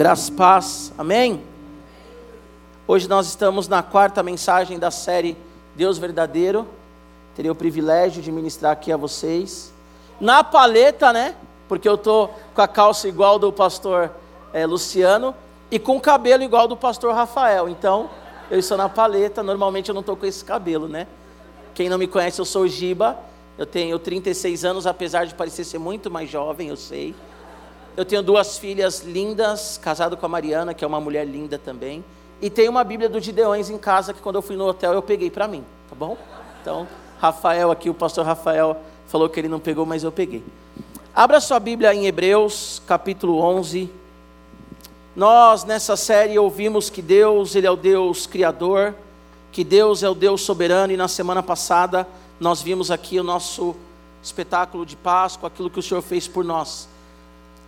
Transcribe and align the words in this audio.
Graças, 0.00 0.30
paz, 0.30 0.92
amém? 0.96 1.42
Hoje 2.88 3.06
nós 3.06 3.26
estamos 3.26 3.68
na 3.68 3.82
quarta 3.82 4.22
mensagem 4.22 4.78
da 4.78 4.90
série 4.90 5.36
Deus 5.76 5.98
Verdadeiro. 5.98 6.66
Terei 7.36 7.50
o 7.50 7.54
privilégio 7.54 8.22
de 8.22 8.32
ministrar 8.32 8.72
aqui 8.72 8.90
a 8.90 8.96
vocês. 8.96 9.70
Na 10.18 10.42
paleta, 10.42 11.12
né? 11.12 11.34
Porque 11.68 11.86
eu 11.86 11.98
tô 11.98 12.30
com 12.54 12.62
a 12.62 12.66
calça 12.66 13.08
igual 13.08 13.38
do 13.38 13.52
pastor 13.52 14.10
é, 14.54 14.64
Luciano 14.64 15.34
e 15.70 15.78
com 15.78 15.98
o 15.98 16.00
cabelo 16.00 16.42
igual 16.42 16.66
do 16.66 16.78
pastor 16.78 17.14
Rafael. 17.14 17.68
Então, 17.68 18.08
eu 18.50 18.58
estou 18.58 18.78
na 18.78 18.88
paleta. 18.88 19.42
Normalmente 19.42 19.90
eu 19.90 19.94
não 19.94 20.00
estou 20.00 20.16
com 20.16 20.24
esse 20.24 20.42
cabelo, 20.42 20.88
né? 20.88 21.06
Quem 21.74 21.90
não 21.90 21.98
me 21.98 22.06
conhece, 22.06 22.40
eu 22.40 22.46
sou 22.46 22.66
Giba. 22.66 23.18
Eu 23.58 23.66
tenho 23.66 23.98
36 23.98 24.64
anos, 24.64 24.86
apesar 24.86 25.26
de 25.26 25.34
parecer 25.34 25.62
ser 25.62 25.78
muito 25.78 26.10
mais 26.10 26.30
jovem, 26.30 26.68
eu 26.68 26.76
sei. 26.76 27.14
Eu 28.00 28.04
tenho 28.06 28.22
duas 28.22 28.56
filhas 28.56 29.02
lindas, 29.02 29.76
casado 29.76 30.16
com 30.16 30.24
a 30.24 30.28
Mariana, 30.30 30.72
que 30.72 30.82
é 30.82 30.88
uma 30.88 30.98
mulher 30.98 31.26
linda 31.26 31.58
também. 31.58 32.02
E 32.40 32.48
tenho 32.48 32.70
uma 32.70 32.82
Bíblia 32.82 33.10
do 33.10 33.20
Gideões 33.20 33.68
em 33.68 33.76
casa, 33.76 34.14
que 34.14 34.22
quando 34.22 34.36
eu 34.36 34.42
fui 34.42 34.56
no 34.56 34.66
hotel 34.66 34.94
eu 34.94 35.02
peguei 35.02 35.30
para 35.30 35.46
mim, 35.46 35.62
tá 35.86 35.94
bom? 35.94 36.16
Então, 36.62 36.88
Rafael 37.18 37.70
aqui, 37.70 37.90
o 37.90 37.94
pastor 37.94 38.24
Rafael, 38.24 38.78
falou 39.06 39.28
que 39.28 39.38
ele 39.38 39.48
não 39.48 39.60
pegou, 39.60 39.84
mas 39.84 40.02
eu 40.02 40.10
peguei. 40.10 40.42
Abra 41.14 41.42
sua 41.42 41.60
Bíblia 41.60 41.94
em 41.94 42.06
Hebreus, 42.06 42.80
capítulo 42.86 43.38
11. 43.38 43.90
Nós, 45.14 45.64
nessa 45.64 45.94
série, 45.94 46.38
ouvimos 46.38 46.88
que 46.88 47.02
Deus, 47.02 47.54
Ele 47.54 47.66
é 47.66 47.70
o 47.70 47.76
Deus 47.76 48.26
Criador, 48.26 48.94
que 49.52 49.62
Deus 49.62 50.02
é 50.02 50.08
o 50.08 50.14
Deus 50.14 50.40
soberano, 50.40 50.90
e 50.90 50.96
na 50.96 51.06
semana 51.06 51.42
passada 51.42 52.08
nós 52.40 52.62
vimos 52.62 52.90
aqui 52.90 53.20
o 53.20 53.22
nosso 53.22 53.76
espetáculo 54.22 54.86
de 54.86 54.96
Páscoa, 54.96 55.48
aquilo 55.48 55.68
que 55.68 55.80
o 55.80 55.82
Senhor 55.82 56.00
fez 56.00 56.26
por 56.26 56.42
nós. 56.42 56.88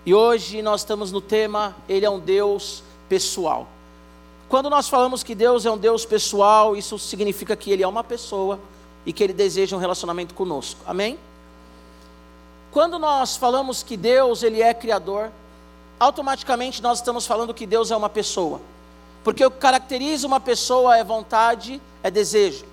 E 0.04 0.12
hoje 0.12 0.62
nós 0.62 0.80
estamos 0.80 1.12
no 1.12 1.20
tema 1.20 1.76
Ele 1.88 2.04
é 2.04 2.10
um 2.10 2.18
Deus 2.18 2.82
pessoal. 3.08 3.68
Quando 4.48 4.68
nós 4.68 4.88
falamos 4.88 5.22
que 5.22 5.34
Deus 5.34 5.64
é 5.64 5.70
um 5.70 5.78
Deus 5.78 6.04
pessoal, 6.04 6.76
isso 6.76 6.98
significa 6.98 7.54
que 7.54 7.70
Ele 7.70 7.84
é 7.84 7.88
uma 7.88 8.02
pessoa 8.02 8.58
e 9.06 9.12
que 9.12 9.22
Ele 9.22 9.32
deseja 9.32 9.76
um 9.76 9.78
relacionamento 9.78 10.34
conosco. 10.34 10.80
Amém? 10.84 11.16
Quando 12.72 12.98
nós 12.98 13.36
falamos 13.36 13.84
que 13.84 13.96
Deus 13.96 14.42
Ele 14.42 14.60
é 14.60 14.74
Criador, 14.74 15.30
automaticamente 16.00 16.82
nós 16.82 16.98
estamos 16.98 17.24
falando 17.24 17.54
que 17.54 17.64
Deus 17.64 17.92
é 17.92 17.96
uma 17.96 18.08
pessoa. 18.08 18.60
Porque 19.22 19.44
o 19.46 19.52
que 19.52 19.58
caracteriza 19.58 20.26
uma 20.26 20.40
pessoa 20.40 20.96
é 20.96 21.04
vontade, 21.04 21.80
é 22.02 22.10
desejo. 22.10 22.64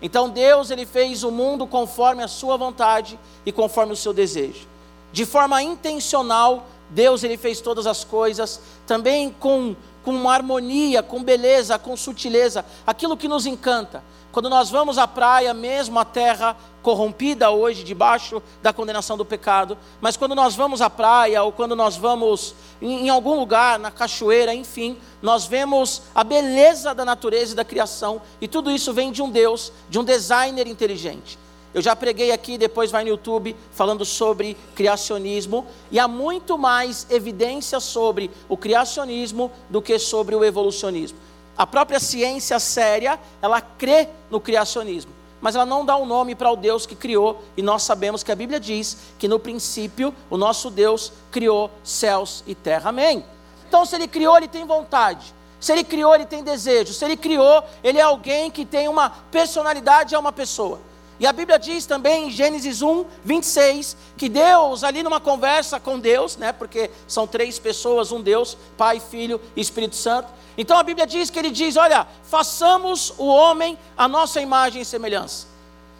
Então 0.00 0.30
Deus 0.30 0.70
Ele 0.70 0.86
fez 0.86 1.24
o 1.24 1.30
mundo 1.30 1.66
conforme 1.66 2.22
a 2.22 2.28
sua 2.28 2.56
vontade 2.56 3.20
e 3.44 3.52
conforme 3.52 3.92
o 3.92 3.96
seu 3.96 4.14
desejo 4.14 4.70
de 5.12 5.26
forma 5.26 5.62
intencional, 5.62 6.66
Deus 6.90 7.22
ele 7.22 7.36
fez 7.36 7.60
todas 7.60 7.86
as 7.86 8.04
coisas, 8.04 8.60
também 8.86 9.30
com, 9.30 9.74
com 10.04 10.28
harmonia, 10.28 11.02
com 11.02 11.22
beleza, 11.22 11.78
com 11.78 11.96
sutileza, 11.96 12.64
aquilo 12.86 13.16
que 13.16 13.28
nos 13.28 13.46
encanta. 13.46 14.02
Quando 14.32 14.48
nós 14.48 14.70
vamos 14.70 14.96
à 14.96 15.08
praia, 15.08 15.52
mesmo 15.52 15.98
a 15.98 16.04
terra 16.04 16.56
corrompida 16.82 17.50
hoje, 17.50 17.82
debaixo 17.82 18.40
da 18.62 18.72
condenação 18.72 19.16
do 19.16 19.24
pecado, 19.24 19.76
mas 20.00 20.16
quando 20.16 20.36
nós 20.36 20.54
vamos 20.54 20.80
à 20.80 20.88
praia, 20.88 21.42
ou 21.42 21.50
quando 21.50 21.74
nós 21.74 21.96
vamos 21.96 22.54
em, 22.80 23.06
em 23.06 23.08
algum 23.08 23.38
lugar, 23.38 23.78
na 23.78 23.90
cachoeira, 23.90 24.54
enfim, 24.54 24.96
nós 25.20 25.46
vemos 25.46 26.02
a 26.14 26.22
beleza 26.22 26.94
da 26.94 27.04
natureza 27.04 27.52
e 27.52 27.56
da 27.56 27.64
criação, 27.64 28.22
e 28.40 28.46
tudo 28.46 28.70
isso 28.70 28.92
vem 28.92 29.10
de 29.10 29.20
um 29.20 29.30
Deus, 29.30 29.72
de 29.88 29.98
um 29.98 30.04
designer 30.04 30.68
inteligente. 30.68 31.36
Eu 31.72 31.80
já 31.80 31.94
preguei 31.94 32.32
aqui, 32.32 32.58
depois 32.58 32.90
vai 32.90 33.04
no 33.04 33.10
YouTube, 33.10 33.54
falando 33.70 34.04
sobre 34.04 34.56
criacionismo, 34.74 35.66
e 35.90 36.00
há 36.00 36.08
muito 36.08 36.58
mais 36.58 37.06
evidência 37.08 37.78
sobre 37.78 38.30
o 38.48 38.56
criacionismo 38.56 39.52
do 39.68 39.80
que 39.80 39.96
sobre 39.98 40.34
o 40.34 40.44
evolucionismo. 40.44 41.18
A 41.56 41.66
própria 41.66 42.00
ciência 42.00 42.58
séria, 42.58 43.20
ela 43.40 43.60
crê 43.60 44.08
no 44.30 44.40
criacionismo, 44.40 45.12
mas 45.40 45.54
ela 45.54 45.66
não 45.66 45.84
dá 45.84 45.96
um 45.96 46.06
nome 46.06 46.34
para 46.34 46.50
o 46.50 46.56
Deus 46.56 46.86
que 46.86 46.96
criou, 46.96 47.40
e 47.56 47.62
nós 47.62 47.84
sabemos 47.84 48.24
que 48.24 48.32
a 48.32 48.36
Bíblia 48.36 48.58
diz 48.58 48.96
que 49.16 49.28
no 49.28 49.38
princípio 49.38 50.12
o 50.28 50.36
nosso 50.36 50.70
Deus 50.70 51.12
criou 51.30 51.70
céus 51.84 52.42
e 52.48 52.54
terra. 52.54 52.90
Amém? 52.90 53.24
Então, 53.68 53.86
se 53.86 53.94
ele 53.94 54.08
criou, 54.08 54.36
ele 54.36 54.48
tem 54.48 54.66
vontade. 54.66 55.32
Se 55.60 55.70
ele 55.70 55.84
criou, 55.84 56.14
ele 56.14 56.26
tem 56.26 56.42
desejo. 56.42 56.92
Se 56.92 57.04
ele 57.04 57.16
criou, 57.16 57.62
ele 57.84 57.98
é 57.98 58.02
alguém 58.02 58.50
que 58.50 58.64
tem 58.64 58.88
uma 58.88 59.10
personalidade, 59.30 60.14
é 60.14 60.18
uma 60.18 60.32
pessoa. 60.32 60.80
E 61.20 61.26
a 61.26 61.34
Bíblia 61.34 61.58
diz 61.58 61.84
também 61.84 62.28
em 62.28 62.30
Gênesis 62.30 62.80
1, 62.80 63.04
26, 63.22 63.94
que 64.16 64.26
Deus, 64.26 64.82
ali 64.82 65.02
numa 65.02 65.20
conversa 65.20 65.78
com 65.78 65.98
Deus, 65.98 66.38
né, 66.38 66.50
porque 66.50 66.90
são 67.06 67.26
três 67.26 67.58
pessoas, 67.58 68.10
um 68.10 68.22
Deus, 68.22 68.56
Pai, 68.74 68.98
Filho 68.98 69.38
e 69.54 69.60
Espírito 69.60 69.96
Santo. 69.96 70.32
Então 70.56 70.78
a 70.78 70.82
Bíblia 70.82 71.06
diz 71.06 71.28
que 71.28 71.38
ele 71.38 71.50
diz: 71.50 71.76
Olha, 71.76 72.08
façamos 72.24 73.12
o 73.18 73.26
homem 73.26 73.78
a 73.98 74.08
nossa 74.08 74.40
imagem 74.40 74.80
e 74.80 74.84
semelhança. 74.84 75.46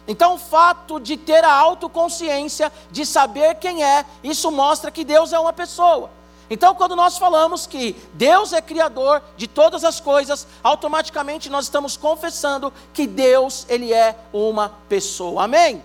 Então 0.07 0.33
o 0.33 0.39
fato 0.39 0.99
de 0.99 1.15
ter 1.15 1.43
a 1.43 1.53
autoconsciência, 1.53 2.71
de 2.89 3.05
saber 3.05 3.55
quem 3.55 3.83
é, 3.83 4.03
isso 4.23 4.51
mostra 4.51 4.89
que 4.89 5.03
Deus 5.03 5.31
é 5.31 5.39
uma 5.39 5.53
pessoa. 5.53 6.09
Então, 6.53 6.75
quando 6.75 6.97
nós 6.97 7.17
falamos 7.17 7.65
que 7.65 7.95
Deus 8.13 8.51
é 8.51 8.61
criador 8.61 9.23
de 9.37 9.47
todas 9.47 9.85
as 9.85 10.01
coisas, 10.01 10.45
automaticamente 10.61 11.49
nós 11.49 11.63
estamos 11.63 11.95
confessando 11.95 12.73
que 12.93 13.07
Deus, 13.07 13.65
ele 13.69 13.93
é 13.93 14.17
uma 14.33 14.67
pessoa. 14.89 15.45
Amém? 15.45 15.81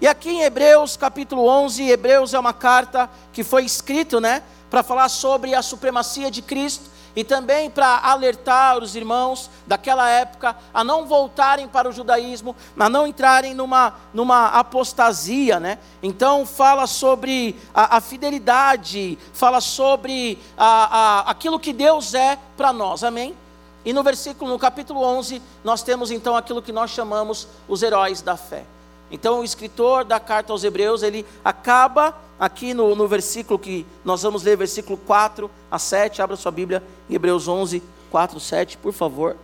E 0.00 0.08
aqui 0.08 0.30
em 0.30 0.40
Hebreus, 0.40 0.96
capítulo 0.96 1.46
11, 1.46 1.90
Hebreus 1.90 2.32
é 2.32 2.38
uma 2.38 2.54
carta 2.54 3.10
que 3.34 3.44
foi 3.44 3.66
escrita, 3.66 4.18
né, 4.18 4.42
para 4.70 4.82
falar 4.82 5.10
sobre 5.10 5.54
a 5.54 5.60
supremacia 5.60 6.30
de 6.30 6.40
Cristo 6.40 6.95
e 7.16 7.24
também 7.24 7.70
para 7.70 7.98
alertar 8.00 8.76
os 8.76 8.94
irmãos 8.94 9.50
daquela 9.66 10.08
época 10.08 10.54
a 10.72 10.84
não 10.84 11.06
voltarem 11.06 11.66
para 11.66 11.88
o 11.88 11.92
judaísmo, 11.92 12.54
a 12.78 12.88
não 12.90 13.06
entrarem 13.06 13.54
numa, 13.54 13.94
numa 14.12 14.48
apostasia, 14.48 15.58
né? 15.58 15.78
Então 16.02 16.44
fala 16.44 16.86
sobre 16.86 17.58
a, 17.74 17.96
a 17.96 18.00
fidelidade, 18.02 19.18
fala 19.32 19.62
sobre 19.62 20.38
a, 20.58 20.66
a, 20.66 21.30
aquilo 21.30 21.58
que 21.58 21.72
Deus 21.72 22.12
é 22.12 22.38
para 22.54 22.70
nós, 22.70 23.02
amém? 23.02 23.34
E 23.82 23.92
no 23.92 24.02
versículo, 24.02 24.50
no 24.50 24.58
capítulo 24.58 25.02
11, 25.02 25.40
nós 25.64 25.82
temos 25.82 26.10
então 26.10 26.36
aquilo 26.36 26.60
que 26.60 26.72
nós 26.72 26.90
chamamos 26.90 27.48
os 27.66 27.82
heróis 27.82 28.20
da 28.20 28.36
fé. 28.36 28.64
Então 29.10 29.40
o 29.40 29.44
escritor 29.44 30.04
da 30.04 30.18
carta 30.18 30.52
aos 30.52 30.64
Hebreus, 30.64 31.02
ele 31.02 31.24
acaba 31.44 32.14
aqui 32.38 32.74
no, 32.74 32.94
no 32.94 33.06
versículo 33.06 33.58
que 33.58 33.86
nós 34.04 34.22
vamos 34.22 34.42
ler, 34.42 34.56
versículo 34.56 34.98
4 34.98 35.50
a 35.70 35.78
7, 35.78 36.20
abra 36.20 36.36
sua 36.36 36.52
Bíblia 36.52 36.82
em 37.08 37.14
Hebreus 37.14 37.46
11, 37.48 37.82
4, 38.10 38.40
7, 38.40 38.78
por 38.78 38.92
favor. 38.92 39.36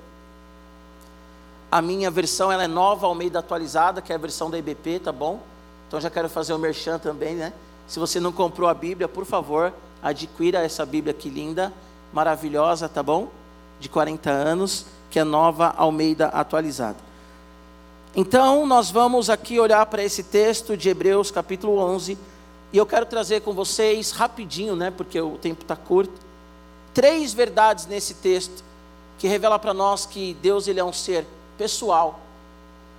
A 1.70 1.80
minha 1.80 2.10
versão 2.10 2.52
ela 2.52 2.64
é 2.64 2.68
nova, 2.68 3.06
ao 3.06 3.14
meio 3.14 3.30
da 3.30 3.38
atualizada, 3.38 4.02
que 4.02 4.12
é 4.12 4.14
a 4.14 4.18
versão 4.18 4.50
da 4.50 4.58
IBP, 4.58 4.98
tá 4.98 5.12
bom? 5.12 5.40
Então 5.88 6.00
já 6.00 6.10
quero 6.10 6.28
fazer 6.28 6.52
o 6.52 6.58
merchan 6.58 6.98
também, 6.98 7.34
né? 7.34 7.52
Se 7.86 7.98
você 7.98 8.20
não 8.20 8.32
comprou 8.32 8.68
a 8.68 8.74
Bíblia, 8.74 9.08
por 9.08 9.24
favor, 9.24 9.72
adquira 10.02 10.62
essa 10.62 10.84
Bíblia 10.84 11.12
aqui 11.12 11.28
linda, 11.28 11.72
maravilhosa, 12.12 12.88
tá 12.88 13.02
bom? 13.02 13.28
De 13.80 13.88
40 13.88 14.30
anos, 14.30 14.86
que 15.10 15.18
é 15.18 15.24
nova, 15.24 15.74
ao 15.76 15.92
meio 15.92 16.16
da 16.16 16.28
atualizada. 16.28 16.96
Então, 18.14 18.66
nós 18.66 18.90
vamos 18.90 19.30
aqui 19.30 19.58
olhar 19.58 19.86
para 19.86 20.04
esse 20.04 20.22
texto 20.22 20.76
de 20.76 20.90
Hebreus, 20.90 21.30
capítulo 21.30 21.78
11, 21.78 22.18
e 22.70 22.76
eu 22.76 22.84
quero 22.84 23.06
trazer 23.06 23.40
com 23.40 23.54
vocês 23.54 24.10
rapidinho, 24.10 24.76
né, 24.76 24.90
porque 24.90 25.18
o 25.18 25.38
tempo 25.38 25.62
está 25.62 25.74
curto, 25.74 26.12
três 26.92 27.32
verdades 27.32 27.86
nesse 27.86 28.12
texto 28.12 28.62
que 29.18 29.26
revela 29.26 29.58
para 29.58 29.72
nós 29.72 30.04
que 30.04 30.36
Deus 30.42 30.68
ele 30.68 30.78
é 30.78 30.84
um 30.84 30.92
ser 30.92 31.26
pessoal 31.56 32.20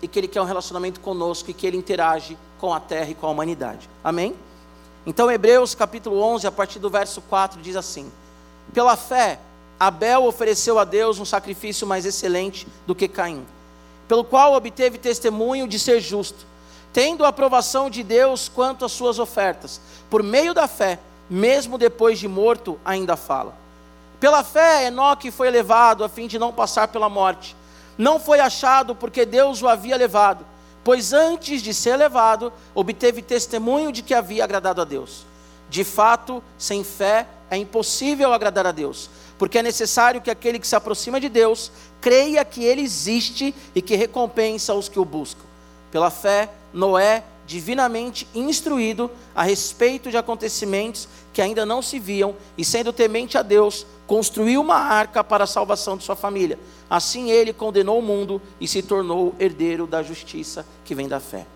e 0.01 0.07
que 0.07 0.18
ele 0.18 0.28
quer 0.28 0.41
um 0.41 0.46
relacionamento 0.46 1.00
conosco 1.00 1.51
e 1.51 1.53
que 1.53 1.68
ele 1.68 1.78
interage 1.78 2.35
com 2.59 2.74
a 2.74 2.80
terra 2.80 3.12
e 3.12 3.13
com 3.13 3.28
a 3.28 3.30
humanidade. 3.30 3.88
Amém? 4.03 4.35
Então, 5.06 5.30
Hebreus 5.30 5.75
capítulo 5.75 6.19
11, 6.22 6.47
a 6.47 6.51
partir 6.51 6.80
do 6.80 6.90
verso 6.90 7.22
4, 7.22 7.62
diz 7.62 7.75
assim: 7.75 8.12
Pela 8.74 8.95
fé, 8.95 9.40
Abel 9.80 10.25
ofereceu 10.25 10.80
a 10.80 10.83
Deus 10.83 11.19
um 11.19 11.25
sacrifício 11.25 11.86
mais 11.86 12.04
excelente 12.04 12.68
do 12.88 12.95
que 12.95 13.07
Caim, 13.07 13.45
pelo 14.07 14.23
qual 14.23 14.53
obteve 14.53 14.97
testemunho 14.97 15.67
de 15.67 15.79
ser 15.79 16.00
justo 16.00 16.53
tendo 16.94 17.25
a 17.25 17.29
aprovação 17.29 17.89
de 17.89 18.03
Deus 18.03 18.47
quanto 18.47 18.85
às 18.85 18.91
suas 18.91 19.17
ofertas. 19.17 19.81
Por 20.09 20.21
meio 20.21 20.53
da 20.53 20.67
fé, 20.67 21.00
mesmo 21.27 21.77
depois 21.77 22.19
de 22.19 22.27
morto, 22.27 22.79
ainda 22.85 23.17
fala. 23.17 23.55
Pela 24.19 24.44
fé, 24.44 24.85
Enoque 24.85 25.31
foi 25.31 25.50
levado 25.50 26.03
a 26.03 26.07
fim 26.07 26.27
de 26.27 26.38
não 26.38 26.53
passar 26.53 26.88
pela 26.88 27.09
morte. 27.09 27.55
Não 27.97 28.19
foi 28.19 28.39
achado 28.39 28.95
porque 28.95 29.25
Deus 29.25 29.61
o 29.61 29.67
havia 29.67 29.97
levado, 29.97 30.45
pois 30.83 31.11
antes 31.11 31.61
de 31.61 31.73
ser 31.73 31.97
levado, 31.97 32.53
obteve 32.75 33.21
testemunho 33.21 33.91
de 33.91 34.03
que 34.03 34.13
havia 34.13 34.44
agradado 34.44 34.81
a 34.81 34.85
Deus. 34.85 35.25
De 35.69 35.83
fato, 35.83 36.44
sem 36.57 36.83
fé 36.83 37.27
é 37.50 37.57
impossível 37.57 38.33
agradar 38.33 38.67
a 38.67 38.71
Deus, 38.71 39.09
porque 39.38 39.57
é 39.57 39.63
necessário 39.63 40.21
que 40.21 40.31
aquele 40.31 40.59
que 40.59 40.67
se 40.67 40.75
aproxima 40.75 41.19
de 41.19 41.29
Deus 41.29 41.71
creia 42.03 42.44
que 42.44 42.65
ele 42.65 42.81
existe 42.81 43.55
e 43.73 43.81
que 43.81 43.95
recompensa 43.95 44.73
os 44.73 44.89
que 44.89 45.00
o 45.00 45.05
buscam. 45.05 45.45
Pela 45.89 46.11
fé, 46.11 46.50
Noé, 46.73 47.23
divinamente 47.47 48.27
instruído 48.35 49.09
a 49.33 49.41
respeito 49.41 50.11
de 50.11 50.17
acontecimentos 50.17 51.07
que 51.31 51.41
ainda 51.41 51.65
não 51.65 51.81
se 51.81 52.00
viam, 52.00 52.35
e 52.57 52.65
sendo 52.65 52.91
temente 52.91 53.38
a 53.38 53.41
Deus, 53.41 53.88
construiu 54.05 54.59
uma 54.59 54.75
arca 54.75 55.23
para 55.23 55.45
a 55.45 55.47
salvação 55.47 55.95
de 55.95 56.03
sua 56.03 56.15
família. 56.15 56.59
Assim 56.89 57.31
ele 57.31 57.53
condenou 57.53 58.00
o 58.00 58.01
mundo 58.01 58.41
e 58.59 58.67
se 58.67 58.81
tornou 58.81 59.33
herdeiro 59.39 59.88
da 59.88 60.03
justiça 60.03 60.65
que 60.83 60.94
vem 60.94 61.07
da 61.07 61.21
fé. 61.21 61.47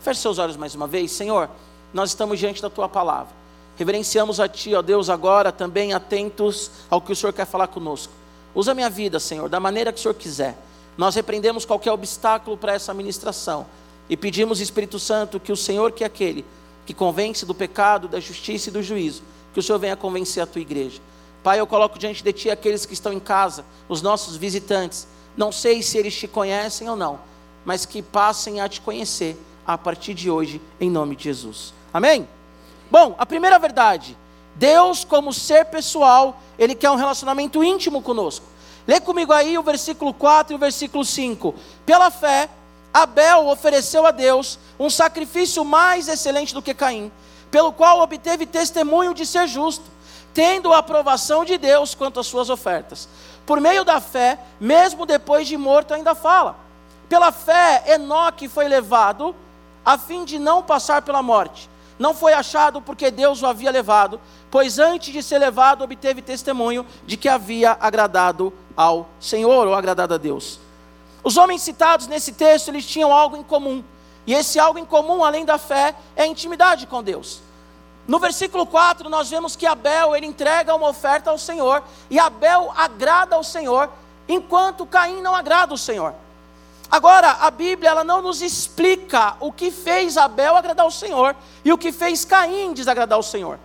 Feche 0.00 0.22
seus 0.22 0.38
olhos 0.38 0.56
mais 0.56 0.74
uma 0.74 0.86
vez, 0.86 1.12
Senhor. 1.12 1.50
Nós 1.92 2.08
estamos 2.08 2.38
diante 2.38 2.62
da 2.62 2.70
tua 2.70 2.88
palavra. 2.88 3.34
Reverenciamos 3.76 4.40
a 4.40 4.48
ti, 4.48 4.74
ó 4.74 4.80
Deus, 4.80 5.10
agora 5.10 5.52
também 5.52 5.92
atentos 5.92 6.70
ao 6.88 7.02
que 7.02 7.12
o 7.12 7.16
Senhor 7.16 7.34
quer 7.34 7.46
falar 7.46 7.66
conosco. 7.66 8.19
Usa 8.54 8.74
minha 8.74 8.90
vida, 8.90 9.20
Senhor, 9.20 9.48
da 9.48 9.60
maneira 9.60 9.92
que 9.92 9.98
o 9.98 10.02
Senhor 10.02 10.14
quiser. 10.14 10.56
Nós 10.96 11.14
repreendemos 11.14 11.64
qualquer 11.64 11.92
obstáculo 11.92 12.56
para 12.56 12.74
essa 12.74 12.92
ministração 12.92 13.66
e 14.08 14.16
pedimos, 14.16 14.60
Espírito 14.60 14.98
Santo, 14.98 15.38
que 15.38 15.52
o 15.52 15.56
Senhor, 15.56 15.92
que 15.92 16.02
é 16.02 16.06
aquele 16.06 16.44
que 16.84 16.92
convence 16.92 17.46
do 17.46 17.54
pecado, 17.54 18.08
da 18.08 18.18
justiça 18.18 18.68
e 18.68 18.72
do 18.72 18.82
juízo, 18.82 19.22
que 19.54 19.60
o 19.60 19.62
Senhor 19.62 19.78
venha 19.78 19.94
convencer 19.94 20.42
a 20.42 20.46
tua 20.46 20.60
igreja. 20.60 21.00
Pai, 21.44 21.60
eu 21.60 21.66
coloco 21.66 21.96
diante 21.96 22.22
de 22.22 22.32
ti 22.32 22.50
aqueles 22.50 22.84
que 22.84 22.92
estão 22.92 23.12
em 23.12 23.20
casa, 23.20 23.64
os 23.88 24.02
nossos 24.02 24.36
visitantes. 24.36 25.06
Não 25.36 25.52
sei 25.52 25.82
se 25.82 25.96
eles 25.96 26.14
te 26.14 26.26
conhecem 26.26 26.88
ou 26.90 26.96
não, 26.96 27.20
mas 27.64 27.86
que 27.86 28.02
passem 28.02 28.60
a 28.60 28.68
te 28.68 28.80
conhecer 28.80 29.36
a 29.64 29.78
partir 29.78 30.12
de 30.12 30.28
hoje, 30.28 30.60
em 30.80 30.90
nome 30.90 31.14
de 31.14 31.24
Jesus. 31.24 31.72
Amém? 31.94 32.28
Bom, 32.90 33.14
a 33.16 33.24
primeira 33.24 33.58
verdade, 33.60 34.16
Deus, 34.54 35.04
como 35.04 35.32
ser 35.32 35.66
pessoal, 35.66 36.40
Ele 36.58 36.74
quer 36.74 36.90
um 36.90 36.96
relacionamento 36.96 37.62
íntimo 37.64 38.02
conosco. 38.02 38.46
Lê 38.86 39.00
comigo 39.00 39.32
aí 39.32 39.56
o 39.56 39.62
versículo 39.62 40.12
4 40.12 40.52
e 40.52 40.56
o 40.56 40.58
versículo 40.58 41.04
5. 41.04 41.54
Pela 41.86 42.10
fé, 42.10 42.48
Abel 42.92 43.46
ofereceu 43.46 44.04
a 44.04 44.10
Deus 44.10 44.58
um 44.78 44.90
sacrifício 44.90 45.64
mais 45.64 46.08
excelente 46.08 46.52
do 46.52 46.60
que 46.60 46.74
Caim, 46.74 47.12
pelo 47.50 47.72
qual 47.72 48.00
obteve 48.00 48.46
testemunho 48.46 49.14
de 49.14 49.24
ser 49.24 49.46
justo, 49.46 49.84
tendo 50.34 50.72
a 50.72 50.78
aprovação 50.78 51.44
de 51.44 51.56
Deus 51.56 51.94
quanto 51.94 52.18
às 52.18 52.26
suas 52.26 52.50
ofertas. 52.50 53.08
Por 53.46 53.60
meio 53.60 53.84
da 53.84 54.00
fé, 54.00 54.38
mesmo 54.58 55.06
depois 55.06 55.46
de 55.46 55.56
morto, 55.56 55.94
ainda 55.94 56.14
fala. 56.14 56.56
Pela 57.08 57.32
fé, 57.32 57.84
Enoque 57.86 58.48
foi 58.48 58.66
levado 58.66 59.34
a 59.84 59.96
fim 59.96 60.24
de 60.24 60.38
não 60.38 60.62
passar 60.62 61.02
pela 61.02 61.22
morte. 61.22 61.69
Não 62.00 62.14
foi 62.14 62.32
achado 62.32 62.80
porque 62.80 63.10
Deus 63.10 63.42
o 63.42 63.46
havia 63.46 63.70
levado, 63.70 64.18
pois 64.50 64.78
antes 64.78 65.12
de 65.12 65.22
ser 65.22 65.36
levado 65.36 65.84
obteve 65.84 66.22
testemunho 66.22 66.86
de 67.04 67.14
que 67.14 67.28
havia 67.28 67.76
agradado 67.78 68.54
ao 68.74 69.06
Senhor 69.20 69.66
ou 69.66 69.74
agradado 69.74 70.14
a 70.14 70.16
Deus. 70.16 70.58
Os 71.22 71.36
homens 71.36 71.60
citados 71.60 72.06
nesse 72.06 72.32
texto, 72.32 72.68
eles 72.68 72.86
tinham 72.86 73.12
algo 73.12 73.36
em 73.36 73.42
comum. 73.42 73.84
E 74.26 74.32
esse 74.32 74.58
algo 74.58 74.78
em 74.78 74.84
comum, 74.86 75.22
além 75.22 75.44
da 75.44 75.58
fé, 75.58 75.94
é 76.16 76.22
a 76.22 76.26
intimidade 76.26 76.86
com 76.86 77.02
Deus. 77.02 77.42
No 78.08 78.18
versículo 78.18 78.64
4, 78.64 79.10
nós 79.10 79.28
vemos 79.28 79.54
que 79.54 79.66
Abel, 79.66 80.16
ele 80.16 80.24
entrega 80.24 80.74
uma 80.74 80.88
oferta 80.88 81.28
ao 81.28 81.36
Senhor, 81.36 81.82
e 82.08 82.18
Abel 82.18 82.72
agrada 82.74 83.36
ao 83.36 83.44
Senhor, 83.44 83.90
enquanto 84.26 84.86
Caim 84.86 85.20
não 85.20 85.34
agrada 85.34 85.74
ao 85.74 85.76
Senhor. 85.76 86.14
Agora, 86.90 87.30
a 87.40 87.50
Bíblia 87.50 87.90
ela 87.90 88.02
não 88.02 88.20
nos 88.20 88.42
explica 88.42 89.36
o 89.38 89.52
que 89.52 89.70
fez 89.70 90.16
Abel 90.16 90.56
agradar 90.56 90.84
ao 90.84 90.90
Senhor 90.90 91.36
e 91.64 91.72
o 91.72 91.78
que 91.78 91.92
fez 91.92 92.24
Caim 92.24 92.72
desagradar 92.72 93.16
ao 93.16 93.22
Senhor. 93.22 93.60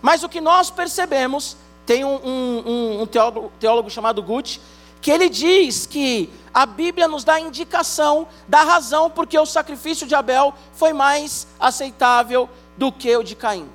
Mas 0.00 0.22
o 0.22 0.28
que 0.28 0.40
nós 0.40 0.70
percebemos, 0.70 1.56
tem 1.84 2.04
um, 2.04 2.14
um, 2.14 3.02
um 3.02 3.06
teólogo, 3.06 3.52
teólogo 3.58 3.90
chamado 3.90 4.22
Gutt, 4.22 4.60
que 5.00 5.10
ele 5.10 5.28
diz 5.28 5.84
que 5.84 6.30
a 6.52 6.64
Bíblia 6.64 7.08
nos 7.08 7.24
dá 7.24 7.40
indicação 7.40 8.26
da 8.46 8.62
razão 8.62 9.10
porque 9.10 9.38
o 9.38 9.44
sacrifício 9.44 10.06
de 10.06 10.14
Abel 10.14 10.54
foi 10.74 10.92
mais 10.92 11.48
aceitável 11.58 12.48
do 12.76 12.92
que 12.92 13.14
o 13.16 13.22
de 13.24 13.34
Caim. 13.34 13.68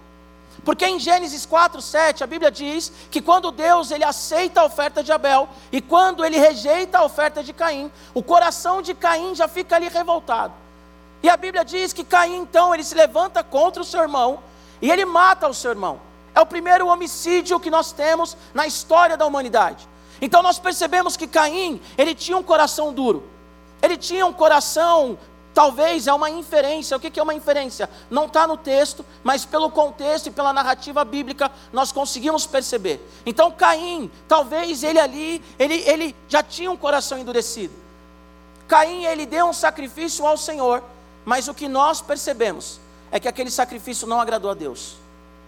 Porque 0.69 0.85
em 0.85 0.99
Gênesis 0.99 1.47
4, 1.47 1.81
7, 1.81 2.23
a 2.23 2.27
Bíblia 2.27 2.51
diz 2.51 2.91
que 3.09 3.23
quando 3.23 3.49
Deus 3.49 3.89
ele 3.89 4.03
aceita 4.03 4.61
a 4.61 4.65
oferta 4.65 5.03
de 5.03 5.11
Abel 5.11 5.49
e 5.71 5.81
quando 5.81 6.23
ele 6.23 6.37
rejeita 6.37 6.99
a 6.99 7.03
oferta 7.03 7.41
de 7.41 7.51
Caim, 7.53 7.91
o 8.13 8.21
coração 8.21 8.79
de 8.79 8.93
Caim 8.93 9.33
já 9.33 9.47
fica 9.47 9.77
ali 9.77 9.87
revoltado. 9.87 10.53
E 11.23 11.27
a 11.27 11.35
Bíblia 11.35 11.65
diz 11.65 11.91
que 11.91 12.03
Caim 12.03 12.35
então 12.35 12.71
ele 12.71 12.83
se 12.83 12.93
levanta 12.93 13.43
contra 13.43 13.81
o 13.81 13.83
seu 13.83 13.99
irmão 13.99 14.43
e 14.79 14.91
ele 14.91 15.05
mata 15.05 15.47
o 15.47 15.55
seu 15.55 15.71
irmão. 15.71 15.99
É 16.35 16.39
o 16.39 16.45
primeiro 16.45 16.85
homicídio 16.85 17.59
que 17.59 17.71
nós 17.71 17.91
temos 17.91 18.37
na 18.53 18.67
história 18.67 19.17
da 19.17 19.25
humanidade. 19.25 19.89
Então 20.21 20.43
nós 20.43 20.59
percebemos 20.59 21.17
que 21.17 21.25
Caim, 21.25 21.81
ele 21.97 22.13
tinha 22.13 22.37
um 22.37 22.43
coração 22.43 22.93
duro. 22.93 23.27
Ele 23.81 23.97
tinha 23.97 24.23
um 24.23 24.33
coração 24.33 25.17
Talvez 25.59 26.07
é 26.07 26.13
uma 26.13 26.29
inferência. 26.29 26.95
O 26.95 27.01
que 27.01 27.19
é 27.19 27.21
uma 27.21 27.33
inferência? 27.33 27.89
Não 28.09 28.27
está 28.27 28.47
no 28.47 28.55
texto, 28.55 29.05
mas 29.21 29.43
pelo 29.43 29.69
contexto 29.69 30.27
e 30.27 30.31
pela 30.31 30.53
narrativa 30.53 31.03
bíblica 31.03 31.51
nós 31.73 31.91
conseguimos 31.91 32.47
perceber. 32.47 33.05
Então 33.25 33.51
Caim, 33.51 34.09
talvez 34.25 34.83
ele 34.83 34.97
ali, 34.97 35.43
ele, 35.59 35.83
ele 35.85 36.15
já 36.29 36.41
tinha 36.41 36.71
um 36.71 36.77
coração 36.77 37.17
endurecido. 37.17 37.73
Caim, 38.69 39.03
ele 39.03 39.25
deu 39.25 39.47
um 39.47 39.53
sacrifício 39.53 40.25
ao 40.25 40.37
Senhor, 40.37 40.81
mas 41.25 41.49
o 41.49 41.53
que 41.53 41.67
nós 41.67 41.99
percebemos 41.99 42.79
é 43.11 43.19
que 43.19 43.27
aquele 43.27 43.51
sacrifício 43.51 44.07
não 44.07 44.21
agradou 44.21 44.49
a 44.49 44.53
Deus. 44.53 44.95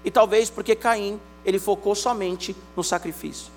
E 0.04 0.12
talvez 0.12 0.50
porque 0.50 0.76
Caim, 0.76 1.22
ele 1.46 1.58
focou 1.58 1.96
somente 1.96 2.54
no 2.76 2.84
sacrifício. 2.84 3.50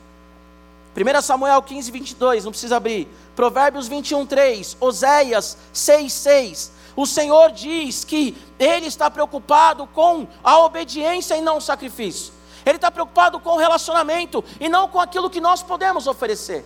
1 0.97 1.23
Samuel 1.23 1.61
15, 1.61 1.91
22, 1.91 2.45
não 2.45 2.53
precisa 2.53 2.77
abrir. 2.77 3.09
Provérbios 3.35 3.89
21, 3.89 4.25
3. 4.25 4.77
Oséias 4.81 5.59
6, 5.73 6.13
6. 6.13 6.73
O 6.95 7.05
Senhor 7.05 7.51
diz 7.51 8.05
que 8.05 8.37
Ele 8.59 8.87
está 8.87 9.11
preocupado 9.11 9.89
com 9.89 10.29
a 10.43 10.59
obediência 10.61 11.37
e 11.37 11.41
não 11.41 11.57
o 11.57 11.61
sacrifício. 11.61 12.33
Ele 12.65 12.77
está 12.77 12.91
preocupado 12.91 13.41
com 13.41 13.51
o 13.51 13.59
relacionamento 13.59 14.43
e 14.61 14.69
não 14.69 14.89
com 14.89 15.01
aquilo 15.01 15.29
que 15.29 15.41
nós 15.41 15.63
podemos 15.63 16.07
oferecer. 16.07 16.65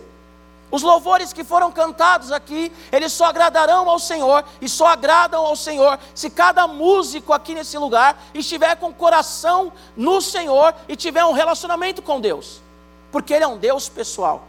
Os 0.71 0.83
louvores 0.83 1.33
que 1.33 1.43
foram 1.43 1.71
cantados 1.71 2.31
aqui, 2.31 2.71
eles 2.91 3.11
só 3.11 3.25
agradarão 3.25 3.89
ao 3.89 3.97
Senhor 3.97 4.45
e 4.61 4.69
só 4.69 4.85
agradam 4.85 5.43
ao 5.43 5.55
Senhor 5.55 5.97
se 6.13 6.29
cada 6.29 6.67
músico 6.67 7.33
aqui 7.33 7.55
nesse 7.55 7.75
lugar 7.79 8.21
estiver 8.35 8.75
com 8.75 8.89
o 8.89 8.93
coração 8.93 9.73
no 9.97 10.21
Senhor 10.21 10.75
e 10.87 10.95
tiver 10.95 11.25
um 11.25 11.33
relacionamento 11.33 12.03
com 12.03 12.21
Deus 12.21 12.61
porque 13.11 13.33
Ele 13.33 13.43
é 13.43 13.47
um 13.47 13.57
Deus 13.57 13.89
pessoal. 13.89 14.47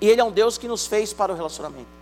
E 0.00 0.08
Ele 0.08 0.20
é 0.20 0.24
um 0.24 0.30
Deus 0.30 0.58
que 0.58 0.68
nos 0.68 0.86
fez 0.86 1.12
para 1.12 1.32
o 1.32 1.36
relacionamento. 1.36 1.96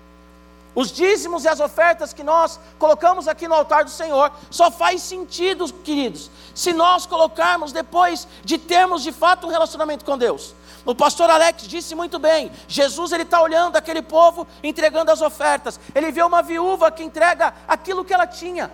Os 0.74 0.90
dízimos 0.90 1.44
e 1.44 1.48
as 1.48 1.60
ofertas 1.60 2.12
que 2.12 2.24
nós 2.24 2.58
colocamos 2.80 3.28
aqui 3.28 3.46
no 3.46 3.54
altar 3.54 3.84
do 3.84 3.90
Senhor 3.90 4.32
só 4.50 4.72
faz 4.72 5.02
sentido, 5.02 5.72
queridos, 5.72 6.28
se 6.52 6.72
nós 6.72 7.06
colocarmos 7.06 7.70
depois 7.72 8.26
de 8.44 8.58
termos 8.58 9.04
de 9.04 9.12
fato 9.12 9.46
um 9.46 9.50
relacionamento 9.50 10.04
com 10.04 10.18
Deus. 10.18 10.52
O 10.84 10.94
pastor 10.94 11.30
Alex 11.30 11.68
disse 11.68 11.94
muito 11.94 12.18
bem: 12.18 12.50
Jesus 12.66 13.12
ele 13.12 13.22
está 13.22 13.40
olhando 13.40 13.76
aquele 13.76 14.02
povo 14.02 14.46
entregando 14.62 15.12
as 15.12 15.22
ofertas. 15.22 15.78
Ele 15.94 16.10
vê 16.10 16.22
uma 16.22 16.42
viúva 16.42 16.90
que 16.90 17.04
entrega 17.04 17.54
aquilo 17.68 18.04
que 18.04 18.12
ela 18.12 18.26
tinha, 18.26 18.70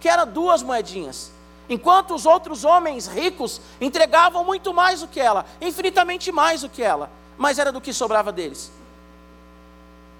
que 0.00 0.08
era 0.08 0.24
duas 0.24 0.62
moedinhas 0.62 1.37
enquanto 1.68 2.14
os 2.14 2.26
outros 2.26 2.64
homens 2.64 3.06
ricos 3.06 3.60
entregavam 3.80 4.44
muito 4.44 4.72
mais 4.72 5.00
do 5.00 5.08
que 5.08 5.20
ela, 5.20 5.44
infinitamente 5.60 6.32
mais 6.32 6.62
do 6.62 6.68
que 6.68 6.82
ela, 6.82 7.10
mas 7.36 7.58
era 7.58 7.70
do 7.70 7.80
que 7.80 7.92
sobrava 7.92 8.32
deles. 8.32 8.70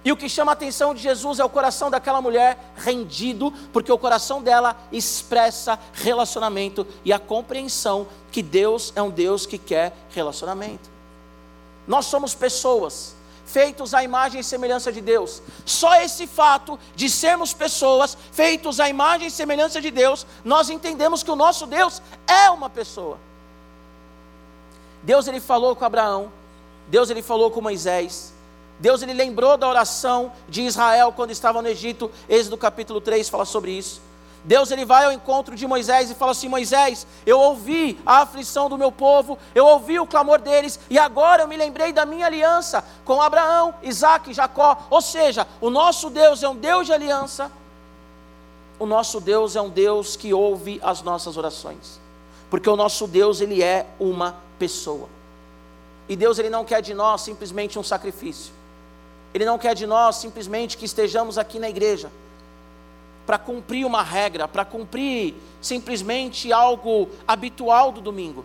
E 0.03 0.11
o 0.11 0.17
que 0.17 0.29
chama 0.29 0.51
a 0.51 0.53
atenção 0.53 0.93
de 0.93 1.01
Jesus 1.01 1.39
é 1.39 1.45
o 1.45 1.49
coração 1.49 1.91
daquela 1.91 2.21
mulher 2.21 2.57
rendido, 2.77 3.51
porque 3.73 3.91
o 3.91 3.97
coração 3.97 4.41
dela 4.41 4.77
expressa 4.91 5.77
relacionamento 5.93 6.87
e 7.03 7.11
a 7.11 7.19
compreensão 7.19 8.07
que 8.31 8.41
Deus 8.41 8.93
é 8.95 9.01
um 9.01 9.09
Deus 9.09 9.45
que 9.45 9.57
quer 9.57 9.93
relacionamento. 10.11 10.89
Nós 11.85 12.05
somos 12.05 12.33
pessoas 12.33 13.15
feitos 13.49 13.95
à 13.95 14.03
imagem 14.03 14.41
e 14.41 14.43
semelhança 14.43 14.91
de 14.91 15.01
Deus. 15.01 15.41
Só 15.65 15.95
esse 15.95 16.27
fato 16.27 16.79
de 16.95 17.09
sermos 17.09 17.51
pessoas 17.51 18.15
feitos 18.31 18.79
à 18.79 18.87
imagem 18.87 19.27
e 19.27 19.31
semelhança 19.31 19.81
de 19.81 19.89
Deus, 19.89 20.25
nós 20.43 20.69
entendemos 20.69 21.23
que 21.23 21.31
o 21.31 21.35
nosso 21.35 21.65
Deus 21.65 22.01
é 22.27 22.49
uma 22.51 22.69
pessoa. 22.69 23.17
Deus 25.01 25.27
ele 25.27 25.39
falou 25.39 25.75
com 25.75 25.83
Abraão, 25.83 26.31
Deus 26.87 27.09
ele 27.09 27.23
falou 27.23 27.49
com 27.49 27.61
Moisés, 27.61 28.33
Deus 28.79 29.01
ele 29.01 29.13
lembrou 29.13 29.57
da 29.57 29.67
oração 29.67 30.31
de 30.47 30.61
Israel 30.61 31.11
quando 31.15 31.31
estava 31.31 31.61
no 31.61 31.67
Egito, 31.67 32.11
Êxodo 32.29 32.57
capítulo 32.57 33.01
3 33.01 33.27
fala 33.29 33.45
sobre 33.45 33.71
isso. 33.71 34.08
Deus 34.43 34.71
ele 34.71 34.85
vai 34.85 35.05
ao 35.05 35.11
encontro 35.11 35.55
de 35.55 35.67
Moisés 35.67 36.09
e 36.09 36.15
fala 36.15 36.31
assim: 36.31 36.47
Moisés, 36.47 37.05
eu 37.25 37.39
ouvi 37.39 37.99
a 38.05 38.21
aflição 38.21 38.69
do 38.69 38.77
meu 38.77 38.91
povo, 38.91 39.37
eu 39.53 39.65
ouvi 39.65 39.99
o 39.99 40.07
clamor 40.07 40.39
deles, 40.39 40.79
e 40.89 40.97
agora 40.97 41.43
eu 41.43 41.47
me 41.47 41.57
lembrei 41.57 41.91
da 41.91 42.05
minha 42.05 42.25
aliança 42.25 42.83
com 43.03 43.21
Abraão, 43.21 43.73
Isaac 43.83 44.31
e 44.31 44.33
Jacó. 44.33 44.77
Ou 44.89 45.01
seja, 45.01 45.45
o 45.59 45.69
nosso 45.69 46.09
Deus 46.09 46.41
é 46.41 46.47
um 46.47 46.55
Deus 46.55 46.85
de 46.85 46.93
aliança, 46.93 47.51
o 48.79 48.85
nosso 48.85 49.19
Deus 49.19 49.57
é 49.57 49.61
um 49.61 49.69
Deus 49.69 50.15
que 50.15 50.33
ouve 50.33 50.79
as 50.81 51.01
nossas 51.01 51.35
orações, 51.35 51.99
porque 52.49 52.69
o 52.69 52.77
nosso 52.77 53.07
Deus 53.07 53.41
ele 53.41 53.61
é 53.61 53.87
uma 53.99 54.37
pessoa, 54.57 55.09
e 56.07 56.15
Deus 56.15 56.39
ele 56.39 56.49
não 56.49 56.63
quer 56.63 56.81
de 56.81 56.93
nós 56.93 57.21
simplesmente 57.21 57.77
um 57.77 57.83
sacrifício, 57.83 58.53
Ele 59.33 59.45
não 59.45 59.59
quer 59.59 59.75
de 59.75 59.85
nós 59.85 60.15
simplesmente 60.15 60.77
que 60.77 60.85
estejamos 60.85 61.37
aqui 61.37 61.59
na 61.59 61.69
igreja. 61.69 62.09
Para 63.29 63.37
cumprir 63.37 63.85
uma 63.85 64.01
regra, 64.01 64.47
para 64.47 64.65
cumprir 64.65 65.35
simplesmente 65.61 66.51
algo 66.51 67.07
habitual 67.27 67.91
do 67.91 68.01
domingo. 68.01 68.43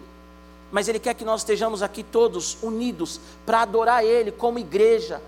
Mas 0.71 0.89
Ele 0.89 0.99
quer 0.99 1.15
que 1.15 1.25
nós 1.25 1.41
estejamos 1.41 1.83
aqui 1.83 2.03
todos 2.03 2.59
unidos 2.63 3.19
para 3.47 3.63
adorar 3.63 4.05
Ele 4.05 4.31
como 4.31 4.59
igreja, 4.59 5.23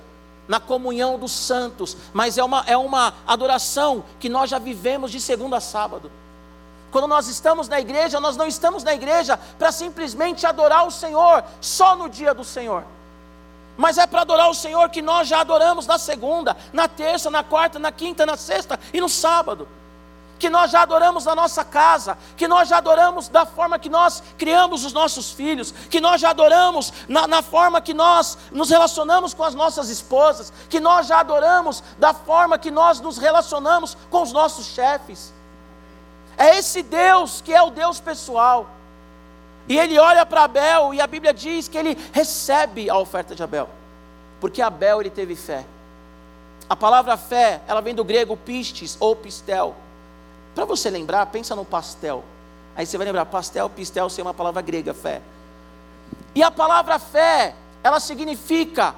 na 0.47 0.61
comunhão 0.61 1.19
dos 1.19 1.33
santos. 1.33 1.97
Mas 2.13 2.37
é 2.37 2.45
uma, 2.45 2.65
é 2.67 2.77
uma 2.77 3.15
adoração 3.27 4.05
que 4.21 4.29
nós 4.29 4.51
já 4.51 4.59
vivemos 4.59 5.11
de 5.11 5.23
segunda 5.23 5.57
a 5.57 5.61
sábado. 5.63 6.13
Quando 6.91 7.07
nós 7.07 7.27
estamos 7.27 7.67
na 7.67 7.81
igreja, 7.81 8.21
nós 8.21 8.37
não 8.37 8.47
estamos 8.47 8.85
na 8.85 8.93
igreja 8.93 9.41
para 9.59 9.73
simplesmente 9.73 10.45
adorar 10.45 10.87
o 10.87 10.91
Senhor 10.91 11.43
só 11.63 11.97
no 11.97 12.11
dia 12.11 12.35
do 12.35 12.45
Senhor. 12.45 12.85
Mas 13.77 13.99
é 13.99 14.07
para 14.07 14.23
adorar 14.23 14.49
o 14.49 14.55
Senhor 14.55 14.89
que 14.89 15.03
nós 15.03 15.29
já 15.29 15.41
adoramos 15.41 15.87
na 15.87 15.99
segunda, 15.99 16.57
na 16.73 16.89
terça, 16.89 17.31
na 17.31 17.45
quarta, 17.45 17.79
na 17.79 17.93
quinta, 17.93 18.25
na 18.25 18.37
sexta 18.37 18.79
e 18.93 19.01
no 19.01 19.09
sábado. 19.09 19.69
Que 20.39 20.51
nós 20.51 20.71
já 20.71 20.83
adoramos 20.83 21.25
na 21.25 21.35
nossa 21.35 21.65
casa, 21.65 22.17
que 22.37 22.47
nós 22.47 22.69
já 22.69 22.77
adoramos 22.77 23.29
da 23.29 23.47
forma 23.47 23.79
que 23.79 23.89
nós 23.89 24.23
criamos 24.37 24.85
os 24.85 24.93
nossos 24.93 25.31
filhos, 25.31 25.73
que 25.91 26.01
nós 26.01 26.21
já 26.21 26.31
adoramos 26.31 26.93
na, 27.09 27.27
na 27.27 27.43
forma 27.43 27.81
que 27.81 27.95
nós 27.95 28.37
nos 28.51 28.69
relacionamos 28.69 29.33
com 29.33 29.45
as 29.45 29.55
nossas 29.55 29.89
esposas, 29.89 30.53
que 30.69 30.79
nós 30.79 31.07
já 31.07 31.21
adoramos 31.21 31.83
da 31.99 32.13
forma 32.13 32.59
que 32.59 32.71
nós 32.71 33.01
nos 33.01 33.17
relacionamos 33.17 33.97
com 34.11 34.23
os 34.23 34.33
nossos 34.33 34.67
chefes. 34.67 35.33
É 36.37 36.59
esse 36.59 36.83
Deus 36.83 37.41
que 37.41 37.53
é 37.53 37.63
o 37.63 37.71
Deus 37.71 37.99
pessoal. 37.99 38.76
E 39.69 39.79
ele 39.79 39.99
olha 39.99 40.25
para 40.25 40.45
Abel 40.45 40.95
e 40.95 41.01
a 41.01 41.07
Bíblia 41.07 41.35
diz 41.35 41.69
que 41.69 41.77
ele 41.77 41.99
recebe 42.13 42.89
a 42.89 42.97
oferta 42.97 43.35
de 43.35 43.43
Abel. 43.43 43.69
Porque 44.41 44.63
Abel 44.63 45.01
ele 45.01 45.11
teve 45.11 45.35
fé. 45.35 45.65
A 46.69 46.77
palavra 46.77 47.17
fé, 47.17 47.61
ela 47.67 47.81
vem 47.81 47.95
do 47.95 48.05
grego 48.05 48.37
pistes 48.37 48.97
ou 49.01 49.15
pistel. 49.17 49.75
Para 50.55 50.65
você 50.65 50.91
lembrar, 50.91 51.27
pensa 51.27 51.55
no 51.55 51.65
pastel. 51.65 52.25
Aí 52.77 52.87
você 52.87 52.97
vai 52.97 53.07
lembrar, 53.07 53.25
pastel, 53.27 53.69
pistel, 53.71 54.09
ser 54.09 54.23
uma 54.23 54.35
palavra 54.35 54.63
grega, 54.63 54.93
fé. 54.93 55.21
E 56.35 56.43
a 56.43 56.51
palavra 56.51 56.99
fé, 56.99 57.55
ela 57.83 57.99
significa, 57.99 58.95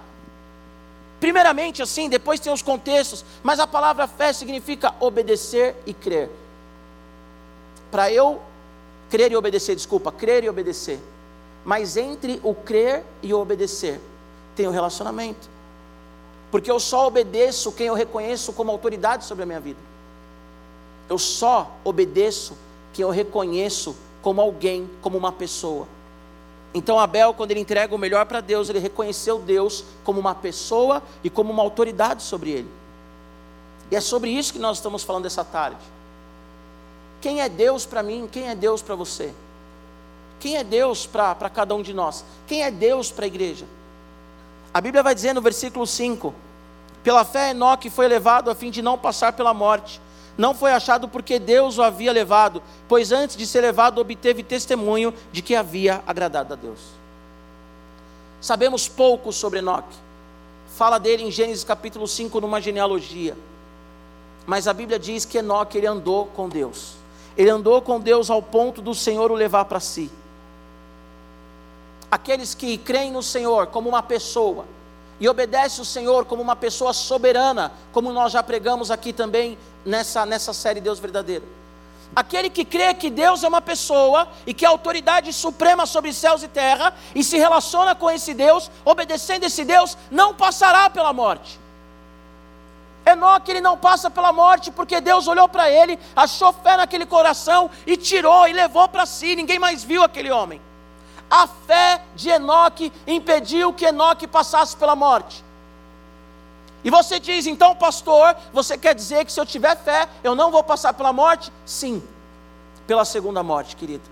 primeiramente 1.20 1.82
assim, 1.82 2.08
depois 2.08 2.40
tem 2.40 2.52
os 2.52 2.62
contextos, 2.62 3.24
mas 3.42 3.60
a 3.60 3.66
palavra 3.66 4.06
fé 4.06 4.32
significa 4.32 4.94
obedecer 5.00 5.76
e 5.86 5.94
crer 5.94 6.30
para 7.90 8.12
eu 8.12 8.40
crer 9.10 9.32
e 9.32 9.36
obedecer, 9.36 9.74
desculpa, 9.74 10.12
crer 10.12 10.44
e 10.44 10.48
obedecer. 10.48 11.00
Mas 11.64 11.96
entre 11.96 12.40
o 12.42 12.54
crer 12.54 13.04
e 13.22 13.32
o 13.32 13.40
obedecer 13.40 14.00
tem 14.54 14.66
o 14.66 14.70
relacionamento. 14.70 15.48
Porque 16.50 16.70
eu 16.70 16.80
só 16.80 17.06
obedeço 17.06 17.72
quem 17.72 17.88
eu 17.88 17.94
reconheço 17.94 18.52
como 18.52 18.70
autoridade 18.70 19.24
sobre 19.24 19.42
a 19.42 19.46
minha 19.46 19.60
vida. 19.60 19.80
Eu 21.08 21.18
só 21.18 21.76
obedeço 21.84 22.56
quem 22.92 23.02
eu 23.02 23.10
reconheço 23.10 23.94
como 24.22 24.40
alguém, 24.40 24.88
como 25.02 25.16
uma 25.16 25.32
pessoa. 25.32 25.86
Então 26.74 26.98
Abel, 26.98 27.32
quando 27.34 27.50
ele 27.50 27.60
entrega 27.60 27.94
o 27.94 27.98
melhor 27.98 28.26
para 28.26 28.40
Deus, 28.40 28.68
ele 28.68 28.78
reconheceu 28.78 29.38
Deus 29.38 29.84
como 30.04 30.20
uma 30.20 30.34
pessoa 30.34 31.02
e 31.24 31.30
como 31.30 31.52
uma 31.52 31.62
autoridade 31.62 32.22
sobre 32.22 32.50
ele. 32.50 32.68
E 33.90 33.96
é 33.96 34.00
sobre 34.00 34.30
isso 34.30 34.52
que 34.52 34.58
nós 34.58 34.76
estamos 34.76 35.02
falando 35.02 35.26
essa 35.26 35.44
tarde. 35.44 35.80
Quem 37.28 37.42
é 37.42 37.48
Deus 37.50 37.84
para 37.84 38.02
mim? 38.02 38.26
Quem 38.32 38.48
é 38.48 38.54
Deus 38.54 38.80
para 38.80 38.94
você? 38.94 39.34
Quem 40.40 40.56
é 40.56 40.64
Deus 40.64 41.04
para 41.04 41.50
cada 41.50 41.74
um 41.74 41.82
de 41.82 41.92
nós? 41.92 42.24
Quem 42.46 42.62
é 42.62 42.70
Deus 42.70 43.10
para 43.10 43.26
a 43.26 43.28
igreja? 43.28 43.66
A 44.72 44.80
Bíblia 44.80 45.02
vai 45.02 45.14
dizer 45.14 45.34
no 45.34 45.42
versículo 45.42 45.86
5: 45.86 46.34
Pela 47.04 47.26
fé 47.26 47.50
Enoque 47.50 47.90
foi 47.90 48.08
levado 48.08 48.50
a 48.50 48.54
fim 48.54 48.70
de 48.70 48.80
não 48.80 48.96
passar 48.96 49.34
pela 49.34 49.52
morte. 49.52 50.00
Não 50.38 50.54
foi 50.54 50.72
achado 50.72 51.06
porque 51.06 51.38
Deus 51.38 51.76
o 51.76 51.82
havia 51.82 52.12
levado, 52.12 52.62
pois 52.88 53.12
antes 53.12 53.36
de 53.36 53.46
ser 53.46 53.60
levado 53.60 53.98
obteve 54.00 54.42
testemunho 54.42 55.12
de 55.30 55.42
que 55.42 55.54
havia 55.54 56.02
agradado 56.06 56.54
a 56.54 56.56
Deus. 56.56 56.80
Sabemos 58.40 58.88
pouco 58.88 59.34
sobre 59.34 59.58
Enoque. 59.58 59.94
Fala 60.78 60.98
dele 60.98 61.24
em 61.24 61.30
Gênesis 61.30 61.62
capítulo 61.62 62.08
5 62.08 62.40
numa 62.40 62.58
genealogia. 62.58 63.36
Mas 64.46 64.66
a 64.66 64.72
Bíblia 64.72 64.98
diz 64.98 65.26
que 65.26 65.36
Enoque 65.36 65.76
ele 65.76 65.86
andou 65.86 66.24
com 66.28 66.48
Deus. 66.48 66.96
Ele 67.38 67.50
andou 67.50 67.80
com 67.80 68.00
Deus 68.00 68.30
ao 68.30 68.42
ponto 68.42 68.82
do 68.82 68.92
Senhor 68.96 69.30
o 69.30 69.34
levar 69.34 69.64
para 69.66 69.78
si. 69.78 70.10
Aqueles 72.10 72.52
que 72.52 72.76
creem 72.76 73.12
no 73.12 73.22
Senhor 73.22 73.68
como 73.68 73.88
uma 73.88 74.02
pessoa 74.02 74.66
e 75.20 75.28
obedecem 75.28 75.80
o 75.80 75.84
Senhor 75.84 76.24
como 76.24 76.42
uma 76.42 76.56
pessoa 76.56 76.92
soberana, 76.92 77.72
como 77.92 78.12
nós 78.12 78.32
já 78.32 78.42
pregamos 78.42 78.90
aqui 78.90 79.12
também 79.12 79.56
nessa, 79.84 80.26
nessa 80.26 80.52
série 80.52 80.80
Deus 80.80 80.98
Verdadeiro. 80.98 81.44
Aquele 82.16 82.50
que 82.50 82.64
crê 82.64 82.92
que 82.92 83.08
Deus 83.08 83.44
é 83.44 83.48
uma 83.48 83.60
pessoa 83.60 84.26
e 84.44 84.52
que 84.52 84.64
é 84.64 84.68
autoridade 84.68 85.32
suprema 85.32 85.86
sobre 85.86 86.12
céus 86.12 86.42
e 86.42 86.48
terra 86.48 86.92
e 87.14 87.22
se 87.22 87.36
relaciona 87.36 87.94
com 87.94 88.10
esse 88.10 88.34
Deus, 88.34 88.68
obedecendo 88.84 89.44
esse 89.44 89.64
Deus, 89.64 89.96
não 90.10 90.34
passará 90.34 90.90
pela 90.90 91.12
morte. 91.12 91.60
Enoque 93.08 93.50
ele 93.50 93.60
não 93.60 93.76
passa 93.76 94.10
pela 94.10 94.32
morte 94.32 94.70
porque 94.70 95.00
Deus 95.00 95.26
olhou 95.26 95.48
para 95.48 95.70
ele, 95.70 95.98
achou 96.14 96.52
fé 96.52 96.76
naquele 96.76 97.06
coração 97.06 97.70
e 97.86 97.96
tirou 97.96 98.46
e 98.46 98.52
levou 98.52 98.88
para 98.88 99.06
si. 99.06 99.34
Ninguém 99.34 99.58
mais 99.58 99.82
viu 99.82 100.02
aquele 100.02 100.30
homem. 100.30 100.60
A 101.30 101.46
fé 101.46 102.02
de 102.14 102.30
Enoque 102.30 102.92
impediu 103.06 103.72
que 103.72 103.84
Enoque 103.84 104.26
passasse 104.26 104.76
pela 104.76 104.96
morte. 104.96 105.44
E 106.82 106.90
você 106.90 107.18
diz, 107.18 107.46
então, 107.46 107.74
pastor, 107.74 108.36
você 108.52 108.78
quer 108.78 108.94
dizer 108.94 109.24
que 109.24 109.32
se 109.32 109.40
eu 109.40 109.44
tiver 109.44 109.76
fé, 109.76 110.08
eu 110.22 110.34
não 110.34 110.50
vou 110.50 110.62
passar 110.62 110.94
pela 110.94 111.12
morte? 111.12 111.52
Sim, 111.66 112.02
pela 112.86 113.04
segunda 113.04 113.42
morte, 113.42 113.76
querido. 113.76 114.04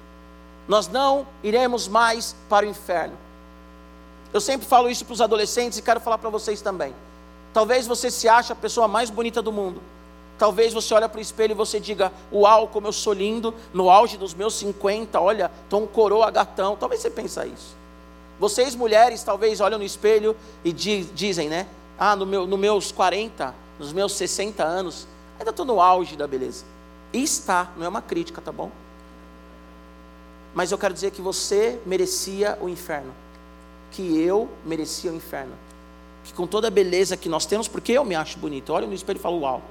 Nós 0.66 0.88
não 0.88 1.26
iremos 1.42 1.86
mais 1.86 2.34
para 2.48 2.66
o 2.66 2.68
inferno. 2.68 3.16
Eu 4.32 4.40
sempre 4.40 4.66
falo 4.66 4.90
isso 4.90 5.04
para 5.04 5.14
os 5.14 5.20
adolescentes 5.20 5.78
e 5.78 5.82
quero 5.82 6.00
falar 6.00 6.18
para 6.18 6.28
vocês 6.28 6.60
também. 6.60 6.94
Talvez 7.56 7.86
você 7.86 8.10
se 8.10 8.28
ache 8.28 8.52
a 8.52 8.54
pessoa 8.54 8.86
mais 8.86 9.08
bonita 9.08 9.40
do 9.40 9.50
mundo. 9.50 9.80
Talvez 10.38 10.74
você 10.74 10.92
olhe 10.92 11.08
para 11.08 11.16
o 11.16 11.22
espelho 11.22 11.52
e 11.52 11.54
você 11.54 11.80
diga: 11.80 12.12
Uau, 12.30 12.68
como 12.68 12.86
eu 12.86 12.92
sou 12.92 13.14
lindo, 13.14 13.54
no 13.72 13.88
auge 13.88 14.18
dos 14.18 14.34
meus 14.34 14.56
50, 14.56 15.18
olha, 15.18 15.50
estou 15.64 15.82
um 15.82 15.86
coroa 15.86 16.30
gatão. 16.30 16.76
Talvez 16.76 17.00
você 17.00 17.08
pense 17.08 17.40
isso. 17.46 17.74
Vocês, 18.38 18.74
mulheres, 18.74 19.22
talvez 19.22 19.62
olham 19.62 19.78
no 19.78 19.84
espelho 19.86 20.36
e 20.62 20.70
dizem, 20.70 21.48
né? 21.48 21.66
Ah, 21.98 22.14
no 22.14 22.26
meu, 22.26 22.46
nos 22.46 22.58
meus 22.58 22.92
40, 22.92 23.54
nos 23.78 23.90
meus 23.90 24.12
60 24.12 24.62
anos, 24.62 25.08
ainda 25.38 25.48
estou 25.48 25.64
no 25.64 25.80
auge 25.80 26.14
da 26.14 26.26
beleza. 26.26 26.62
E 27.10 27.22
está, 27.22 27.72
não 27.74 27.86
é 27.86 27.88
uma 27.88 28.02
crítica, 28.02 28.42
tá 28.42 28.52
bom? 28.52 28.70
Mas 30.54 30.72
eu 30.72 30.76
quero 30.76 30.92
dizer 30.92 31.10
que 31.10 31.22
você 31.22 31.80
merecia 31.86 32.58
o 32.60 32.68
inferno. 32.68 33.14
Que 33.92 34.20
eu 34.20 34.46
merecia 34.62 35.10
o 35.10 35.14
inferno 35.14 35.54
que 36.26 36.32
com 36.32 36.46
toda 36.46 36.66
a 36.66 36.70
beleza 36.70 37.16
que 37.16 37.28
nós 37.28 37.46
temos, 37.46 37.68
porque 37.68 37.92
eu 37.92 38.04
me 38.04 38.16
acho 38.16 38.38
bonito, 38.38 38.72
olha 38.72 38.86
no 38.86 38.92
espelho 38.92 39.18
e 39.18 39.20
falo, 39.20 39.40
uau, 39.40 39.62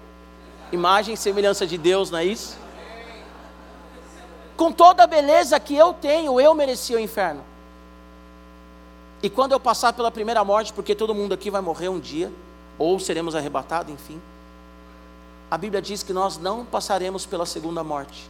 imagem 0.71 1.13
e 1.13 1.17
semelhança 1.17 1.67
de 1.67 1.77
Deus, 1.77 2.09
não 2.09 2.19
é 2.19 2.25
isso? 2.25 2.57
Com 4.55 4.71
toda 4.71 5.03
a 5.03 5.07
beleza 5.07 5.59
que 5.59 5.75
eu 5.75 5.93
tenho, 5.93 6.39
eu 6.39 6.53
merecia 6.53 6.95
o 6.95 6.99
inferno. 6.99 7.43
E 9.21 9.29
quando 9.29 9.51
eu 9.51 9.59
passar 9.59 9.91
pela 9.91 10.09
primeira 10.09 10.43
morte, 10.45 10.71
porque 10.71 10.95
todo 10.95 11.13
mundo 11.13 11.33
aqui 11.33 11.51
vai 11.51 11.61
morrer 11.61 11.89
um 11.89 11.99
dia, 11.99 12.31
ou 12.77 12.97
seremos 12.99 13.35
arrebatados, 13.35 13.93
enfim. 13.93 14.21
A 15.51 15.57
Bíblia 15.57 15.81
diz 15.81 16.03
que 16.03 16.13
nós 16.13 16.37
não 16.37 16.63
passaremos 16.63 17.25
pela 17.25 17.45
segunda 17.45 17.83
morte. 17.83 18.29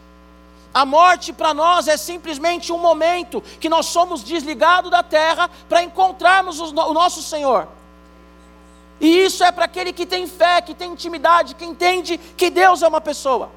A 0.74 0.84
morte 0.84 1.32
para 1.32 1.54
nós 1.54 1.88
é 1.88 1.96
simplesmente 1.96 2.74
um 2.74 2.78
momento 2.78 3.40
que 3.60 3.70
nós 3.70 3.86
somos 3.86 4.24
desligados 4.24 4.90
da 4.90 5.04
terra 5.04 5.50
para 5.70 5.84
encontrarmos 5.84 6.60
o 6.60 6.94
nosso 6.94 7.22
Senhor. 7.22 7.68
E 9.00 9.26
isso 9.26 9.44
é 9.44 9.52
para 9.52 9.66
aquele 9.66 9.92
que 9.92 10.06
tem 10.06 10.28
fé, 10.28 10.62
que 10.62 10.74
tem 10.74 10.92
intimidade, 10.92 11.56
que 11.56 11.66
entende 11.66 12.18
que 12.18 12.50
Deus 12.50 12.82
é 12.82 12.88
uma 12.88 13.02
pessoa. 13.02 13.52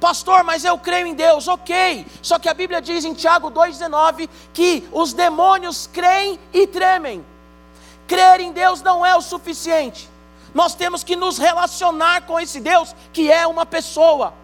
Pastor, 0.00 0.42
mas 0.42 0.64
eu 0.64 0.78
creio 0.78 1.06
em 1.06 1.14
Deus, 1.14 1.46
ok. 1.46 2.06
Só 2.22 2.38
que 2.38 2.48
a 2.48 2.54
Bíblia 2.54 2.80
diz 2.80 3.04
em 3.04 3.12
Tiago 3.12 3.50
2,19 3.50 4.28
que 4.52 4.88
os 4.90 5.12
demônios 5.12 5.88
creem 5.92 6.38
e 6.52 6.66
tremem. 6.66 7.24
Crer 8.08 8.40
em 8.40 8.50
Deus 8.50 8.82
não 8.82 9.04
é 9.04 9.14
o 9.14 9.20
suficiente. 9.20 10.08
Nós 10.52 10.74
temos 10.74 11.04
que 11.04 11.14
nos 11.14 11.38
relacionar 11.38 12.22
com 12.22 12.40
esse 12.40 12.58
Deus 12.58 12.94
que 13.12 13.30
é 13.30 13.46
uma 13.46 13.64
pessoa. 13.64 14.34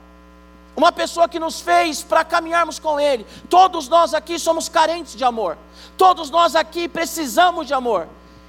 Uma 0.76 0.92
pessoa 0.92 1.28
que 1.28 1.40
nos 1.40 1.60
fez 1.60 2.02
para 2.02 2.22
caminharmos 2.22 2.78
com 2.78 3.00
Ele. 3.00 3.26
Todos 3.48 3.88
nós 3.88 4.12
aqui 4.12 4.38
somos 4.38 4.68
carentes 4.68 5.16
de 5.16 5.24
amor. 5.24 5.56
Todos 5.96 6.30
nós 6.30 6.54
aqui 6.54 6.86
precisamos 6.86 7.66
de 7.66 7.74
amor. 7.74 8.06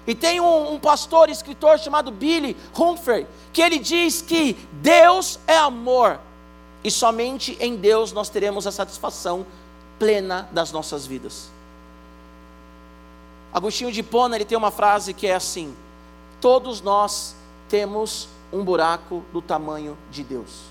E 0.08 0.16
tem 0.16 0.40
um, 0.40 0.74
um 0.74 0.80
pastor, 0.80 1.30
escritor 1.30 1.78
chamado 1.78 2.10
Billy 2.10 2.56
Humphrey, 2.74 3.28
que 3.52 3.62
ele 3.62 3.78
diz 3.78 4.22
que 4.22 4.54
Deus 4.72 5.38
é 5.46 5.58
amor, 5.58 6.18
e 6.82 6.90
somente 6.90 7.58
em 7.60 7.76
Deus 7.76 8.14
nós 8.14 8.30
teremos 8.30 8.66
a 8.66 8.72
satisfação 8.72 9.46
plena 10.00 10.48
das 10.54 10.72
nossas 10.72 11.06
vidas. 11.06 11.50
Agostinho 13.54 13.92
de 13.92 14.02
Pona 14.02 14.36
ele 14.36 14.46
tem 14.46 14.58
uma 14.58 14.72
frase 14.72 15.14
que 15.14 15.28
é 15.28 15.36
assim: 15.36 15.76
Todos 16.40 16.82
nós 16.82 17.36
temos 17.68 18.30
um 18.54 18.64
buraco 18.64 19.24
do 19.34 19.42
tamanho 19.42 19.98
de 20.10 20.24
Deus. 20.24 20.62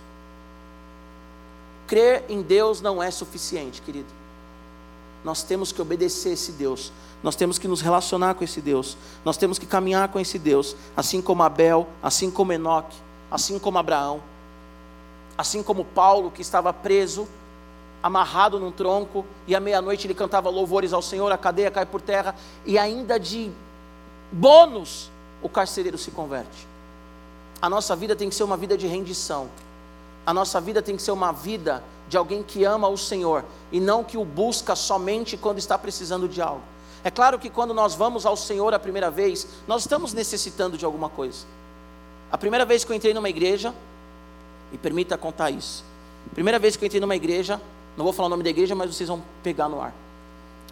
crer 1.87 2.25
em 2.29 2.41
Deus 2.43 2.81
não 2.81 3.03
é 3.03 3.11
suficiente, 3.11 3.83
querido. 3.83 4.09
Nós 5.25 5.43
temos 5.43 5.73
que 5.73 5.83
obedecer 5.83 6.33
esse 6.33 6.53
Deus. 6.53 6.93
Nós 7.23 7.35
temos 7.35 7.59
que 7.59 7.67
nos 7.67 7.81
relacionar 7.81 8.35
com 8.35 8.45
esse 8.45 8.61
Deus. 8.61 8.97
Nós 9.25 9.37
temos 9.37 9.59
que 9.59 9.67
caminhar 9.67 10.09
com 10.09 10.21
esse 10.21 10.39
Deus, 10.39 10.77
assim 10.97 11.21
como 11.21 11.43
Abel, 11.43 11.87
assim 12.03 12.31
como 12.31 12.53
Enoque, 12.53 12.97
assim 13.31 13.59
como 13.59 13.79
Abraão, 13.79 14.21
assim 15.37 15.63
como 15.63 15.85
Paulo 15.85 16.31
que 16.31 16.43
estava 16.43 16.73
preso, 16.73 17.27
amarrado 18.03 18.61
num 18.61 18.71
tronco, 18.71 19.25
e 19.47 19.55
à 19.55 19.61
meia-noite 19.61 20.07
ele 20.07 20.15
cantava 20.15 20.49
louvores 20.49 20.93
ao 20.93 21.03
Senhor, 21.03 21.31
a 21.33 21.39
cadeia 21.39 21.71
cai 21.71 21.85
por 21.85 22.01
terra, 22.01 22.35
e 22.65 22.79
ainda 22.79 23.19
de 23.19 23.51
bônus 24.31 25.11
o 25.43 25.49
carcereiro 25.49 25.99
se 25.99 26.11
converte. 26.11 26.67
A 27.61 27.71
nossa 27.71 27.97
vida 27.97 28.15
tem 28.15 28.29
que 28.29 28.35
ser 28.35 28.45
uma 28.45 28.57
vida 28.57 28.77
de 28.77 28.87
rendição. 28.87 29.49
A 30.27 30.35
nossa 30.35 30.61
vida 30.61 30.83
tem 30.83 30.97
que 30.97 31.03
ser 31.03 31.13
uma 31.13 31.33
vida 31.33 31.83
de 32.09 32.17
alguém 32.17 32.43
que 32.43 32.65
ama 32.65 32.89
o 32.89 32.99
Senhor 32.99 33.45
e 33.73 33.81
não 33.81 34.05
que 34.05 34.19
o 34.19 34.25
busca 34.25 34.77
somente 34.77 35.37
quando 35.37 35.59
está 35.59 35.79
precisando 35.79 36.29
de 36.29 36.41
algo. 36.41 36.63
É 37.07 37.11
claro 37.13 37.39
que 37.39 37.49
quando 37.49 37.73
nós 37.73 37.95
vamos 37.95 38.27
ao 38.27 38.37
Senhor 38.37 38.75
a 38.75 38.81
primeira 38.81 39.13
vez, 39.13 39.47
nós 39.65 39.83
estamos 39.83 40.13
necessitando 40.13 40.77
de 40.77 40.85
alguma 40.85 41.09
coisa. 41.09 41.47
A 42.33 42.37
primeira 42.37 42.65
vez 42.65 42.83
que 42.83 42.91
eu 42.91 42.97
entrei 42.97 43.15
numa 43.15 43.29
igreja, 43.29 43.73
me 44.73 44.77
permita 44.77 45.17
contar 45.17 45.53
isso. 45.53 45.85
Primeira 46.35 46.59
vez 46.59 46.75
que 46.75 46.85
eu 46.85 46.87
entrei 46.89 47.01
numa 47.01 47.15
igreja, 47.15 47.61
não 47.97 48.03
vou 48.03 48.13
falar 48.13 48.27
o 48.27 48.31
nome 48.31 48.43
da 48.43 48.51
igreja, 48.51 48.75
mas 48.75 48.93
vocês 48.93 49.09
vão 49.09 49.23
pegar 49.41 49.69
no 49.69 49.81
ar. 49.81 49.95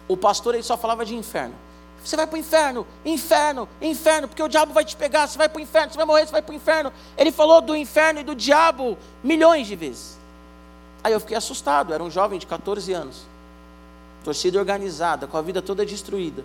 O 0.09 0.17
pastor 0.17 0.55
ele 0.55 0.63
só 0.63 0.75
falava 0.75 1.05
de 1.05 1.15
inferno. 1.15 1.55
Você 2.03 2.17
vai 2.17 2.27
para 2.27 2.35
o 2.35 2.37
inferno, 2.37 2.85
inferno, 3.05 3.69
inferno, 3.81 4.27
porque 4.27 4.43
o 4.43 4.49
diabo 4.49 4.73
vai 4.73 4.83
te 4.83 4.97
pegar, 4.97 5.27
você 5.27 5.37
vai 5.37 5.47
para 5.47 5.59
o 5.59 5.61
inferno, 5.61 5.93
você 5.93 5.97
vai 5.97 6.05
morrer, 6.05 6.25
você 6.25 6.33
vai 6.33 6.41
para 6.41 6.51
o 6.51 6.55
inferno. 6.55 6.91
Ele 7.17 7.31
falou 7.31 7.61
do 7.61 7.73
inferno 7.73 8.19
e 8.19 8.23
do 8.25 8.35
diabo 8.35 8.97
milhões 9.23 9.67
de 9.67 9.75
vezes. 9.77 10.17
Aí 11.01 11.13
eu 11.13 11.19
fiquei 11.21 11.37
assustado, 11.37 11.93
era 11.93 12.03
um 12.03 12.11
jovem 12.11 12.37
de 12.37 12.45
14 12.45 12.91
anos, 12.91 13.25
torcida 14.25 14.57
organizada, 14.57 15.27
com 15.27 15.37
a 15.37 15.41
vida 15.41 15.61
toda 15.61 15.85
destruída. 15.85 16.43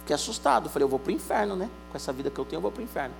Fiquei 0.00 0.14
assustado, 0.14 0.70
falei, 0.70 0.84
eu 0.84 0.88
vou 0.88 1.00
para 1.00 1.10
o 1.10 1.12
inferno, 1.12 1.56
né? 1.56 1.68
Com 1.90 1.96
essa 1.96 2.12
vida 2.12 2.30
que 2.30 2.38
eu 2.38 2.44
tenho, 2.44 2.58
eu 2.58 2.62
vou 2.62 2.70
para 2.70 2.80
o 2.80 2.84
inferno. 2.84 3.14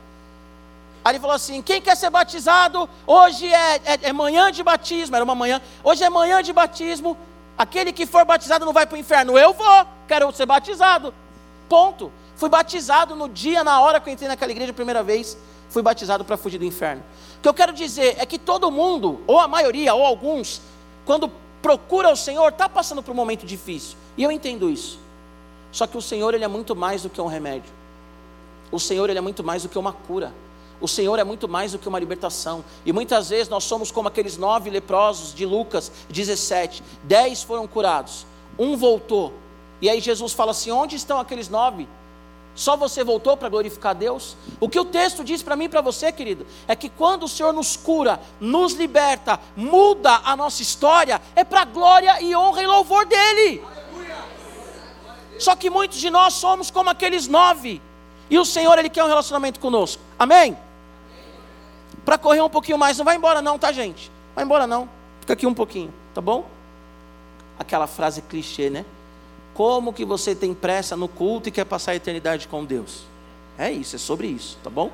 Aí 1.04 1.12
ele 1.12 1.20
falou 1.20 1.34
assim: 1.34 1.60
quem 1.60 1.82
quer 1.82 1.96
ser 1.96 2.08
batizado? 2.08 2.88
Hoje 3.04 3.52
é, 3.52 3.76
é, 3.84 3.98
é 4.02 4.12
manhã 4.12 4.52
de 4.52 4.62
batismo, 4.62 5.16
era 5.16 5.24
uma 5.24 5.34
manhã, 5.34 5.60
hoje 5.82 6.04
é 6.04 6.08
manhã 6.08 6.40
de 6.40 6.52
batismo. 6.52 7.16
Aquele 7.58 7.92
que 7.92 8.06
for 8.06 8.24
batizado 8.24 8.64
não 8.64 8.72
vai 8.72 8.86
para 8.86 8.94
o 8.94 8.98
inferno, 8.98 9.36
eu 9.36 9.52
vou, 9.52 9.86
quero 10.06 10.30
ser 10.32 10.46
batizado. 10.46 11.12
Ponto. 11.68 12.12
Fui 12.36 12.48
batizado 12.48 13.16
no 13.16 13.28
dia, 13.28 13.64
na 13.64 13.80
hora 13.80 13.98
que 14.00 14.08
eu 14.08 14.12
entrei 14.12 14.28
naquela 14.28 14.52
igreja 14.52 14.70
a 14.70 14.74
primeira 14.74 15.02
vez, 15.02 15.36
fui 15.68 15.82
batizado 15.82 16.24
para 16.24 16.36
fugir 16.36 16.56
do 16.56 16.64
inferno. 16.64 17.02
O 17.38 17.42
que 17.42 17.48
eu 17.48 17.54
quero 17.54 17.72
dizer 17.72 18.14
é 18.16 18.24
que 18.24 18.38
todo 18.38 18.70
mundo, 18.70 19.20
ou 19.26 19.40
a 19.40 19.48
maioria, 19.48 19.92
ou 19.92 20.06
alguns, 20.06 20.62
quando 21.04 21.32
procura 21.68 22.10
o 22.10 22.16
Senhor, 22.16 22.48
está 22.48 22.66
passando 22.66 23.02
por 23.02 23.12
um 23.12 23.14
momento 23.14 23.44
difícil. 23.44 23.94
E 24.16 24.22
eu 24.22 24.32
entendo 24.32 24.70
isso. 24.70 24.98
Só 25.70 25.86
que 25.86 25.98
o 25.98 26.00
Senhor, 26.00 26.32
Ele 26.32 26.42
é 26.42 26.48
muito 26.48 26.74
mais 26.74 27.02
do 27.02 27.10
que 27.10 27.20
um 27.20 27.26
remédio. 27.26 27.70
O 28.72 28.80
Senhor, 28.80 29.10
Ele 29.10 29.18
é 29.18 29.20
muito 29.20 29.44
mais 29.44 29.64
do 29.64 29.68
que 29.68 29.78
uma 29.78 29.92
cura. 29.92 30.32
O 30.80 30.88
Senhor 30.88 31.18
é 31.18 31.24
muito 31.24 31.46
mais 31.46 31.72
do 31.72 31.78
que 31.78 31.86
uma 31.86 31.98
libertação. 31.98 32.64
E 32.86 32.92
muitas 32.92 33.28
vezes 33.28 33.50
nós 33.50 33.64
somos 33.64 33.90
como 33.90 34.08
aqueles 34.08 34.38
nove 34.38 34.70
leprosos 34.70 35.34
de 35.34 35.44
Lucas 35.44 35.92
17. 36.08 36.82
Dez 37.02 37.42
foram 37.42 37.66
curados, 37.66 38.26
um 38.58 38.74
voltou, 38.74 39.34
e 39.82 39.90
aí 39.90 40.00
Jesus 40.00 40.32
fala 40.32 40.52
assim: 40.52 40.70
onde 40.70 40.96
estão 40.96 41.20
aqueles 41.20 41.50
nove? 41.50 41.86
Só 42.58 42.76
você 42.76 43.04
voltou 43.04 43.36
para 43.36 43.48
glorificar 43.48 43.94
Deus? 43.94 44.36
O 44.58 44.68
que 44.68 44.80
o 44.80 44.84
texto 44.84 45.22
diz 45.22 45.44
para 45.44 45.54
mim 45.54 45.66
e 45.66 45.68
para 45.68 45.80
você, 45.80 46.10
querido, 46.10 46.44
é 46.66 46.74
que 46.74 46.88
quando 46.88 47.22
o 47.22 47.28
Senhor 47.28 47.52
nos 47.52 47.76
cura, 47.76 48.18
nos 48.40 48.72
liberta, 48.72 49.38
muda 49.54 50.22
a 50.24 50.34
nossa 50.34 50.60
história, 50.60 51.22
é 51.36 51.44
para 51.44 51.64
glória 51.64 52.20
e 52.20 52.34
honra 52.34 52.60
e 52.60 52.66
louvor 52.66 53.06
dEle. 53.06 53.64
Só 55.38 55.54
que 55.54 55.70
muitos 55.70 55.98
de 55.98 56.10
nós 56.10 56.34
somos 56.34 56.68
como 56.68 56.90
aqueles 56.90 57.28
nove, 57.28 57.80
e 58.28 58.36
o 58.36 58.44
Senhor, 58.44 58.76
Ele 58.76 58.90
quer 58.90 59.04
um 59.04 59.08
relacionamento 59.08 59.60
conosco. 59.60 60.02
Amém? 60.18 60.58
Para 62.04 62.18
correr 62.18 62.40
um 62.40 62.50
pouquinho 62.50 62.76
mais, 62.76 62.98
não 62.98 63.04
vai 63.04 63.14
embora, 63.14 63.40
não, 63.40 63.56
tá, 63.56 63.70
gente? 63.70 64.10
Vai 64.34 64.44
embora, 64.44 64.66
não. 64.66 64.90
Fica 65.20 65.34
aqui 65.34 65.46
um 65.46 65.54
pouquinho, 65.54 65.94
tá 66.12 66.20
bom? 66.20 66.44
Aquela 67.56 67.86
frase 67.86 68.20
clichê, 68.20 68.68
né? 68.68 68.84
Como 69.58 69.92
que 69.92 70.04
você 70.04 70.36
tem 70.36 70.54
pressa 70.54 70.96
no 70.96 71.08
culto 71.08 71.48
e 71.48 71.50
quer 71.50 71.64
passar 71.64 71.90
a 71.90 71.96
eternidade 71.96 72.46
com 72.46 72.64
Deus? 72.64 73.00
É 73.58 73.68
isso, 73.68 73.96
é 73.96 73.98
sobre 73.98 74.28
isso, 74.28 74.56
tá 74.62 74.70
bom? 74.70 74.88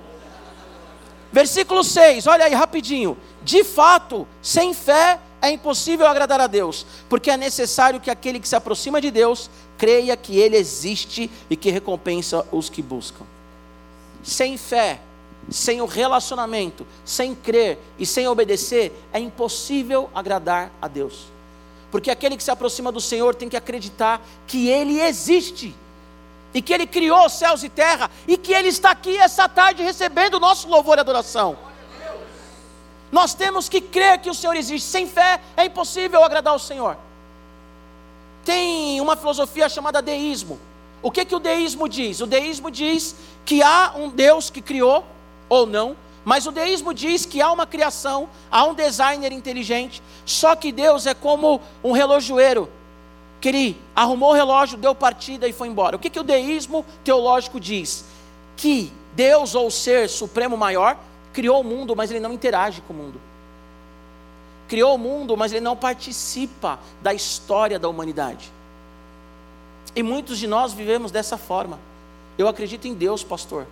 Versículo 1.31 1.85
6, 1.85 2.27
olha 2.27 2.47
aí 2.47 2.55
rapidinho. 2.55 3.15
De 3.43 3.63
fato, 3.63 4.27
sem 4.41 4.73
fé 4.73 5.21
é 5.43 5.51
impossível 5.51 6.07
agradar 6.07 6.41
a 6.41 6.47
Deus, 6.47 6.87
porque 7.11 7.31
é 7.31 7.37
necessário 7.37 8.01
que 8.01 8.11
aquele 8.11 8.41
que 8.41 8.49
se 8.49 8.57
aproxima 8.57 9.03
de 9.03 9.11
Deus 9.11 9.51
creia 9.77 10.17
que 10.17 10.39
Ele 10.39 10.57
existe 10.57 11.31
e 11.51 11.57
que 11.57 11.71
recompensa 11.71 12.47
os 12.51 12.71
que 12.71 12.81
buscam. 12.81 13.27
Sem 14.23 14.57
fé, 14.57 14.99
sem 15.51 15.83
o 15.83 15.87
relacionamento, 15.87 16.87
sem 17.05 17.35
crer 17.35 17.79
e 17.99 18.07
sem 18.07 18.27
obedecer, 18.27 18.99
é 19.13 19.19
impossível 19.19 20.09
agradar 20.15 20.73
a 20.81 20.89
Deus 20.89 21.34
porque 21.95 22.11
aquele 22.11 22.37
que 22.37 22.43
se 22.43 22.51
aproxima 22.51 22.91
do 22.91 23.01
Senhor 23.01 23.37
tem 23.37 23.49
que 23.49 23.57
acreditar 23.57 24.21
que 24.49 24.69
Ele 24.69 25.01
existe, 25.01 25.73
e 26.53 26.61
que 26.61 26.75
Ele 26.75 26.89
criou 26.89 27.29
céus 27.29 27.63
e 27.63 27.69
terra, 27.69 28.11
e 28.27 28.37
que 28.37 28.53
Ele 28.53 28.67
está 28.67 28.91
aqui 28.91 29.17
essa 29.17 29.49
tarde 29.49 29.81
recebendo 29.81 30.35
o 30.35 30.41
nosso 30.41 30.67
louvor 30.67 30.99
e 30.99 31.03
adoração. 31.03 31.57
Nós 33.13 33.33
temos 33.33 33.69
que 33.69 33.81
crer 33.81 34.19
que 34.19 34.29
o 34.29 34.35
Senhor 34.35 34.57
existe, 34.57 34.89
sem 34.89 35.07
fé 35.07 35.41
é 35.57 35.67
impossível 35.67 36.25
agradar 36.25 36.55
ao 36.55 36.59
Senhor. 36.59 36.97
Tem 38.45 39.01
uma 39.01 39.15
filosofia 39.15 39.69
chamada 39.69 40.03
deísmo. 40.03 40.59
O 41.01 41.13
que, 41.13 41.25
que 41.25 41.37
o 41.37 41.39
deísmo 41.39 41.89
diz? 41.89 42.21
O 42.21 42.27
deísmo 42.27 42.73
diz 42.73 43.15
que 43.45 43.63
há 43.63 43.93
um 43.95 44.09
Deus 44.09 44.51
que 44.51 44.61
criou, 44.61 45.07
ou 45.49 45.65
não, 45.65 45.97
mas 46.25 46.47
o 46.47 46.51
deísmo 46.51 46.95
diz 46.95 47.27
que 47.27 47.43
há 47.43 47.53
uma 47.53 47.67
criação, 47.67 48.29
há 48.51 48.65
um 48.65 48.75
designer 48.75 49.31
inteligente, 49.31 50.03
só 50.25 50.57
que 50.57 50.73
Deus 50.73 51.07
é 51.07 51.13
como 51.13 51.61
um 51.83 51.93
relojoeiro, 51.93 52.69
que 53.41 53.49
ele 53.49 53.81
arrumou 53.95 54.31
o 54.31 54.35
relógio, 54.35 54.79
deu 54.79 54.95
partida 54.95 55.47
e 55.47 55.53
foi 55.53 55.69
embora. 55.69 55.97
O 55.97 55.99
que, 55.99 56.09
que 56.09 56.19
o 56.19 56.25
deísmo 56.25 56.85
teológico 57.05 57.61
diz? 57.61 58.07
Que 58.57 58.91
Deus, 59.15 59.55
ou 59.55 59.67
o 59.67 59.71
ser 59.71 60.09
supremo 60.09 60.57
maior, 60.57 60.97
criou 61.33 61.61
o 61.61 61.65
mundo, 61.65 61.95
mas 61.95 62.11
ele 62.11 62.21
não 62.21 62.33
interage 62.33 62.81
com 62.81 62.95
o 62.95 62.97
mundo. 62.97 63.21
Criou 64.67 64.95
o 64.95 64.99
mundo, 64.99 65.37
mas 65.37 65.53
ele 65.53 65.61
não 65.61 65.77
participa 65.77 66.79
da 67.03 67.13
história 67.13 67.79
da 67.79 67.87
humanidade. 67.87 68.51
E 69.95 70.03
muitos 70.03 70.39
de 70.39 70.47
nós 70.47 70.73
vivemos 70.73 71.13
dessa 71.13 71.37
forma. 71.37 71.79
Eu 72.39 72.49
acredito 72.49 72.89
em 72.89 72.95
Deus, 72.95 73.23
pastor 73.23 73.67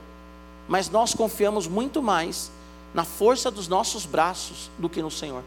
mas 0.72 0.88
nós 0.88 1.12
confiamos 1.12 1.66
muito 1.66 2.02
mais 2.02 2.50
na 2.94 3.04
força 3.04 3.50
dos 3.50 3.68
nossos 3.68 4.06
braços 4.06 4.70
do 4.78 4.88
que 4.88 5.02
no 5.02 5.10
Senhor. 5.10 5.42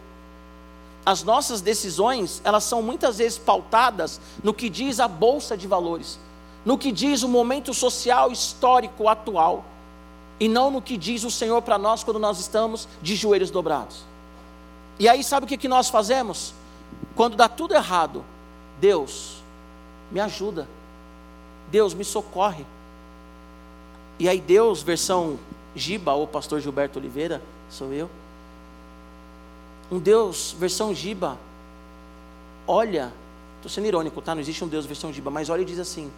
As 1.04 1.24
nossas 1.24 1.62
decisões, 1.62 2.40
elas 2.44 2.64
são 2.64 2.84
muitas 2.84 3.18
vezes 3.18 3.40
pautadas 3.40 4.22
no 4.44 4.54
que 4.54 4.70
diz 4.70 5.00
a 5.00 5.08
bolsa 5.08 5.58
de 5.58 5.66
valores, 5.66 6.20
no 6.64 6.78
que 6.78 6.92
diz 6.92 7.24
o 7.24 7.28
momento 7.28 7.74
social 7.74 8.32
histórico 8.32 9.10
atual, 9.10 9.66
e 10.40 10.48
não 10.48 10.70
no 10.70 10.80
que 10.80 10.96
diz 10.96 11.24
o 11.24 11.32
Senhor 11.32 11.60
para 11.64 11.80
nós 11.80 12.04
quando 12.04 12.20
nós 12.20 12.40
estamos 12.40 12.88
de 13.02 13.16
joelhos 13.16 13.50
dobrados. 13.50 14.04
E 15.00 15.10
aí, 15.10 15.24
sabe 15.24 15.48
o 15.48 15.50
que, 15.50 15.58
que 15.58 15.68
nós 15.68 15.90
fazemos? 15.90 16.54
Quando 17.16 17.36
dá 17.36 17.50
tudo 17.50 17.74
errado, 17.74 18.24
Deus, 18.80 19.38
me 20.12 20.20
ajuda, 20.20 20.70
Deus, 21.72 21.96
me 21.96 22.06
socorre. 22.06 22.64
E 24.19 24.30
aí 24.30 24.39
Deus, 24.39 24.82
versão 24.82 25.38
Giba, 25.75 26.13
ou 26.13 26.25
pastor 26.25 26.62
Gilberto 26.62 26.99
Oliveira, 26.99 27.41
sou 27.69 27.91
eu. 27.91 28.10
Um 29.91 29.99
Deus, 29.99 30.56
versão 30.58 30.93
Giba, 30.93 31.38
olha, 32.67 33.12
estou 33.58 33.69
sendo 33.69 33.88
irônico, 33.88 34.21
tá? 34.21 34.34
Não 34.34 34.41
existe 34.41 34.63
um 34.63 34.67
Deus, 34.67 34.86
versão 34.86 35.12
Giba, 35.12 35.30
mas 35.30 35.49
olha 35.49 35.62
e 35.62 35.65
diz 35.65 35.80
assim: 35.80 36.12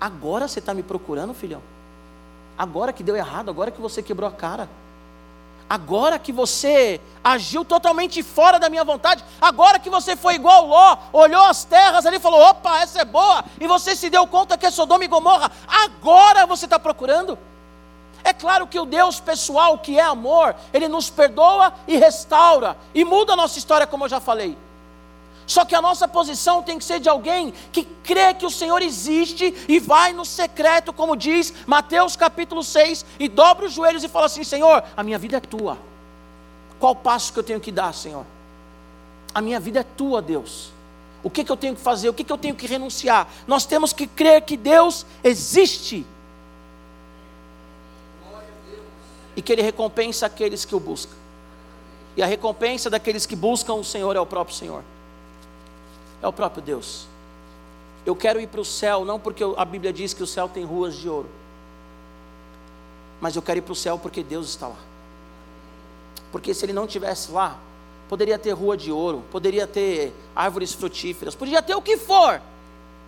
agora 0.00 0.46
você 0.46 0.60
está 0.60 0.72
me 0.72 0.82
procurando, 0.82 1.34
filhão? 1.34 1.60
Agora 2.56 2.92
que 2.92 3.02
deu 3.02 3.16
errado, 3.16 3.48
agora 3.50 3.70
que 3.70 3.80
você 3.80 4.02
quebrou 4.02 4.28
a 4.28 4.32
cara. 4.32 4.68
Agora 5.68 6.18
que 6.18 6.32
você 6.32 7.00
agiu 7.22 7.64
totalmente 7.64 8.22
fora 8.22 8.58
da 8.58 8.68
minha 8.68 8.84
vontade, 8.84 9.24
agora 9.40 9.78
que 9.78 9.88
você 9.88 10.14
foi 10.14 10.34
igual 10.34 10.66
Ló, 10.66 10.98
olhou 11.12 11.42
as 11.42 11.64
terras 11.64 12.04
ali 12.04 12.18
e 12.18 12.20
falou: 12.20 12.40
opa, 12.40 12.80
essa 12.80 13.00
é 13.00 13.04
boa, 13.04 13.44
e 13.60 13.66
você 13.66 13.96
se 13.96 14.10
deu 14.10 14.26
conta 14.26 14.58
que 14.58 14.66
é 14.66 14.70
Sodoma 14.70 15.04
e 15.04 15.08
Gomorra, 15.08 15.50
agora 15.66 16.46
você 16.46 16.66
está 16.66 16.78
procurando? 16.78 17.38
É 18.22 18.32
claro 18.32 18.66
que 18.66 18.78
o 18.78 18.86
Deus 18.86 19.20
pessoal, 19.20 19.78
que 19.78 19.98
é 19.98 20.02
amor, 20.02 20.54
ele 20.72 20.88
nos 20.88 21.10
perdoa 21.10 21.72
e 21.86 21.96
restaura, 21.96 22.76
e 22.94 23.04
muda 23.04 23.32
a 23.32 23.36
nossa 23.36 23.58
história, 23.58 23.86
como 23.86 24.04
eu 24.04 24.08
já 24.08 24.20
falei. 24.20 24.56
Só 25.46 25.64
que 25.64 25.74
a 25.74 25.82
nossa 25.82 26.08
posição 26.08 26.62
tem 26.62 26.78
que 26.78 26.84
ser 26.84 27.00
de 27.00 27.08
alguém 27.08 27.52
que 27.70 27.84
crê 28.02 28.32
que 28.32 28.46
o 28.46 28.50
Senhor 28.50 28.80
existe 28.80 29.54
e 29.68 29.78
vai 29.78 30.12
no 30.12 30.24
secreto, 30.24 30.92
como 30.92 31.16
diz 31.16 31.52
Mateus 31.66 32.16
capítulo 32.16 32.62
6, 32.62 33.04
e 33.18 33.28
dobra 33.28 33.66
os 33.66 33.72
joelhos 33.72 34.04
e 34.04 34.08
fala 34.08 34.26
assim: 34.26 34.44
Senhor, 34.44 34.82
a 34.96 35.02
minha 35.02 35.18
vida 35.18 35.36
é 35.36 35.40
tua. 35.40 35.78
Qual 36.78 36.96
passo 36.96 37.32
que 37.32 37.38
eu 37.38 37.42
tenho 37.44 37.60
que 37.60 37.70
dar, 37.70 37.92
Senhor? 37.92 38.24
A 39.34 39.40
minha 39.40 39.60
vida 39.60 39.80
é 39.80 39.82
tua, 39.82 40.22
Deus. 40.22 40.72
O 41.22 41.30
que, 41.30 41.42
que 41.42 41.50
eu 41.50 41.56
tenho 41.56 41.74
que 41.74 41.80
fazer? 41.80 42.08
O 42.08 42.14
que, 42.14 42.22
que 42.22 42.32
eu 42.32 42.38
tenho 42.38 42.54
que 42.54 42.66
renunciar? 42.66 43.26
Nós 43.46 43.64
temos 43.64 43.92
que 43.92 44.06
crer 44.06 44.42
que 44.42 44.56
Deus 44.56 45.06
existe. 45.22 46.06
E 49.34 49.42
que 49.42 49.52
Ele 49.52 49.62
recompensa 49.62 50.26
aqueles 50.26 50.64
que 50.64 50.74
o 50.74 50.80
buscam. 50.80 51.14
E 52.16 52.22
a 52.22 52.26
recompensa 52.26 52.88
daqueles 52.88 53.26
que 53.26 53.34
buscam 53.34 53.74
o 53.74 53.84
Senhor 53.84 54.14
é 54.14 54.20
o 54.20 54.26
próprio 54.26 54.54
Senhor. 54.54 54.84
É 56.24 56.26
o 56.26 56.32
próprio 56.32 56.62
Deus. 56.62 57.06
Eu 58.06 58.16
quero 58.16 58.40
ir 58.40 58.46
para 58.46 58.62
o 58.62 58.64
céu, 58.64 59.04
não 59.04 59.20
porque 59.20 59.44
a 59.44 59.64
Bíblia 59.66 59.92
diz 59.92 60.14
que 60.14 60.22
o 60.22 60.26
céu 60.26 60.48
tem 60.48 60.64
ruas 60.64 60.94
de 60.94 61.06
ouro. 61.06 61.28
Mas 63.20 63.36
eu 63.36 63.42
quero 63.42 63.58
ir 63.58 63.62
para 63.62 63.72
o 63.72 63.76
céu 63.76 63.98
porque 63.98 64.22
Deus 64.22 64.48
está 64.48 64.68
lá. 64.68 64.78
Porque 66.32 66.54
se 66.54 66.64
Ele 66.64 66.72
não 66.72 66.86
estivesse 66.86 67.30
lá, 67.30 67.58
poderia 68.08 68.38
ter 68.38 68.52
rua 68.52 68.74
de 68.74 68.90
ouro, 68.90 69.22
poderia 69.30 69.66
ter 69.66 70.14
árvores 70.34 70.72
frutíferas, 70.72 71.34
poderia 71.34 71.60
ter 71.60 71.74
o 71.74 71.82
que 71.82 71.98
for. 71.98 72.40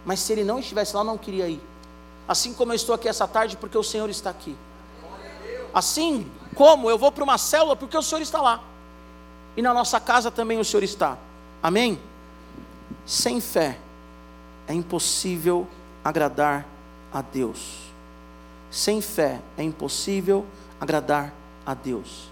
Mas 0.04 0.20
se 0.20 0.34
Ele 0.34 0.44
não 0.44 0.58
estivesse 0.58 0.94
lá, 0.94 1.00
eu 1.00 1.06
não 1.06 1.16
queria 1.16 1.48
ir. 1.48 1.62
Assim 2.28 2.52
como 2.52 2.72
eu 2.72 2.76
estou 2.76 2.94
aqui 2.94 3.08
essa 3.08 3.26
tarde, 3.26 3.56
porque 3.56 3.78
o 3.78 3.82
Senhor 3.82 4.10
está 4.10 4.28
aqui. 4.28 4.54
Assim 5.72 6.30
como 6.54 6.90
eu 6.90 6.98
vou 6.98 7.10
para 7.10 7.24
uma 7.24 7.38
célula, 7.38 7.74
porque 7.74 7.96
o 7.96 8.02
Senhor 8.02 8.20
está 8.20 8.42
lá 8.42 8.62
e 9.56 9.62
na 9.62 9.72
nossa 9.72 9.98
casa 9.98 10.30
também 10.30 10.58
o 10.58 10.64
Senhor 10.64 10.82
está. 10.82 11.16
Amém? 11.62 11.98
Sem 13.04 13.40
fé 13.40 13.78
é 14.66 14.74
impossível 14.74 15.66
agradar 16.04 16.66
a 17.12 17.22
Deus. 17.22 17.86
Sem 18.70 19.00
fé 19.00 19.40
é 19.56 19.62
impossível 19.62 20.44
agradar 20.80 21.32
a 21.64 21.74
Deus. 21.74 22.28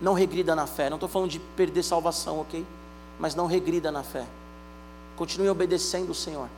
Não 0.00 0.14
regrida 0.14 0.54
na 0.54 0.66
fé. 0.66 0.90
Não 0.90 0.96
estou 0.96 1.08
falando 1.08 1.30
de 1.30 1.38
perder 1.38 1.82
salvação, 1.82 2.40
ok? 2.40 2.64
Mas 3.18 3.34
não 3.34 3.46
regrida 3.46 3.90
na 3.90 4.02
fé. 4.02 4.26
Continue 5.16 5.48
obedecendo 5.48 6.10
o 6.10 6.14
Senhor. 6.14 6.48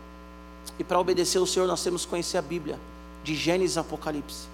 E 0.78 0.84
para 0.84 0.98
obedecer 0.98 1.38
o 1.38 1.46
Senhor, 1.46 1.66
nós 1.66 1.82
temos 1.82 2.04
que 2.04 2.10
conhecer 2.10 2.38
a 2.38 2.42
Bíblia, 2.42 2.78
de 3.22 3.34
Gênesis 3.34 3.76
a 3.76 3.82
Apocalipse. 3.82 4.48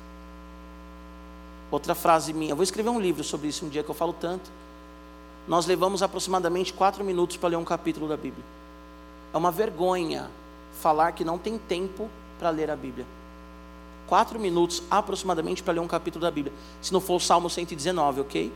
Outra 1.71 1.95
frase 1.95 2.33
minha. 2.33 2.55
Vou 2.55 2.65
escrever 2.65 2.91
um 2.91 3.01
livro 3.01 3.23
sobre 3.23 3.49
isso 3.49 3.65
um 3.65 3.69
dia 3.69 3.83
que 3.83 3.91
eu 3.91 3.95
falo 3.95 4.13
tanto 4.13 4.51
nós 5.51 5.67
levamos 5.67 6.01
aproximadamente 6.01 6.73
quatro 6.73 7.03
minutos 7.03 7.37
para 7.37 7.49
ler 7.49 7.57
um 7.57 7.65
capítulo 7.65 8.07
da 8.07 8.17
Bíblia. 8.17 8.45
É 9.35 9.37
uma 9.37 9.51
vergonha 9.51 10.31
falar 10.81 11.11
que 11.11 11.25
não 11.25 11.39
tem 11.39 11.59
tempo 11.59 12.09
para 12.39 12.51
ler 12.51 12.71
a 12.71 12.77
Bíblia. 12.77 13.05
Quatro 14.07 14.39
minutos 14.39 14.81
aproximadamente 14.89 15.61
para 15.61 15.75
ler 15.75 15.81
um 15.81 15.89
capítulo 15.89 16.23
da 16.23 16.31
Bíblia. 16.31 16.55
Se 16.81 16.93
não 16.93 17.01
for 17.01 17.17
o 17.17 17.21
Salmo 17.21 17.51
119, 17.51 18.21
ok? 18.21 18.53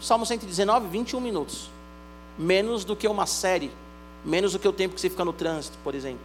Salmo 0.00 0.24
119, 0.24 0.88
21 0.88 1.20
minutos. 1.20 1.70
Menos 2.38 2.82
do 2.82 2.96
que 2.96 3.06
uma 3.06 3.26
série. 3.26 3.70
Menos 4.24 4.52
do 4.52 4.58
que 4.58 4.66
o 4.66 4.72
tempo 4.72 4.94
que 4.94 5.02
você 5.02 5.10
fica 5.10 5.22
no 5.22 5.34
trânsito, 5.34 5.76
por 5.84 5.94
exemplo. 5.94 6.24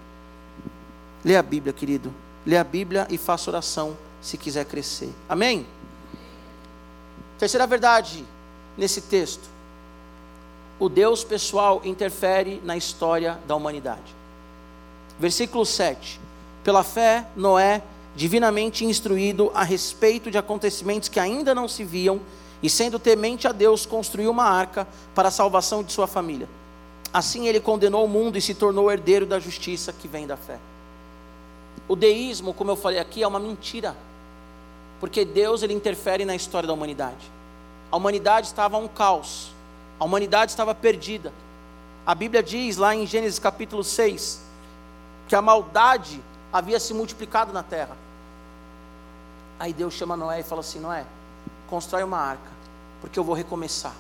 Lê 1.22 1.36
a 1.36 1.44
Bíblia, 1.44 1.74
querido. 1.74 2.14
Lê 2.46 2.56
a 2.56 2.64
Bíblia 2.64 3.08
e 3.10 3.18
faça 3.18 3.52
oração 3.52 3.98
se 4.22 4.38
quiser 4.38 4.64
crescer. 4.64 5.14
Amém? 5.28 5.68
Terceira 7.38 7.68
verdade 7.68 8.24
nesse 8.78 9.02
texto 9.02 9.54
o 10.80 10.90
Deus 10.90 11.24
pessoal 11.24 11.82
interfere 11.84 12.62
na 12.64 12.76
história 12.76 13.40
da 13.48 13.56
humanidade. 13.56 14.14
Versículo 15.18 15.66
7. 15.66 16.20
Pela 16.64 16.84
fé, 16.84 17.26
Noé, 17.36 17.82
divinamente 18.16 18.84
instruído 18.84 19.52
a 19.54 19.64
respeito 19.64 20.30
de 20.30 20.38
acontecimentos 20.38 21.10
que 21.10 21.20
ainda 21.20 21.56
não 21.56 21.68
se 21.68 21.84
viam, 21.84 22.20
e 22.62 22.70
sendo 22.70 22.98
temente 22.98 23.48
a 23.48 23.52
Deus, 23.52 23.86
construiu 23.86 24.32
uma 24.32 24.46
arca 24.46 24.88
para 25.14 25.28
a 25.28 25.32
salvação 25.32 25.84
de 25.84 25.94
sua 25.94 26.08
família. 26.08 26.48
Assim 27.14 27.48
ele 27.48 27.60
condenou 27.60 28.04
o 28.04 28.10
mundo 28.10 28.38
e 28.38 28.42
se 28.42 28.54
tornou 28.54 28.92
herdeiro 28.92 29.26
da 29.26 29.40
justiça 29.40 29.94
que 29.94 30.08
vem 30.08 30.28
da 30.28 30.36
fé. 30.36 30.60
O 31.88 31.96
deísmo, 31.96 32.54
como 32.54 32.72
eu 32.72 32.76
falei 32.76 33.00
aqui, 33.00 33.24
é 33.24 33.28
uma 33.28 33.40
mentira. 33.40 33.96
Porque 35.00 35.24
Deus 35.24 35.62
ele 35.62 35.74
interfere 35.74 36.26
na 36.26 36.36
história 36.36 36.68
da 36.68 36.74
humanidade. 36.74 37.32
A 37.92 37.98
humanidade 37.98 38.48
estava 38.48 38.78
um 38.78 38.88
caos. 38.88 39.55
A 40.00 40.06
humanidade 40.06 40.52
estava 40.52 40.76
perdida. 40.76 41.34
A 42.06 42.14
Bíblia 42.14 42.44
diz 42.44 42.78
lá 42.78 42.94
em 42.94 43.06
Gênesis 43.06 43.40
capítulo 43.40 43.84
6 43.84 44.42
que 45.28 45.36
a 45.36 45.42
maldade 45.42 46.22
havia 46.54 46.80
se 46.80 46.94
multiplicado 46.94 47.52
na 47.52 47.64
terra. 47.64 47.98
Aí 49.60 49.74
Deus 49.74 49.94
chama 49.94 50.16
Noé 50.16 50.42
e 50.42 50.44
fala 50.44 50.62
assim: 50.62 50.80
Noé, 50.80 51.06
constrói 51.68 52.04
uma 52.04 52.20
arca, 52.20 52.52
porque 53.02 53.18
eu 53.18 53.24
vou 53.24 53.34
recomeçar. 53.34 53.94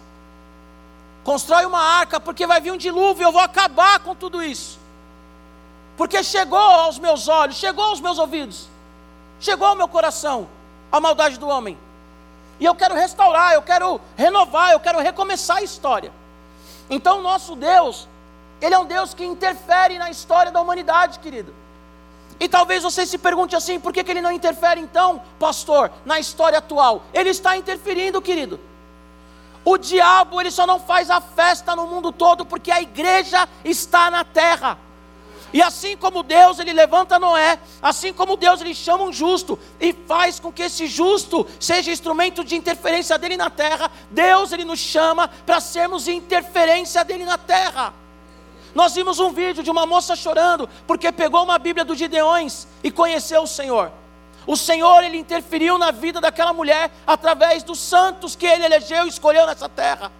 Constrói 1.23 1.65
uma 1.65 1.79
arca, 1.79 2.19
porque 2.19 2.45
vai 2.45 2.61
vir 2.61 2.71
um 2.71 2.77
dilúvio, 2.77 3.23
eu 3.23 3.31
vou 3.31 3.41
acabar 3.41 3.99
com 3.99 4.13
tudo 4.13 4.43
isso. 4.43 4.77
Porque 5.97 6.21
chegou 6.23 6.59
aos 6.59 6.99
meus 6.99 7.27
olhos, 7.27 7.55
chegou 7.55 7.83
aos 7.85 7.99
meus 7.99 8.19
ouvidos, 8.19 8.67
chegou 9.39 9.67
ao 9.67 9.75
meu 9.75 9.87
coração 9.87 10.47
a 10.91 10.99
maldade 10.99 11.39
do 11.39 11.47
homem. 11.47 11.77
E 12.59 12.65
eu 12.65 12.73
quero 12.75 12.95
restaurar, 12.95 13.53
eu 13.53 13.61
quero 13.61 13.99
renovar, 14.15 14.71
eu 14.71 14.79
quero 14.79 14.99
recomeçar 14.99 15.57
a 15.57 15.63
história. 15.63 16.11
Então, 16.89 17.19
o 17.19 17.21
nosso 17.21 17.55
Deus, 17.55 18.07
Ele 18.61 18.73
é 18.73 18.79
um 18.79 18.85
Deus 18.85 19.13
que 19.13 19.25
interfere 19.25 19.97
na 19.97 20.09
história 20.09 20.51
da 20.51 20.61
humanidade, 20.61 21.19
querido. 21.19 21.53
E 22.39 22.47
talvez 22.47 22.83
você 22.83 23.05
se 23.05 23.17
pergunte 23.17 23.55
assim: 23.55 23.79
por 23.79 23.93
que, 23.93 24.03
que 24.03 24.11
Ele 24.11 24.21
não 24.21 24.31
interfere 24.31 24.79
então, 24.79 25.21
pastor, 25.39 25.91
na 26.05 26.19
história 26.19 26.59
atual? 26.59 27.03
Ele 27.13 27.29
está 27.29 27.57
interferindo, 27.57 28.21
querido. 28.21 28.59
O 29.65 29.79
diabo, 29.79 30.39
ele 30.39 30.51
só 30.51 30.67
não 30.67 30.79
faz 30.79 31.09
a 31.09 31.19
festa 31.19 31.75
no 31.75 31.87
mundo 31.87 32.11
todo 32.11 32.45
porque 32.45 32.71
a 32.71 32.79
igreja 32.79 33.49
está 33.63 34.11
na 34.11 34.23
terra. 34.23 34.77
E 35.53 35.61
assim 35.61 35.95
como 35.95 36.23
Deus 36.23 36.59
ele 36.59 36.73
levanta 36.73 37.19
Noé, 37.19 37.59
assim 37.81 38.11
como 38.11 38.35
Deus 38.35 38.61
ele 38.61 38.73
chama 38.73 39.03
um 39.03 39.13
justo 39.13 39.57
e 39.79 39.93
faz 39.93 40.39
com 40.39 40.51
que 40.51 40.63
esse 40.63 40.87
justo 40.87 41.47
seja 41.59 41.91
instrumento 41.91 42.43
de 42.43 42.55
interferência 42.55 43.17
dele 43.17 43.37
na 43.37 43.49
terra, 43.49 43.91
Deus 44.09 44.51
ele 44.51 44.65
nos 44.65 44.79
chama 44.79 45.27
para 45.27 45.59
sermos 45.59 46.07
interferência 46.07 47.03
dele 47.05 47.25
na 47.25 47.37
terra. 47.37 47.93
Nós 48.73 48.93
vimos 48.95 49.19
um 49.19 49.31
vídeo 49.31 49.63
de 49.63 49.71
uma 49.71 49.85
moça 49.85 50.15
chorando 50.15 50.69
porque 50.85 51.11
pegou 51.11 51.43
uma 51.43 51.57
Bíblia 51.57 51.85
do 51.85 51.95
Gideões 51.95 52.67
e 52.83 52.91
conheceu 52.91 53.43
o 53.43 53.47
Senhor. 53.47 53.91
O 54.45 54.57
Senhor 54.57 55.03
ele 55.03 55.17
interferiu 55.17 55.77
na 55.77 55.91
vida 55.91 56.19
daquela 56.19 56.51
mulher 56.53 56.91
através 57.07 57.63
dos 57.63 57.79
santos 57.79 58.35
que 58.35 58.45
ele 58.45 58.65
elegeu 58.65 59.05
e 59.05 59.09
escolheu 59.09 59.47
nessa 59.47 59.69
terra. 59.69 60.11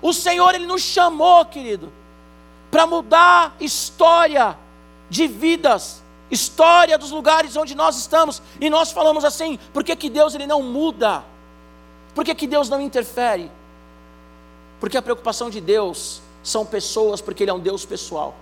O 0.00 0.12
Senhor 0.12 0.54
ele 0.54 0.66
nos 0.66 0.82
chamou, 0.82 1.44
querido 1.44 1.92
para 2.72 2.86
mudar 2.86 3.54
história 3.60 4.58
de 5.10 5.26
vidas, 5.26 6.02
história 6.30 6.96
dos 6.96 7.10
lugares 7.10 7.54
onde 7.54 7.74
nós 7.74 7.98
estamos. 7.98 8.40
E 8.58 8.70
nós 8.70 8.90
falamos 8.90 9.26
assim: 9.26 9.58
por 9.74 9.84
que, 9.84 9.94
que 9.94 10.08
Deus 10.08 10.34
ele 10.34 10.46
não 10.46 10.62
muda? 10.62 11.22
Por 12.14 12.24
que, 12.24 12.34
que 12.34 12.46
Deus 12.46 12.70
não 12.70 12.80
interfere? 12.80 13.50
Porque 14.80 14.96
a 14.96 15.02
preocupação 15.02 15.50
de 15.50 15.60
Deus 15.60 16.22
são 16.42 16.64
pessoas, 16.64 17.20
porque 17.20 17.44
Ele 17.44 17.50
é 17.50 17.54
um 17.54 17.60
Deus 17.60 17.84
pessoal. 17.84 18.34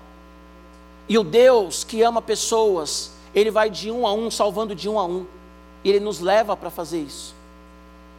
E 1.09 1.19
o 1.19 1.25
Deus 1.25 1.83
que 1.83 2.01
ama 2.01 2.23
pessoas, 2.23 3.13
Ele 3.35 3.51
vai 3.51 3.69
de 3.69 3.91
um 3.91 4.07
a 4.07 4.13
um, 4.13 4.31
salvando 4.31 4.75
de 4.75 4.89
um 4.89 4.99
a 4.99 5.05
um. 5.05 5.27
E 5.83 5.91
Ele 5.91 6.01
nos 6.01 6.21
leva 6.21 6.57
para 6.57 6.71
fazer 6.71 7.01
isso. 7.01 7.35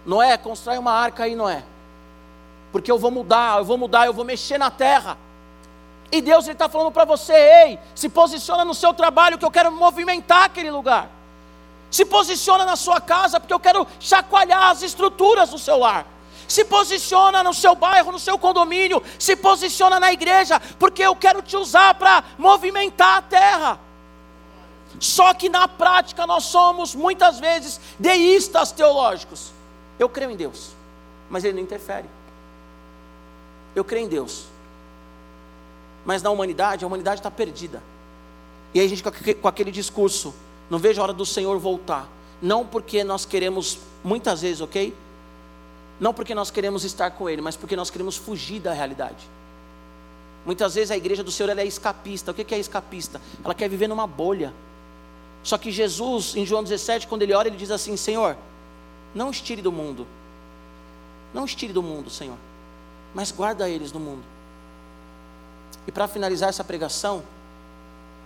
Noé, 0.06 0.38
constrói 0.38 0.78
uma 0.78 0.92
arca 0.92 1.24
aí, 1.24 1.36
Noé. 1.36 1.64
Porque 2.72 2.92
eu 2.92 3.00
vou 3.00 3.12
mudar, 3.12 3.60
eu 3.60 3.66
vou 3.66 3.78
mudar, 3.78 4.06
eu 4.06 4.14
vou 4.14 4.26
mexer 4.26 4.58
na 4.58 4.70
terra. 4.70 5.18
E 6.12 6.22
Deus 6.22 6.48
está 6.48 6.68
falando 6.68 6.92
para 6.92 7.06
você: 7.06 7.34
ei, 7.34 7.80
se 7.96 8.10
posiciona 8.10 8.66
no 8.66 8.74
seu 8.74 8.94
trabalho, 8.94 9.38
que 9.38 9.46
eu 9.46 9.52
quero 9.52 9.72
movimentar 9.72 10.44
aquele 10.44 10.70
lugar. 10.70 11.10
Se 11.90 12.06
posiciona 12.06 12.66
na 12.66 12.76
sua 12.76 13.02
casa, 13.02 13.40
porque 13.40 13.54
eu 13.54 13.60
quero 13.60 13.88
chacoalhar 14.00 14.70
as 14.70 14.82
estruturas 14.82 15.50
do 15.50 15.60
seu 15.60 15.78
lar. 15.78 16.06
Se 16.48 16.66
posiciona 16.66 17.44
no 17.44 17.54
seu 17.54 17.76
bairro, 17.76 18.12
no 18.12 18.20
seu 18.20 18.38
condomínio. 18.38 19.02
Se 19.18 19.36
posiciona 19.36 20.00
na 20.00 20.12
igreja, 20.12 20.60
porque 20.78 21.02
eu 21.02 21.16
quero 21.16 21.42
te 21.42 21.56
usar 21.56 21.94
para 21.96 22.24
movimentar 22.38 23.18
a 23.20 23.22
terra. 23.22 23.80
Só 25.00 25.34
que 25.34 25.48
na 25.48 25.68
prática 25.68 26.28
nós 26.28 26.44
somos 26.46 26.94
muitas 26.94 27.40
vezes 27.40 27.80
deístas 27.98 28.72
teológicos. 28.72 29.52
Eu 29.98 30.10
creio 30.10 30.32
em 30.32 30.36
Deus, 30.36 30.72
mas 31.30 31.44
Ele 31.44 31.54
não 31.54 31.64
interfere. 31.64 32.10
Eu 33.74 33.86
creio 33.86 34.06
em 34.06 34.10
Deus, 34.10 34.46
mas 36.06 36.22
na 36.22 36.30
humanidade, 36.30 36.84
a 36.84 36.88
humanidade 36.88 37.20
está 37.20 37.32
perdida. 37.32 37.82
E 38.74 38.80
aí 38.80 38.86
a 38.86 38.90
gente 38.90 39.04
com 39.04 39.48
aquele 39.48 39.72
discurso, 39.72 40.34
não 40.70 40.80
vejo 40.80 41.00
a 41.02 41.04
hora 41.04 41.14
do 41.14 41.26
Senhor 41.26 41.58
voltar. 41.60 42.08
Não 42.42 42.66
porque 42.66 43.04
nós 43.04 43.26
queremos, 43.26 43.78
muitas 44.04 44.42
vezes, 44.42 44.62
ok? 44.62 44.96
Não 46.00 46.14
porque 46.14 46.34
nós 46.34 46.50
queremos 46.50 46.84
estar 46.84 47.12
com 47.12 47.30
Ele, 47.30 47.42
mas 47.42 47.56
porque 47.56 47.76
nós 47.76 47.90
queremos 47.90 48.16
fugir 48.16 48.60
da 48.60 48.74
realidade. 48.74 49.30
Muitas 50.46 50.74
vezes 50.74 50.90
a 50.90 50.98
igreja 50.98 51.24
do 51.24 51.32
Senhor 51.32 51.56
é 51.56 51.66
escapista. 51.66 52.32
O 52.32 52.34
que 52.34 52.56
é 52.56 52.58
escapista? 52.58 53.22
Ela 53.44 53.54
quer 53.54 53.70
viver 53.70 53.88
numa 53.88 54.08
bolha. 54.08 54.52
Só 55.44 55.58
que 55.58 55.72
Jesus, 55.72 56.36
em 56.36 56.46
João 56.46 56.64
17, 56.64 57.08
quando 57.08 57.22
ele 57.22 57.34
ora, 57.34 57.48
ele 57.48 57.58
diz 57.58 57.70
assim: 57.70 57.96
Senhor, 57.96 58.36
não 59.14 59.30
estire 59.30 59.62
do 59.62 59.72
mundo. 59.72 60.08
Não 61.34 61.46
estire 61.46 61.72
do 61.72 61.84
mundo, 61.84 62.10
Senhor. 62.10 62.38
mas 63.14 63.32
guarda 63.32 63.70
eles 63.70 63.92
no 63.92 64.00
mundo. 64.00 64.24
E 65.88 65.92
para 65.92 66.08
finalizar 66.08 66.50
essa 66.50 66.64
pregação, 66.64 67.24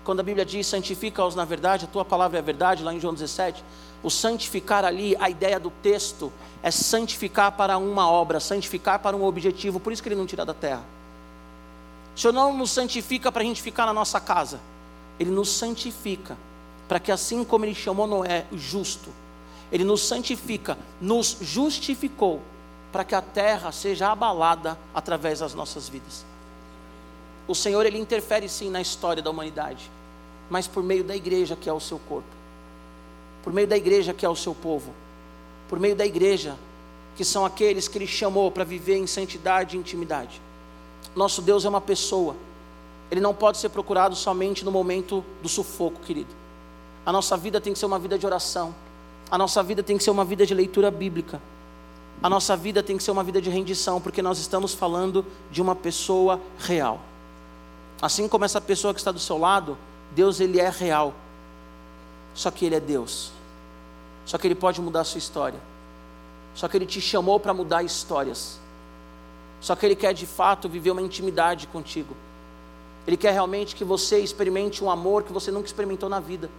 quando 0.04 0.20
a 0.20 0.24
Bíblia 0.24 0.46
diz 0.46 0.68
santifica-os 0.68 1.36
na 1.36 1.46
verdade, 1.46 1.86
a 1.86 1.88
tua 1.88 2.06
palavra 2.06 2.38
é 2.38 2.42
a 2.42 2.44
verdade, 2.44 2.84
lá 2.84 2.94
em 2.94 3.00
João 3.00 3.14
17, 3.14 3.64
o 4.04 4.10
santificar 4.10 4.86
ali, 4.86 5.16
a 5.20 5.30
ideia 5.30 5.60
do 5.60 5.72
texto 5.82 6.32
é 6.62 6.70
santificar 6.70 7.52
para 7.54 7.78
uma 7.78 8.10
obra, 8.10 8.40
santificar 8.40 9.00
para 9.00 9.18
um 9.18 9.24
objetivo, 9.24 9.80
por 9.80 9.92
isso 9.92 10.04
que 10.04 10.10
ele 10.10 10.16
não 10.16 10.28
tira 10.28 10.46
da 10.46 10.54
terra. 10.54 10.84
O 12.16 12.20
Senhor 12.20 12.32
não 12.32 12.56
nos 12.56 12.72
santifica 12.72 13.32
para 13.32 13.42
a 13.42 13.46
gente 13.46 13.62
ficar 13.62 13.86
na 13.86 13.94
nossa 13.94 14.20
casa, 14.22 14.62
Ele 15.20 15.32
nos 15.32 15.50
santifica 15.50 16.38
para 16.88 17.00
que 17.00 17.12
assim 17.12 17.44
como 17.44 17.66
Ele 17.66 17.76
chamou 17.76 18.08
Noé 18.08 18.46
justo, 18.54 19.10
Ele 19.72 19.84
nos 19.84 20.02
santifica, 20.02 20.78
nos 21.02 21.38
justificou 21.42 22.42
para 22.92 23.04
que 23.04 23.16
a 23.16 23.22
terra 23.22 23.72
seja 23.72 24.12
abalada 24.12 24.78
através 24.94 25.40
das 25.40 25.54
nossas 25.54 25.90
vidas. 25.90 26.26
O 27.48 27.56
Senhor 27.56 27.86
ele 27.86 27.98
interfere 27.98 28.50
sim 28.50 28.70
na 28.70 28.82
história 28.82 29.22
da 29.22 29.30
humanidade, 29.30 29.92
mas 30.50 30.68
por 30.68 30.84
meio 30.84 31.04
da 31.04 31.16
igreja 31.16 31.56
que 31.56 31.70
é 31.70 31.74
o 31.74 31.80
seu 31.80 32.00
corpo 32.00 32.36
por 33.46 33.54
meio 33.54 33.68
da 33.68 33.78
igreja 33.78 34.12
que 34.12 34.26
é 34.26 34.30
o 34.30 34.36
seu 34.36 34.56
povo, 34.56 34.92
por 35.70 35.80
meio 35.80 35.96
da 35.96 36.04
igreja 36.04 36.58
que 37.16 37.24
são 37.24 37.46
aqueles 37.46 37.88
que 37.88 37.96
Ele 37.96 38.08
chamou 38.08 38.50
para 38.50 38.64
viver 38.64 38.98
em 38.98 39.06
santidade 39.06 39.78
e 39.78 39.80
intimidade. 39.80 40.42
Nosso 41.16 41.44
Deus 41.44 41.64
é 41.64 41.70
uma 41.70 41.80
pessoa, 41.80 42.36
Ele 43.12 43.22
não 43.22 43.36
pode 43.36 43.60
ser 43.60 43.70
procurado 43.70 44.16
somente 44.16 44.66
no 44.66 44.72
momento 44.72 45.24
do 45.44 45.48
sufoco, 45.48 46.02
querido. 46.02 46.34
A 47.06 47.12
nossa 47.12 47.38
vida 47.38 47.62
tem 47.62 47.72
que 47.72 47.78
ser 47.78 47.86
uma 47.86 48.00
vida 48.00 48.18
de 48.18 48.26
oração, 48.26 48.74
a 49.30 49.38
nossa 49.38 49.62
vida 49.62 49.84
tem 49.84 49.96
que 49.96 50.04
ser 50.04 50.10
uma 50.10 50.26
vida 50.26 50.44
de 50.44 50.56
leitura 50.56 50.90
bíblica, 50.90 51.40
a 52.24 52.30
nossa 52.30 52.58
vida 52.58 52.82
tem 52.82 52.98
que 52.98 53.04
ser 53.04 53.12
uma 53.12 53.24
vida 53.24 53.40
de 53.40 53.50
rendição, 53.52 54.02
porque 54.02 54.24
nós 54.24 54.40
estamos 54.40 54.74
falando 54.74 55.24
de 55.52 55.62
uma 55.62 55.76
pessoa 55.76 56.42
real. 56.58 57.00
Assim 58.02 58.28
como 58.28 58.46
essa 58.46 58.60
pessoa 58.60 58.94
que 58.94 59.00
está 59.00 59.12
do 59.12 59.20
seu 59.20 59.38
lado, 59.38 59.78
Deus 60.12 60.40
ele 60.40 60.60
é 60.60 60.70
real. 60.70 61.14
Só 62.34 62.52
que 62.52 62.66
ele 62.66 62.76
é 62.76 62.80
Deus. 62.80 63.32
Só 64.26 64.38
que 64.38 64.48
Ele 64.48 64.56
pode 64.56 64.82
mudar 64.82 65.02
a 65.02 65.04
sua 65.04 65.20
história. 65.20 65.60
Só 66.56 66.68
que 66.68 66.76
Ele 66.76 66.86
te 66.86 67.00
chamou 67.00 67.40
para 67.40 67.54
mudar 67.54 67.84
histórias. 67.84 68.60
Só 69.62 69.76
que 69.76 69.86
Ele 69.86 69.96
quer 69.96 70.14
de 70.14 70.26
fato 70.26 70.68
viver 70.68 70.92
uma 70.92 71.02
intimidade 71.02 71.68
contigo. 71.68 72.16
Ele 73.08 73.16
quer 73.16 73.32
realmente 73.32 73.76
que 73.76 73.84
você 73.84 74.20
experimente 74.20 74.84
um 74.84 74.90
amor 74.90 75.24
que 75.24 75.32
você 75.32 75.52
nunca 75.52 75.68
experimentou 75.68 76.10
na 76.10 76.20
vida. 76.20 76.50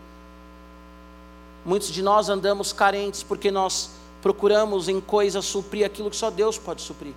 Muitos 1.64 1.88
de 1.88 2.00
nós 2.02 2.28
andamos 2.28 2.72
carentes 2.72 3.24
porque 3.24 3.50
nós 3.50 3.90
procuramos 4.22 4.88
em 4.88 5.00
coisas 5.00 5.44
suprir 5.44 5.84
aquilo 5.84 6.08
que 6.08 6.16
só 6.16 6.30
Deus 6.30 6.56
pode 6.56 6.82
suprir. 6.82 7.14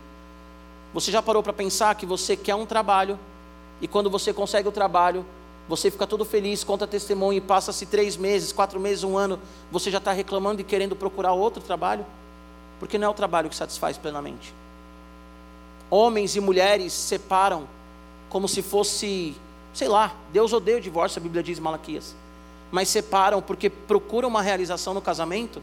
Você 0.92 1.12
já 1.12 1.22
parou 1.22 1.44
para 1.44 1.54
pensar 1.54 1.94
que 1.94 2.08
você 2.08 2.36
quer 2.36 2.56
um 2.56 2.66
trabalho 2.66 3.20
e 3.82 3.88
quando 3.88 4.10
você 4.10 4.34
consegue 4.34 4.68
o 4.68 4.72
trabalho, 4.72 5.26
você 5.68 5.92
fica 5.92 6.08
todo 6.08 6.26
feliz, 6.26 6.64
conta 6.64 6.88
testemunho 6.88 7.38
e 7.38 7.42
passa-se 7.42 7.86
três 7.86 8.18
meses, 8.18 8.52
quatro 8.52 8.80
meses, 8.80 9.04
um 9.04 9.18
ano, 9.18 9.40
você 9.72 9.92
já 9.92 10.00
está 10.00 10.12
reclamando 10.12 10.62
e 10.62 10.64
querendo 10.64 10.96
procurar 10.96 11.34
outro 11.34 11.62
trabalho? 11.62 12.06
Porque 12.80 12.98
não 12.98 13.08
é 13.08 13.10
o 13.10 13.14
trabalho 13.14 13.50
que 13.50 13.56
satisfaz 13.56 13.96
plenamente. 13.96 14.54
Homens 15.90 16.36
e 16.36 16.40
mulheres 16.40 16.92
separam 16.92 17.68
como 18.30 18.48
se 18.48 18.62
fosse, 18.64 19.36
sei 19.74 19.88
lá, 19.88 20.16
Deus 20.34 20.54
odeia 20.54 20.78
o 20.78 20.82
divórcio, 20.82 21.20
a 21.20 21.24
Bíblia 21.24 21.44
diz 21.44 21.60
em 21.60 21.62
Malaquias. 21.62 22.16
Mas 22.72 22.90
separam 22.90 23.42
porque 23.42 23.70
procuram 23.70 24.28
uma 24.28 24.42
realização 24.42 24.94
no 24.94 25.02
casamento 25.02 25.62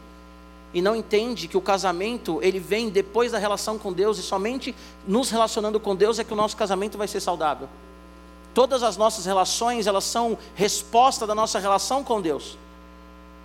e 0.73 0.81
não 0.81 0.95
entende 0.95 1.47
que 1.47 1.57
o 1.57 1.61
casamento 1.61 2.39
ele 2.41 2.59
vem 2.59 2.89
depois 2.89 3.31
da 3.31 3.37
relação 3.37 3.77
com 3.77 3.91
Deus 3.91 4.17
e 4.17 4.21
somente 4.21 4.75
nos 5.05 5.29
relacionando 5.29 5.79
com 5.79 5.95
Deus 5.95 6.19
é 6.19 6.23
que 6.23 6.33
o 6.33 6.35
nosso 6.35 6.55
casamento 6.55 6.97
vai 6.97 7.07
ser 7.07 7.19
saudável. 7.19 7.67
Todas 8.57 8.81
as 8.81 8.97
nossas 8.97 9.23
relações, 9.27 9.85
elas 9.85 10.03
são 10.03 10.35
resposta 10.55 11.27
da 11.27 11.35
nossa 11.35 11.59
relação 11.59 12.03
com 12.03 12.19
Deus. 12.19 12.57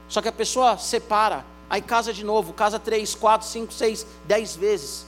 Só 0.09 0.22
que 0.22 0.29
a 0.29 0.33
pessoa 0.33 0.79
separa, 0.79 1.44
aí 1.68 1.83
casa 1.83 2.14
de 2.14 2.25
novo, 2.25 2.55
casa 2.55 2.79
três, 2.79 3.14
quatro, 3.14 3.46
cinco, 3.46 3.75
seis, 3.75 4.07
dez 4.25 4.57
vezes. 4.57 5.05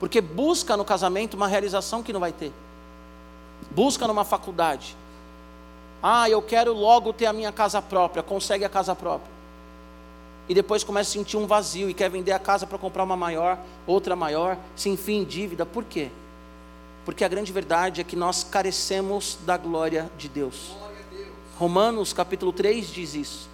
Porque 0.00 0.22
busca 0.22 0.74
no 0.74 0.86
casamento 0.86 1.34
uma 1.34 1.48
realização 1.48 2.02
que 2.02 2.14
não 2.14 2.20
vai 2.20 2.32
ter. 2.32 2.50
Busca 3.72 4.06
numa 4.06 4.24
faculdade. 4.24 4.96
Ah, 6.02 6.30
eu 6.30 6.40
quero 6.40 6.72
logo 6.72 7.12
ter 7.12 7.26
a 7.26 7.32
minha 7.34 7.52
casa 7.52 7.82
própria, 7.82 8.22
consegue 8.22 8.64
a 8.64 8.70
casa 8.70 8.96
própria. 8.96 9.30
E 10.48 10.54
depois 10.54 10.82
começa 10.82 11.10
a 11.10 11.12
sentir 11.12 11.36
um 11.36 11.46
vazio 11.46 11.90
e 11.90 11.92
quer 11.92 12.08
vender 12.08 12.32
a 12.32 12.38
casa 12.38 12.66
para 12.66 12.78
comprar 12.78 13.04
uma 13.04 13.18
maior, 13.18 13.58
outra 13.86 14.16
maior, 14.16 14.56
se 14.74 14.88
enfia 14.88 15.18
em 15.18 15.24
dívida. 15.24 15.66
Por 15.66 15.84
quê? 15.84 16.10
Porque 17.06 17.24
a 17.24 17.28
grande 17.28 17.52
verdade 17.52 18.00
é 18.00 18.04
que 18.04 18.16
nós 18.16 18.42
carecemos 18.42 19.38
da 19.46 19.56
glória 19.56 20.10
de 20.18 20.28
Deus. 20.28 20.72
Romanos 21.56 22.12
capítulo 22.12 22.52
3 22.52 22.88
diz 22.88 23.14
isso. 23.14 23.48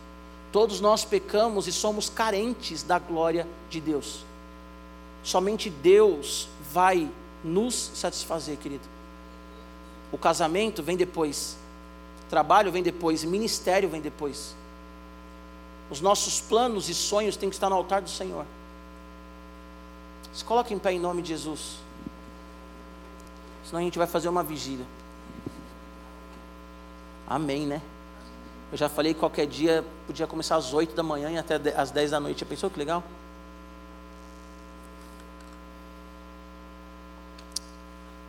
Todos 0.50 0.80
nós 0.80 1.04
pecamos 1.04 1.66
e 1.66 1.72
somos 1.72 2.08
carentes 2.08 2.82
da 2.82 2.98
glória 2.98 3.46
de 3.68 3.78
Deus. 3.78 4.24
Somente 5.22 5.68
Deus 5.68 6.48
vai 6.72 7.10
nos 7.44 7.74
satisfazer, 7.94 8.56
querido. 8.56 8.84
O 10.10 10.16
casamento 10.16 10.82
vem 10.82 10.96
depois, 10.96 11.58
trabalho 12.30 12.72
vem 12.72 12.82
depois, 12.82 13.22
ministério 13.22 13.88
vem 13.90 14.00
depois. 14.00 14.56
Os 15.90 16.00
nossos 16.00 16.40
planos 16.40 16.88
e 16.88 16.94
sonhos 16.94 17.36
têm 17.36 17.50
que 17.50 17.54
estar 17.54 17.68
no 17.68 17.76
altar 17.76 18.00
do 18.00 18.08
Senhor. 18.08 18.46
Se 20.32 20.42
coloque 20.42 20.72
em 20.72 20.78
pé 20.78 20.92
em 20.92 20.98
nome 20.98 21.20
de 21.20 21.28
Jesus 21.28 21.82
senão 23.72 23.80
a 23.80 23.84
gente 23.84 23.96
vai 23.96 24.06
fazer 24.06 24.28
uma 24.28 24.42
vigília. 24.42 24.84
Amém, 27.26 27.66
né? 27.66 27.80
Eu 28.70 28.76
já 28.76 28.86
falei 28.86 29.14
que 29.14 29.20
qualquer 29.20 29.46
dia 29.46 29.82
podia 30.06 30.26
começar 30.26 30.56
às 30.56 30.74
8 30.74 30.94
da 30.94 31.02
manhã 31.02 31.30
e 31.30 31.38
até 31.38 31.56
às 31.74 31.90
10 31.90 32.10
da 32.10 32.20
noite. 32.20 32.40
Já 32.40 32.46
pensou 32.46 32.68
que 32.68 32.78
legal? 32.78 33.02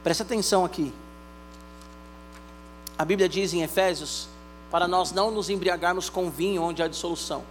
Presta 0.01 0.23
atenção 0.23 0.63
aqui. 0.63 0.93
A 2.97 3.03
Bíblia 3.03 3.27
diz 3.27 3.53
em 3.53 3.63
Efésios: 3.63 4.29
para 4.71 4.87
nós 4.87 5.11
não 5.11 5.29
nos 5.29 5.49
embriagarmos 5.49 6.09
com 6.09 6.31
vinho 6.31 6.63
onde 6.63 6.81
há 6.81 6.87
dissolução, 6.87 7.43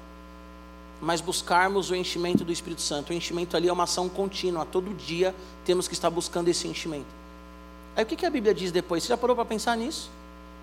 mas 0.99 1.21
buscarmos 1.21 1.91
o 1.91 1.95
enchimento 1.95 2.43
do 2.43 2.53
Espírito 2.53 2.81
Santo. 2.81 3.11
O 3.11 3.13
enchimento 3.13 3.55
ali 3.55 3.69
é 3.69 3.73
uma 3.73 3.85
ação 3.85 4.09
contínua, 4.09 4.65
todo 4.65 4.95
dia 4.95 5.35
temos 5.63 5.87
que 5.87 5.93
estar 5.93 6.09
buscando 6.09 6.49
esse 6.49 6.67
enchimento. 6.67 7.22
Aí 7.95 8.05
o 8.05 8.07
que, 8.07 8.25
a 8.25 8.31
Bíblia 8.31 8.55
diz 8.55 8.73
depois? 8.73 9.03
Você 9.03 9.11
já 9.11 9.17
parou 9.17 9.37
para 9.37 9.45
pensar 9.45 9.77
nisso? 9.77 10.11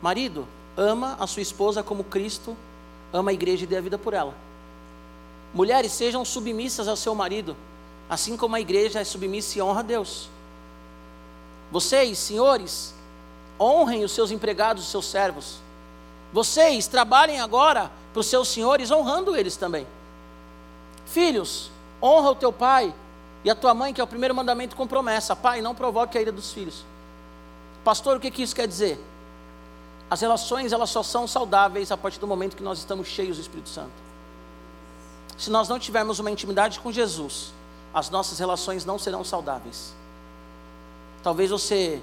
Marido, 0.01 0.47
ama 0.75 1.15
a 1.19 1.27
sua 1.27 1.41
esposa 1.41 1.83
como 1.83 2.03
Cristo 2.03 2.55
ama 3.11 3.31
a 3.31 3.33
igreja 3.33 3.63
e 3.63 3.67
dê 3.67 3.77
a 3.77 3.81
vida 3.81 3.97
por 3.97 4.13
ela. 4.13 4.33
Mulheres, 5.53 5.91
sejam 5.91 6.23
submissas 6.23 6.87
ao 6.87 6.95
seu 6.95 7.15
marido, 7.15 7.55
assim 8.09 8.37
como 8.37 8.55
a 8.55 8.61
igreja 8.61 8.99
é 8.99 9.03
submissa 9.03 9.57
e 9.57 9.61
honra 9.61 9.79
a 9.79 9.83
Deus. 9.83 10.29
Vocês, 11.71 12.17
senhores, 12.17 12.93
honrem 13.59 14.03
os 14.03 14.11
seus 14.11 14.31
empregados, 14.31 14.83
os 14.83 14.91
seus 14.91 15.05
servos. 15.05 15.59
Vocês 16.31 16.87
trabalhem 16.87 17.39
agora 17.39 17.91
para 18.13 18.19
os 18.19 18.27
seus 18.27 18.47
senhores, 18.47 18.91
honrando 18.91 19.35
eles 19.35 19.55
também. 19.55 19.87
Filhos, 21.05 21.71
honra 22.01 22.31
o 22.31 22.35
teu 22.35 22.53
pai 22.53 22.93
e 23.43 23.49
a 23.49 23.55
tua 23.55 23.73
mãe, 23.73 23.93
que 23.93 24.01
é 24.01 24.03
o 24.03 24.07
primeiro 24.07 24.35
mandamento 24.35 24.75
com 24.75 24.87
promessa. 24.87 25.35
Pai, 25.35 25.61
não 25.61 25.73
provoque 25.73 26.17
a 26.17 26.21
ira 26.21 26.31
dos 26.31 26.51
filhos. 26.51 26.85
Pastor, 27.83 28.17
o 28.17 28.19
que, 28.19 28.29
que 28.29 28.43
isso 28.43 28.55
quer 28.55 28.67
dizer? 28.67 28.99
As 30.09 30.21
relações 30.21 30.73
elas 30.73 30.89
só 30.89 31.03
são 31.03 31.27
saudáveis 31.27 31.91
a 31.91 31.97
partir 31.97 32.19
do 32.19 32.27
momento 32.27 32.55
que 32.55 32.63
nós 32.63 32.79
estamos 32.79 33.07
cheios 33.07 33.37
do 33.37 33.41
Espírito 33.41 33.69
Santo. 33.69 33.91
Se 35.37 35.49
nós 35.49 35.69
não 35.69 35.79
tivermos 35.79 36.19
uma 36.19 36.31
intimidade 36.31 36.79
com 36.79 36.91
Jesus, 36.91 37.53
as 37.93 38.09
nossas 38.09 38.39
relações 38.39 38.85
não 38.85 38.99
serão 38.99 39.23
saudáveis. 39.23 39.93
Talvez 41.23 41.49
você 41.49 42.01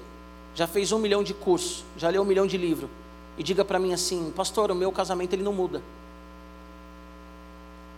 já 0.55 0.65
fez 0.65 0.91
um 0.91 0.99
milhão 0.99 1.21
de 1.21 1.33
cursos, 1.33 1.83
já 1.97 2.09
leu 2.09 2.21
um 2.21 2.25
milhão 2.25 2.47
de 2.47 2.57
livros, 2.57 2.89
e 3.37 3.43
diga 3.43 3.63
para 3.63 3.77
mim 3.77 3.93
assim, 3.93 4.31
pastor, 4.35 4.71
o 4.71 4.75
meu 4.75 4.91
casamento 4.91 5.33
ele 5.33 5.43
não 5.43 5.53
muda. 5.53 5.81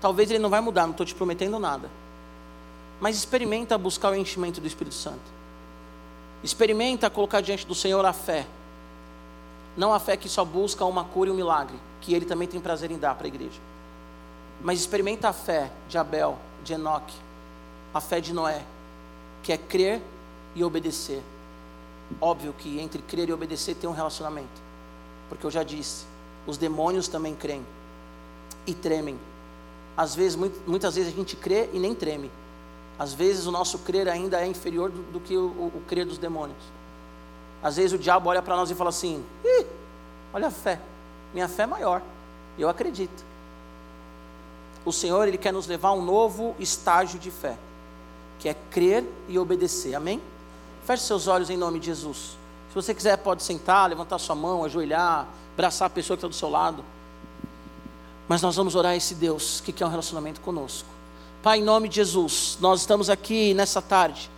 Talvez 0.01 0.29
ele 0.29 0.39
não 0.39 0.49
vai 0.49 0.59
mudar, 0.59 0.83
não 0.83 0.91
estou 0.91 1.05
te 1.05 1.15
prometendo 1.15 1.59
nada. 1.59 1.89
Mas 2.99 3.15
experimenta 3.15 3.77
buscar 3.77 4.11
o 4.11 4.15
enchimento 4.15 4.59
do 4.59 4.67
Espírito 4.67 4.95
Santo. 4.95 5.38
Experimenta 6.43 7.10
colocar 7.10 7.41
diante 7.41 7.65
do 7.65 7.75
Senhor 7.75 8.06
a 8.06 8.13
fé. 8.13 8.47
Não 9.75 9.93
a 9.93 9.99
fé 9.99 10.15
que 10.17 10.30
só 10.30 10.43
busca 10.43 10.86
uma 10.86 11.04
cura 11.04 11.30
e 11.30 11.34
um 11.34 11.36
milagre, 11.36 11.78
que 12.02 12.13
Ele 12.13 12.25
também 12.25 12.47
tem 12.47 12.60
prazer 12.60 12.91
em 12.91 12.97
dar 12.97 13.15
para 13.15 13.28
a 13.28 13.30
igreja. 13.30 13.60
Mas 14.62 14.80
experimenta 14.80 15.30
a 15.30 15.34
fé 15.34 15.71
de 15.88 15.97
Abel, 15.97 16.38
de 16.63 16.73
Enoque, 16.73 17.15
a 17.93 18.02
fé 18.02 18.19
de 18.19 18.34
Noé, 18.34 18.63
que 19.43 19.52
é 19.52 19.58
crer 19.58 20.02
e 20.56 20.63
obedecer. 20.63 21.21
Óbvio 22.19 22.54
que 22.58 22.80
entre 22.80 23.02
crer 23.02 23.30
e 23.30 23.34
obedecer 23.34 23.75
tem 23.75 23.89
um 23.89 23.93
relacionamento, 23.93 24.62
porque 25.30 25.45
eu 25.45 25.52
já 25.52 25.63
disse, 25.63 26.06
os 26.47 26.58
demônios 26.58 27.08
também 27.08 27.36
creem 27.36 27.65
e 28.65 28.73
tremem. 28.73 29.19
Às 29.95 30.15
vezes, 30.15 30.38
muitas 30.65 30.95
vezes 30.95 31.13
a 31.13 31.15
gente 31.15 31.36
crê 31.36 31.69
e 31.73 31.80
nem 31.80 31.93
treme. 31.93 32.32
Às 32.99 33.13
vezes 33.13 33.47
o 33.47 33.51
nosso 33.51 33.79
crer 33.79 34.09
ainda 34.09 34.41
é 34.41 34.45
inferior 34.45 34.91
do, 34.91 35.01
do 35.13 35.19
que 35.21 35.38
o, 35.38 35.47
o, 35.47 35.83
crer 35.88 36.05
dos 36.05 36.17
demônios. 36.17 36.62
Às 37.63 37.77
vezes 37.77 37.93
o 37.93 37.97
diabo 37.97 38.29
olha 38.29 38.41
para 38.41 38.57
nós 38.57 38.69
e 38.69 38.75
fala 38.75 38.89
assim: 38.89 39.23
Ih, 39.43 39.65
olha 40.33 40.47
a 40.47 40.51
fé, 40.51 40.81
minha 41.33 41.47
fé 41.47 41.63
é 41.63 41.65
maior, 41.65 42.01
eu 42.57 42.67
acredito. 42.67 43.23
O 44.83 44.91
Senhor, 44.91 45.25
Ele 45.27 45.38
quer 45.38 45.53
nos 45.53 45.65
levar 45.65 45.89
a 45.89 45.93
um 45.93 46.03
novo 46.03 46.53
estágio 46.59 47.17
de 47.17 47.31
fé, 47.31 47.57
que 48.38 48.49
é 48.49 48.55
crer 48.69 49.05
e 49.29 49.39
obedecer, 49.39 49.95
amém? 49.95 50.21
Feche 50.85 51.03
seus 51.03 51.27
olhos 51.27 51.49
em 51.49 51.55
nome 51.55 51.79
de 51.79 51.85
Jesus. 51.85 52.38
Se 52.69 52.75
você 52.75 52.93
quiser, 52.93 53.17
pode 53.17 53.43
sentar, 53.43 53.89
levantar 53.89 54.19
sua 54.19 54.35
mão, 54.35 54.65
ajoelhar, 54.65 55.25
abraçar 55.53 55.85
a 55.88 55.89
pessoa 55.89 56.17
que 56.17 56.19
está 56.19 56.27
do 56.27 56.35
seu 56.35 56.49
lado. 56.49 56.83
Mas 58.27 58.41
nós 58.41 58.55
vamos 58.55 58.75
orar 58.75 58.91
a 58.91 58.95
esse 58.95 59.15
Deus 59.15 59.62
que 59.62 59.71
quer 59.71 59.85
um 59.85 59.89
relacionamento 59.89 60.41
conosco. 60.41 60.98
Pai, 61.41 61.60
em 61.60 61.63
nome 61.63 61.88
de 61.88 61.95
Jesus, 61.95 62.58
nós 62.60 62.82
estamos 62.82 63.10
aqui 63.10 63.54
nessa 63.54 63.82
tarde, 63.82 64.30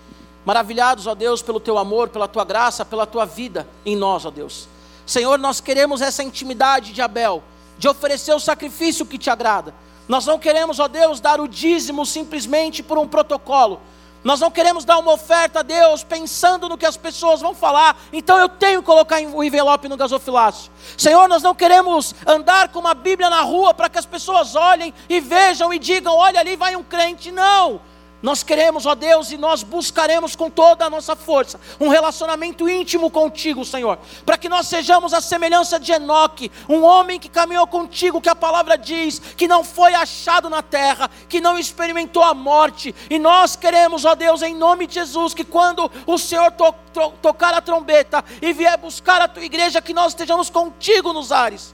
maravilhados, 0.46 1.08
ó 1.08 1.16
Deus, 1.16 1.42
pelo 1.42 1.60
teu 1.60 1.80
amor, 1.80 2.10
pela 2.10 2.28
tua 2.28 2.46
graça, 2.46 2.86
pela 2.86 3.08
tua 3.08 3.26
vida 3.26 3.68
em 3.84 3.96
nós, 3.96 4.24
ó 4.24 4.30
Deus. 4.30 4.68
Senhor, 5.04 5.40
nós 5.40 5.60
queremos 5.60 6.00
essa 6.00 6.22
intimidade 6.22 6.94
de 6.94 7.02
Abel, 7.02 7.42
de 7.80 7.88
oferecer 7.88 8.36
o 8.36 8.40
sacrifício 8.40 9.04
que 9.04 9.18
te 9.18 9.32
agrada. 9.32 9.74
Nós 10.08 10.28
não 10.28 10.38
queremos, 10.38 10.80
ó 10.80 10.88
Deus, 10.88 11.20
dar 11.20 11.42
o 11.42 11.48
dízimo 11.48 12.06
simplesmente 12.06 12.84
por 12.84 13.00
um 13.00 13.08
protocolo, 13.08 13.82
nós 14.24 14.40
não 14.40 14.52
queremos 14.52 14.86
dar 14.86 15.00
uma 15.00 15.14
oferta 15.14 15.60
a 15.60 15.64
Deus 15.64 16.04
pensando 16.04 16.70
no 16.70 16.78
que 16.78 16.86
as 16.86 16.98
pessoas 16.98 17.42
vão 17.42 17.56
falar, 17.56 17.98
então 18.14 18.38
eu 18.38 18.48
tenho 18.48 18.82
que 18.82 18.86
colocar 18.86 19.20
o 19.22 19.44
envelope 19.44 19.88
no 19.88 19.98
gasofilácio. 19.98 20.72
Senhor, 20.98 21.28
nós 21.28 21.42
não 21.42 21.56
queremos 21.56 22.14
andar 22.26 22.70
com 22.70 22.80
uma 22.80 22.94
Bíblia 22.94 23.30
na 23.30 23.42
rua 23.42 23.74
para 23.74 23.90
que 23.90 23.98
as 23.98 24.06
pessoas 24.06 24.56
olhem 24.56 24.94
e 25.10 25.20
vejam 25.20 25.74
e 25.74 25.80
digam: 25.80 26.16
olha 26.16 26.40
ali 26.40 26.56
vai 26.56 26.76
um 26.76 26.84
crente. 26.84 27.32
Não. 27.32 27.82
Nós 28.22 28.44
queremos, 28.44 28.86
ó 28.86 28.94
Deus, 28.94 29.32
e 29.32 29.38
nós 29.38 29.64
buscaremos 29.64 30.36
com 30.36 30.50
toda 30.50 30.86
a 30.86 30.90
nossa 30.90 31.16
força 31.16 31.60
um 31.80 31.88
relacionamento 31.88 32.70
íntimo 32.70 33.10
contigo, 33.10 33.66
Senhor, 33.66 33.98
para 34.26 34.38
que 34.38 34.48
nós 34.48 34.68
sejamos 34.68 35.12
a 35.14 35.20
semelhança 35.20 35.80
de 35.80 35.92
Enoque, 35.92 36.52
um 36.70 36.84
homem 36.84 37.20
que 37.20 37.28
caminhou 37.28 37.66
contigo, 37.66 38.22
que 38.22 38.30
a 38.30 38.36
palavra 38.36 38.78
diz 38.78 39.20
que 39.20 39.48
não 39.48 39.64
foi 39.64 39.96
achado 39.96 40.50
na 40.50 40.62
terra, 40.62 41.10
que 41.28 41.42
não 41.42 41.58
experimentou 41.58 42.22
a 42.22 42.34
morte, 42.34 42.94
e 43.10 43.18
nós 43.18 43.56
queremos, 43.56 44.06
ó 44.06 44.14
Deus, 44.14 44.44
em 44.44 44.54
nome 44.54 44.86
de 44.86 44.96
Jesus, 44.96 45.34
que 45.34 45.44
quando 45.44 45.92
o 46.06 46.18
Senhor 46.18 46.52
to 46.52 46.76
to 46.94 47.14
tocar 47.22 47.54
a 47.54 47.62
trombeta 47.62 48.24
e 48.42 48.52
vier 48.52 48.78
buscar 48.78 49.22
a 49.22 49.28
tua 49.28 49.44
igreja, 49.44 49.82
que 49.82 49.94
nós 49.94 50.12
estejamos 50.12 50.50
contigo 50.50 51.14
nos 51.14 51.32
ares, 51.32 51.74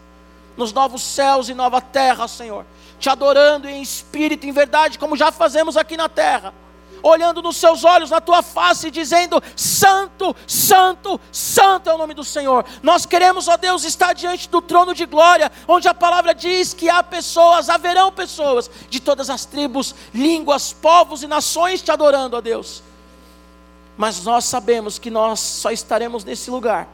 nos 0.56 0.72
novos 0.72 1.02
céus 1.02 1.50
e 1.50 1.54
nova 1.54 1.82
terra, 1.82 2.28
Senhor 2.28 2.66
te 3.00 3.10
adorando 3.10 3.68
em 3.68 3.82
espírito 3.82 4.46
em 4.46 4.52
verdade, 4.52 4.98
como 4.98 5.16
já 5.16 5.32
fazemos 5.32 5.78
aqui 5.78 5.96
na 5.96 6.10
terra, 6.10 6.54
olhando 7.02 7.42
nos 7.42 7.58
seus 7.58 7.84
olhos, 7.84 8.10
na 8.10 8.20
tua 8.20 8.42
face, 8.42 8.90
dizendo: 8.90 9.42
Santo, 9.56 10.36
Santo, 10.48 11.20
Santo 11.32 11.90
é 11.90 11.94
o 11.94 11.98
nome 11.98 12.14
do 12.14 12.24
Senhor. 12.24 12.66
Nós 12.82 13.06
queremos, 13.06 13.48
ó 13.48 13.58
Deus, 13.58 13.84
estar 13.84 14.14
diante 14.14 14.50
do 14.50 14.62
trono 14.62 14.94
de 14.94 15.06
glória, 15.06 15.52
onde 15.68 15.88
a 15.88 15.94
palavra 15.94 16.34
diz 16.34 16.74
que 16.74 16.90
há 16.90 17.04
pessoas, 17.04 17.70
haverão 17.70 18.12
pessoas 18.12 18.70
de 18.90 19.00
todas 19.00 19.30
as 19.30 19.46
tribos, 19.46 19.94
línguas, 20.14 20.74
povos 20.74 21.24
e 21.24 21.28
nações 21.28 21.82
te 21.82 21.92
adorando, 21.92 22.36
ó 22.36 22.42
Deus. 22.42 22.84
Mas 23.96 24.24
nós 24.24 24.46
sabemos 24.46 25.00
que 25.00 25.10
nós 25.10 25.40
só 25.40 25.72
estaremos 25.72 26.24
nesse 26.24 26.52
lugar 26.52 26.88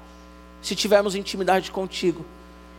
se 0.61 0.75
tivermos 0.75 1.15
intimidade 1.15 1.69
contigo. 1.69 2.25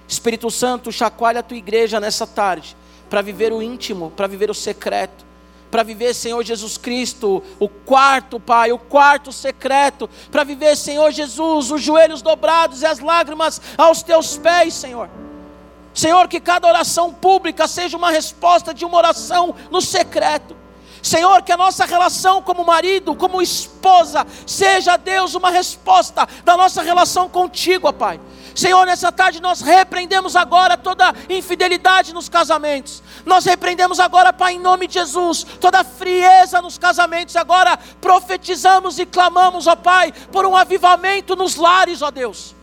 Espírito 0.08 0.50
Santo, 0.50 0.90
chacoalha 0.90 1.40
a 1.40 1.42
tua 1.42 1.56
igreja 1.56 2.00
nessa 2.00 2.26
tarde 2.26 2.74
para 3.08 3.22
viver 3.22 3.52
o 3.52 3.62
íntimo, 3.62 4.10
para 4.10 4.26
viver 4.26 4.50
o 4.50 4.54
secreto, 4.54 5.24
para 5.70 5.82
viver, 5.82 6.14
Senhor 6.14 6.42
Jesus 6.44 6.78
Cristo, 6.78 7.42
o 7.58 7.68
quarto, 7.68 8.38
Pai, 8.38 8.70
o 8.70 8.78
quarto 8.78 9.32
secreto, 9.32 10.08
para 10.30 10.44
viver, 10.44 10.76
Senhor 10.76 11.10
Jesus, 11.10 11.72
os 11.72 11.82
joelhos 11.82 12.22
dobrados 12.22 12.82
e 12.82 12.86
as 12.86 13.00
lágrimas 13.00 13.60
aos 13.76 14.00
teus 14.00 14.36
pés, 14.36 14.74
Senhor. 14.74 15.10
Senhor, 15.92 16.28
que 16.28 16.40
cada 16.40 16.68
oração 16.68 17.12
pública 17.12 17.66
seja 17.66 17.96
uma 17.96 18.10
resposta 18.10 18.72
de 18.72 18.84
uma 18.84 18.96
oração 18.96 19.54
no 19.70 19.80
secreto. 19.80 20.56
Senhor, 21.02 21.42
que 21.42 21.52
a 21.52 21.56
nossa 21.56 21.84
relação 21.84 22.40
como 22.40 22.64
marido, 22.64 23.14
como 23.14 23.42
esposa, 23.42 24.26
seja, 24.46 24.96
Deus, 24.96 25.34
uma 25.34 25.50
resposta 25.50 26.26
da 26.44 26.56
nossa 26.56 26.82
relação 26.82 27.28
contigo, 27.28 27.92
Pai. 27.92 28.18
Senhor, 28.54 28.86
nessa 28.86 29.10
tarde 29.10 29.40
nós 29.40 29.60
repreendemos 29.60 30.36
agora 30.36 30.76
toda 30.76 31.12
infidelidade 31.28 32.14
nos 32.14 32.28
casamentos. 32.28 33.02
Nós 33.26 33.44
repreendemos 33.44 33.98
agora, 33.98 34.32
Pai, 34.32 34.54
em 34.54 34.60
nome 34.60 34.86
de 34.86 34.94
Jesus, 34.94 35.44
toda 35.60 35.82
frieza 35.82 36.62
nos 36.62 36.78
casamentos. 36.78 37.34
Agora 37.34 37.76
profetizamos 38.00 38.98
e 38.98 39.06
clamamos, 39.06 39.66
ó 39.66 39.74
Pai, 39.74 40.12
por 40.30 40.46
um 40.46 40.56
avivamento 40.56 41.34
nos 41.34 41.56
lares, 41.56 42.00
ó 42.00 42.10
Deus. 42.10 42.54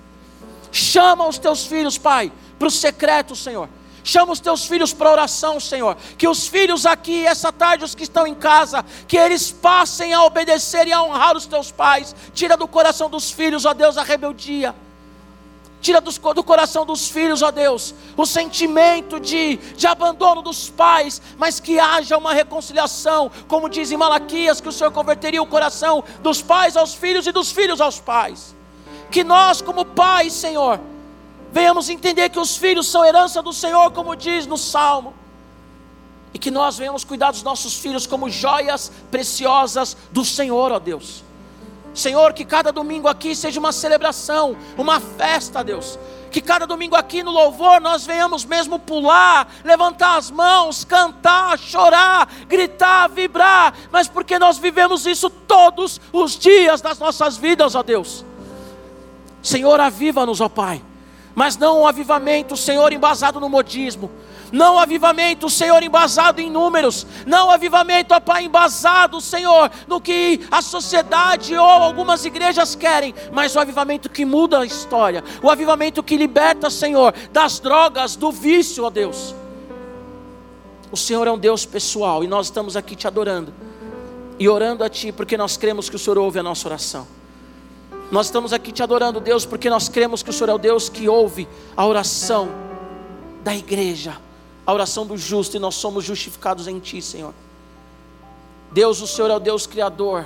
Chama 0.71 1.27
os 1.27 1.37
teus 1.37 1.65
filhos, 1.65 1.97
Pai, 1.97 2.31
para 2.57 2.67
o 2.69 2.71
secreto, 2.71 3.35
Senhor. 3.35 3.67
Chama 4.03 4.31
os 4.31 4.39
teus 4.39 4.65
filhos 4.65 4.93
para 4.93 5.11
oração, 5.11 5.59
Senhor. 5.59 5.95
Que 6.17 6.27
os 6.27 6.47
filhos 6.47 6.85
aqui, 6.85 7.25
essa 7.25 7.51
tarde, 7.51 7.83
os 7.83 7.93
que 7.93 8.03
estão 8.03 8.25
em 8.25 8.33
casa, 8.33 8.83
que 9.07 9.17
eles 9.17 9.51
passem 9.51 10.13
a 10.13 10.23
obedecer 10.23 10.87
e 10.87 10.93
a 10.93 11.03
honrar 11.03 11.35
os 11.35 11.45
teus 11.45 11.71
pais. 11.71 12.15
Tira 12.33 12.55
do 12.55 12.67
coração 12.67 13.09
dos 13.09 13.29
filhos, 13.29 13.65
ó 13.65 13.73
Deus, 13.73 13.97
a 13.97 14.03
rebeldia. 14.03 14.73
Tira 15.81 15.99
do 15.99 16.43
coração 16.43 16.85
dos 16.85 17.09
filhos, 17.09 17.41
ó 17.41 17.49
Deus, 17.49 17.95
o 18.15 18.23
sentimento 18.23 19.19
de, 19.19 19.57
de 19.57 19.87
abandono 19.87 20.43
dos 20.43 20.69
pais, 20.69 21.19
mas 21.39 21.59
que 21.59 21.79
haja 21.79 22.19
uma 22.19 22.33
reconciliação, 22.33 23.31
como 23.47 23.67
diz 23.67 23.91
em 23.91 23.97
Malaquias, 23.97 24.61
que 24.61 24.69
o 24.69 24.71
Senhor 24.71 24.91
converteria 24.91 25.41
o 25.41 25.47
coração 25.47 26.03
dos 26.21 26.39
pais 26.39 26.77
aos 26.77 26.93
filhos 26.93 27.25
e 27.25 27.31
dos 27.31 27.51
filhos 27.51 27.81
aos 27.81 27.99
pais. 27.99 28.55
Que 29.09 29.23
nós, 29.23 29.59
como 29.59 29.83
pais, 29.83 30.33
Senhor, 30.33 30.79
venhamos 31.51 31.89
entender 31.89 32.29
que 32.29 32.39
os 32.39 32.55
filhos 32.55 32.87
são 32.87 33.03
herança 33.03 33.41
do 33.41 33.51
Senhor, 33.51 33.89
como 33.89 34.15
diz 34.15 34.45
no 34.45 34.57
Salmo, 34.57 35.15
e 36.31 36.37
que 36.37 36.51
nós 36.51 36.77
venhamos 36.77 37.03
cuidar 37.03 37.31
dos 37.31 37.41
nossos 37.41 37.75
filhos 37.75 38.05
como 38.05 38.29
joias 38.29 38.91
preciosas 39.09 39.97
do 40.11 40.23
Senhor, 40.23 40.71
ó 40.71 40.77
Deus. 40.77 41.23
Senhor, 41.93 42.33
que 42.33 42.45
cada 42.45 42.71
domingo 42.71 43.07
aqui 43.07 43.35
seja 43.35 43.59
uma 43.59 43.71
celebração, 43.71 44.55
uma 44.77 44.99
festa, 44.99 45.63
Deus. 45.63 45.99
Que 46.31 46.39
cada 46.39 46.65
domingo 46.65 46.95
aqui 46.95 47.21
no 47.21 47.31
louvor 47.31 47.81
nós 47.81 48.05
venhamos 48.05 48.45
mesmo 48.45 48.79
pular, 48.79 49.51
levantar 49.65 50.15
as 50.15 50.31
mãos, 50.31 50.85
cantar, 50.85 51.59
chorar, 51.59 52.29
gritar, 52.47 53.09
vibrar, 53.09 53.73
mas 53.91 54.07
porque 54.07 54.39
nós 54.39 54.57
vivemos 54.57 55.05
isso 55.05 55.29
todos 55.29 55.99
os 56.13 56.39
dias 56.39 56.79
das 56.79 56.97
nossas 56.97 57.35
vidas, 57.35 57.75
ó 57.75 57.83
Deus. 57.83 58.23
Senhor, 59.43 59.79
aviva-nos, 59.81 60.39
ó 60.39 60.47
Pai, 60.47 60.81
mas 61.35 61.57
não 61.57 61.81
um 61.81 61.87
avivamento, 61.87 62.55
Senhor, 62.55 62.93
embasado 62.93 63.39
no 63.39 63.49
modismo, 63.49 64.09
não 64.51 64.77
avivamento, 64.77 65.49
Senhor, 65.49 65.81
embasado 65.81 66.41
em 66.41 66.49
números, 66.49 67.07
não 67.25 67.49
avivamento, 67.49 68.13
ó 68.13 68.19
Pai, 68.19 68.43
embasado, 68.43 69.21
Senhor, 69.21 69.71
no 69.87 70.01
que 70.01 70.41
a 70.51 70.61
sociedade 70.61 71.55
ou 71.55 71.65
algumas 71.65 72.25
igrejas 72.25 72.75
querem, 72.75 73.15
mas 73.31 73.55
o 73.55 73.59
avivamento 73.59 74.09
que 74.09 74.25
muda 74.25 74.59
a 74.59 74.65
história, 74.65 75.23
o 75.41 75.49
avivamento 75.49 76.03
que 76.03 76.17
liberta, 76.17 76.69
Senhor, 76.69 77.13
das 77.31 77.59
drogas, 77.59 78.15
do 78.15 78.31
vício, 78.31 78.83
ó 78.83 78.89
Deus. 78.89 79.33
O 80.91 80.97
Senhor 80.97 81.25
é 81.25 81.31
um 81.31 81.37
Deus 81.37 81.65
pessoal 81.65 82.23
e 82.23 82.27
nós 82.27 82.47
estamos 82.47 82.75
aqui 82.75 82.95
te 82.95 83.07
adorando 83.07 83.53
e 84.37 84.49
orando 84.49 84.83
a 84.83 84.89
Ti, 84.89 85.11
porque 85.11 85.37
nós 85.37 85.55
cremos 85.55 85.89
que 85.89 85.95
o 85.95 85.99
Senhor 85.99 86.17
ouve 86.17 86.39
a 86.39 86.43
nossa 86.43 86.67
oração. 86.67 87.07
Nós 88.11 88.25
estamos 88.25 88.51
aqui 88.51 88.73
te 88.73 88.83
adorando, 88.83 89.21
Deus, 89.21 89.45
porque 89.45 89.69
nós 89.69 89.87
cremos 89.87 90.21
que 90.21 90.29
o 90.29 90.33
Senhor 90.33 90.49
é 90.49 90.53
o 90.53 90.57
Deus 90.57 90.89
que 90.89 91.07
ouve 91.07 91.47
a 91.77 91.85
oração 91.85 92.49
da 93.41 93.55
igreja 93.55 94.17
a 94.71 94.73
oração 94.73 95.05
do 95.05 95.17
justo 95.17 95.57
e 95.57 95.59
nós 95.59 95.75
somos 95.75 96.05
justificados 96.05 96.65
em 96.65 96.79
Ti, 96.79 97.01
Senhor. 97.01 97.33
Deus, 98.71 99.01
o 99.01 99.07
Senhor 99.07 99.29
é 99.29 99.35
o 99.35 99.39
Deus 99.39 99.67
Criador. 99.67 100.25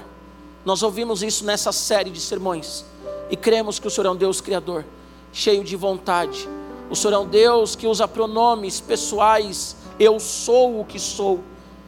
Nós 0.64 0.84
ouvimos 0.84 1.24
isso 1.24 1.44
nessa 1.44 1.72
série 1.72 2.12
de 2.12 2.22
sermões 2.22 2.86
e 3.32 3.36
cremos 3.36 3.80
que 3.80 3.88
o 3.88 3.90
Senhor 3.90 4.06
é 4.06 4.12
um 4.12 4.16
Deus 4.16 4.40
Criador, 4.42 4.86
cheio 5.34 5.64
de 5.64 5.76
vontade. 5.76 6.48
O 6.92 6.96
Senhor 6.96 7.14
é 7.16 7.18
um 7.18 7.28
Deus 7.28 7.76
que 7.76 7.88
usa 7.88 8.08
pronomes 8.08 8.80
pessoais. 8.80 9.76
Eu 10.00 10.20
sou 10.20 10.80
o 10.80 10.86
que 10.86 11.00
sou, 11.00 11.40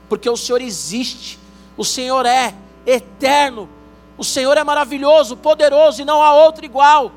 porque 0.09 0.27
o 0.27 0.36
Senhor 0.36 0.59
existe. 0.59 1.38
O 1.77 1.86
Senhor 1.86 2.25
é 2.25 2.55
eterno. 2.88 3.69
O 4.17 4.23
Senhor 4.23 4.57
é 4.57 4.63
maravilhoso, 4.63 5.38
poderoso 5.38 6.01
e 6.01 6.05
não 6.05 6.23
há 6.23 6.34
outro 6.34 6.65
igual. 6.65 7.11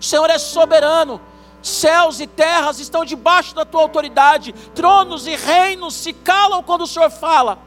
O 0.00 0.04
Senhor 0.04 0.28
é 0.30 0.38
soberano. 0.38 1.20
Céus 1.64 2.20
e 2.20 2.26
terras 2.26 2.78
estão 2.78 3.06
debaixo 3.06 3.54
da 3.54 3.64
tua 3.64 3.80
autoridade, 3.80 4.52
tronos 4.74 5.26
e 5.26 5.34
reinos 5.34 5.94
se 5.94 6.12
calam 6.12 6.62
quando 6.62 6.82
o 6.82 6.86
Senhor 6.86 7.10
fala. 7.10 7.58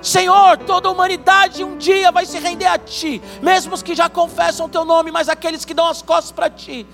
Senhor, 0.00 0.56
toda 0.56 0.88
a 0.88 0.90
humanidade 0.90 1.62
um 1.62 1.76
dia 1.76 2.10
vai 2.10 2.24
se 2.24 2.38
render 2.38 2.64
a 2.64 2.78
Ti, 2.78 3.20
mesmo 3.42 3.74
os 3.74 3.82
que 3.82 3.94
já 3.94 4.08
confessam 4.08 4.64
o 4.64 4.68
Teu 4.68 4.86
nome, 4.86 5.10
mas 5.10 5.28
aqueles 5.28 5.62
que 5.62 5.74
dão 5.74 5.86
as 5.86 6.00
costas 6.00 6.32
para 6.32 6.48
Ti, 6.48 6.86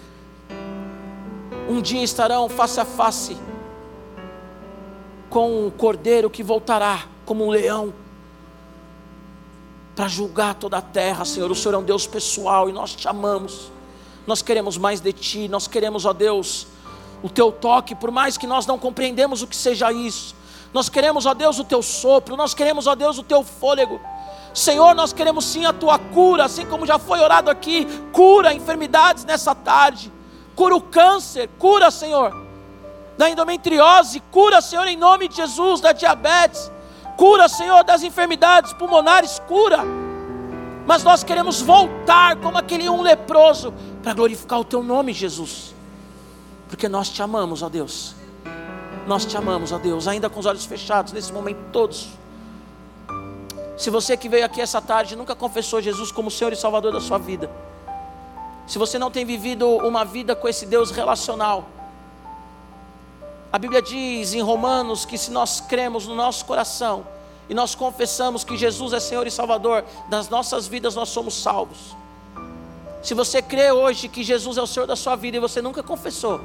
um 1.68 1.80
dia 1.80 2.02
estarão 2.02 2.48
face 2.48 2.80
a 2.80 2.84
face 2.84 3.36
com 5.30 5.68
o 5.68 5.70
cordeiro 5.70 6.28
que 6.28 6.42
voltará 6.42 7.04
como 7.24 7.46
um 7.46 7.50
leão. 7.50 7.94
para 9.94 10.08
julgar 10.08 10.54
toda 10.54 10.78
a 10.78 10.82
terra, 10.82 11.24
Senhor. 11.24 11.50
O 11.50 11.54
Senhor 11.56 11.74
é 11.74 11.78
um 11.78 11.82
Deus 11.82 12.06
pessoal 12.06 12.68
e 12.68 12.72
nós 12.72 12.94
te 12.94 13.08
amamos. 13.08 13.70
Nós 14.28 14.42
queremos 14.42 14.76
mais 14.76 15.00
de 15.00 15.10
Ti, 15.10 15.48
nós 15.48 15.66
queremos, 15.66 16.04
ó 16.04 16.12
Deus, 16.12 16.66
o 17.22 17.30
Teu 17.30 17.50
toque, 17.50 17.94
por 17.94 18.10
mais 18.10 18.36
que 18.36 18.46
nós 18.46 18.66
não 18.66 18.78
compreendemos 18.78 19.40
o 19.40 19.46
que 19.46 19.56
seja 19.56 19.90
isso. 19.90 20.36
Nós 20.70 20.90
queremos, 20.90 21.24
ó 21.24 21.32
Deus, 21.32 21.58
o 21.58 21.64
Teu 21.64 21.82
sopro, 21.82 22.36
nós 22.36 22.52
queremos, 22.52 22.86
ó 22.86 22.94
Deus, 22.94 23.16
o 23.16 23.22
Teu 23.22 23.42
fôlego. 23.42 23.98
Senhor, 24.52 24.94
nós 24.94 25.14
queremos 25.14 25.46
sim 25.46 25.64
a 25.64 25.72
Tua 25.72 25.98
cura, 25.98 26.44
assim 26.44 26.66
como 26.66 26.84
já 26.84 26.98
foi 26.98 27.20
orado 27.20 27.50
aqui. 27.50 27.86
Cura 28.12 28.52
enfermidades 28.52 29.24
nessa 29.24 29.54
tarde, 29.54 30.12
cura 30.54 30.76
o 30.76 30.80
câncer, 30.82 31.48
cura, 31.58 31.90
Senhor, 31.90 32.30
da 33.16 33.30
endometriose, 33.30 34.20
cura, 34.30 34.60
Senhor, 34.60 34.86
em 34.86 34.96
nome 34.96 35.26
de 35.28 35.36
Jesus, 35.36 35.80
da 35.80 35.92
diabetes 35.92 36.70
Cura, 37.18 37.48
Senhor, 37.48 37.82
das 37.82 38.04
enfermidades 38.04 38.72
pulmonares, 38.74 39.40
cura. 39.48 39.78
Mas 40.88 41.04
nós 41.04 41.22
queremos 41.22 41.60
voltar 41.60 42.36
como 42.36 42.56
aquele 42.56 42.88
um 42.88 43.02
leproso 43.02 43.74
para 44.02 44.14
glorificar 44.14 44.58
o 44.58 44.64
teu 44.64 44.82
nome, 44.82 45.12
Jesus. 45.12 45.74
Porque 46.66 46.88
nós 46.88 47.10
te 47.10 47.22
amamos, 47.22 47.62
ó 47.62 47.68
Deus. 47.68 48.14
Nós 49.06 49.26
te 49.26 49.36
amamos, 49.36 49.70
ó 49.70 49.76
Deus, 49.76 50.08
ainda 50.08 50.30
com 50.30 50.40
os 50.40 50.46
olhos 50.46 50.64
fechados 50.64 51.12
nesse 51.12 51.30
momento 51.30 51.58
todos. 51.72 52.08
Se 53.76 53.90
você 53.90 54.16
que 54.16 54.30
veio 54.30 54.46
aqui 54.46 54.62
essa 54.62 54.80
tarde 54.80 55.14
nunca 55.14 55.34
confessou 55.34 55.82
Jesus 55.82 56.10
como 56.10 56.30
Senhor 56.30 56.54
e 56.54 56.56
Salvador 56.56 56.90
da 56.90 57.02
sua 57.02 57.18
vida, 57.18 57.50
se 58.66 58.78
você 58.78 58.98
não 58.98 59.10
tem 59.10 59.26
vivido 59.26 59.68
uma 59.68 60.06
vida 60.06 60.34
com 60.34 60.48
esse 60.48 60.64
Deus 60.64 60.90
relacional, 60.90 61.68
a 63.52 63.58
Bíblia 63.58 63.82
diz 63.82 64.32
em 64.32 64.40
Romanos 64.40 65.04
que 65.04 65.18
se 65.18 65.30
nós 65.30 65.60
cremos 65.60 66.06
no 66.06 66.14
nosso 66.14 66.46
coração 66.46 67.17
e 67.48 67.54
nós 67.54 67.74
confessamos 67.74 68.44
que 68.44 68.56
Jesus 68.56 68.92
é 68.92 69.00
Senhor 69.00 69.26
e 69.26 69.30
Salvador 69.30 69.84
das 70.08 70.28
nossas 70.28 70.66
vidas, 70.66 70.94
nós 70.94 71.08
somos 71.08 71.34
salvos. 71.34 71.96
Se 73.02 73.14
você 73.14 73.40
crê 73.40 73.72
hoje 73.72 74.08
que 74.08 74.22
Jesus 74.22 74.58
é 74.58 74.62
o 74.62 74.66
Senhor 74.66 74.86
da 74.86 74.96
sua 74.96 75.16
vida 75.16 75.36
e 75.36 75.40
você 75.40 75.62
nunca 75.62 75.82
confessou, 75.82 76.40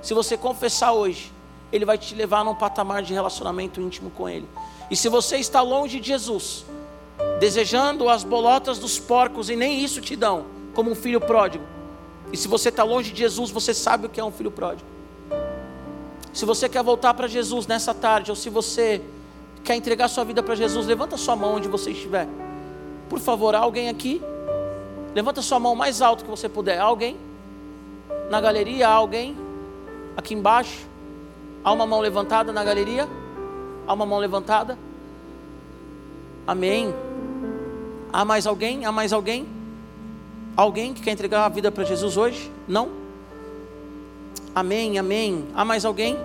se 0.00 0.14
você 0.14 0.36
confessar 0.36 0.92
hoje, 0.92 1.32
Ele 1.70 1.84
vai 1.84 1.98
te 1.98 2.14
levar 2.14 2.44
num 2.44 2.54
patamar 2.54 3.02
de 3.02 3.12
relacionamento 3.12 3.80
íntimo 3.80 4.10
com 4.10 4.28
Ele. 4.28 4.48
E 4.90 4.96
se 4.96 5.08
você 5.08 5.36
está 5.36 5.60
longe 5.60 6.00
de 6.00 6.08
Jesus, 6.08 6.64
desejando 7.40 8.08
as 8.08 8.24
bolotas 8.24 8.78
dos 8.78 8.98
porcos 8.98 9.50
e 9.50 9.56
nem 9.56 9.82
isso 9.84 10.00
te 10.00 10.16
dão, 10.16 10.46
como 10.74 10.90
um 10.90 10.94
filho 10.94 11.20
pródigo, 11.20 11.64
e 12.32 12.36
se 12.36 12.48
você 12.48 12.68
está 12.68 12.84
longe 12.84 13.10
de 13.12 13.18
Jesus, 13.18 13.50
você 13.50 13.74
sabe 13.74 14.06
o 14.06 14.08
que 14.08 14.20
é 14.20 14.24
um 14.24 14.30
filho 14.30 14.50
pródigo. 14.50 14.88
Se 16.32 16.44
você 16.44 16.68
quer 16.68 16.82
voltar 16.82 17.14
para 17.14 17.26
Jesus 17.26 17.66
nessa 17.66 17.92
tarde, 17.92 18.30
ou 18.30 18.36
se 18.36 18.48
você 18.48 19.02
quer 19.68 19.76
entregar 19.76 20.08
sua 20.08 20.24
vida 20.24 20.42
para 20.42 20.54
Jesus, 20.54 20.86
levanta 20.86 21.18
sua 21.18 21.36
mão 21.36 21.56
onde 21.56 21.68
você 21.68 21.90
estiver. 21.90 22.26
Por 23.06 23.20
favor, 23.20 23.54
alguém 23.54 23.90
aqui? 23.90 24.22
Levanta 25.14 25.42
sua 25.42 25.60
mão 25.60 25.74
mais 25.74 26.00
alto 26.00 26.24
que 26.24 26.30
você 26.30 26.48
puder. 26.48 26.78
Alguém? 26.78 27.18
Na 28.30 28.40
galeria, 28.40 28.88
alguém? 28.88 29.36
Aqui 30.16 30.32
embaixo? 30.32 30.86
Há 31.62 31.70
uma 31.70 31.86
mão 31.86 32.00
levantada 32.00 32.50
na 32.50 32.64
galeria? 32.64 33.06
Há 33.86 33.92
uma 33.92 34.06
mão 34.06 34.18
levantada? 34.18 34.78
Amém. 36.46 36.94
Há 38.10 38.24
mais 38.24 38.46
alguém? 38.46 38.86
Há 38.86 38.92
mais 38.92 39.12
alguém? 39.12 39.46
Alguém 40.56 40.94
que 40.94 41.02
quer 41.02 41.10
entregar 41.10 41.44
a 41.44 41.48
vida 41.50 41.70
para 41.70 41.84
Jesus 41.84 42.16
hoje? 42.16 42.50
Não? 42.66 42.88
Amém, 44.54 44.98
amém. 44.98 45.44
Há 45.54 45.62
mais 45.62 45.84
alguém? 45.84 46.16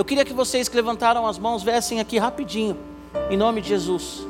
Eu 0.00 0.04
queria 0.04 0.24
que 0.24 0.32
vocês 0.32 0.66
que 0.66 0.74
levantaram 0.74 1.26
as 1.26 1.38
mãos 1.38 1.62
viessem 1.62 2.00
aqui 2.00 2.16
rapidinho, 2.16 2.74
em 3.28 3.36
nome 3.36 3.60
de 3.60 3.68
Jesus. 3.68 4.26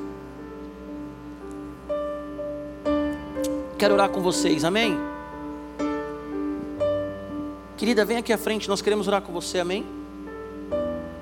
Quero 3.79 3.95
orar 3.95 4.09
com 4.09 4.21
vocês, 4.21 4.65
amém? 4.65 4.99
Querida, 7.77 8.05
vem 8.05 8.17
aqui 8.17 8.33
à 8.33 8.37
frente, 8.37 8.69
nós 8.69 8.83
queremos 8.83 9.07
orar 9.07 9.23
com 9.23 9.33
você, 9.33 9.61
amém? 9.61 9.87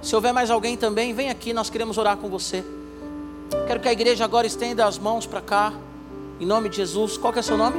Se 0.01 0.15
houver 0.15 0.33
mais 0.33 0.51
alguém 0.51 0.79
também, 0.79 1.13
vem 1.13 1.29
aqui, 1.29 1.53
nós 1.53 1.69
queremos 1.69 1.99
orar 1.99 2.17
com 2.17 2.31
você. 2.31 2.65
Quero 3.67 3.81
que 3.81 3.89
a 3.89 3.93
igreja 3.93 4.25
agora 4.25 4.47
estenda 4.47 4.87
as 4.87 4.99
mãos 4.99 5.27
para 5.27 5.43
cá, 5.43 5.75
em 6.41 6.47
nome 6.47 6.71
de 6.71 6.77
Jesus. 6.79 7.19
Qual 7.19 7.35
que 7.35 7.39
é 7.39 7.43
seu 7.43 7.59
nome? 7.59 7.79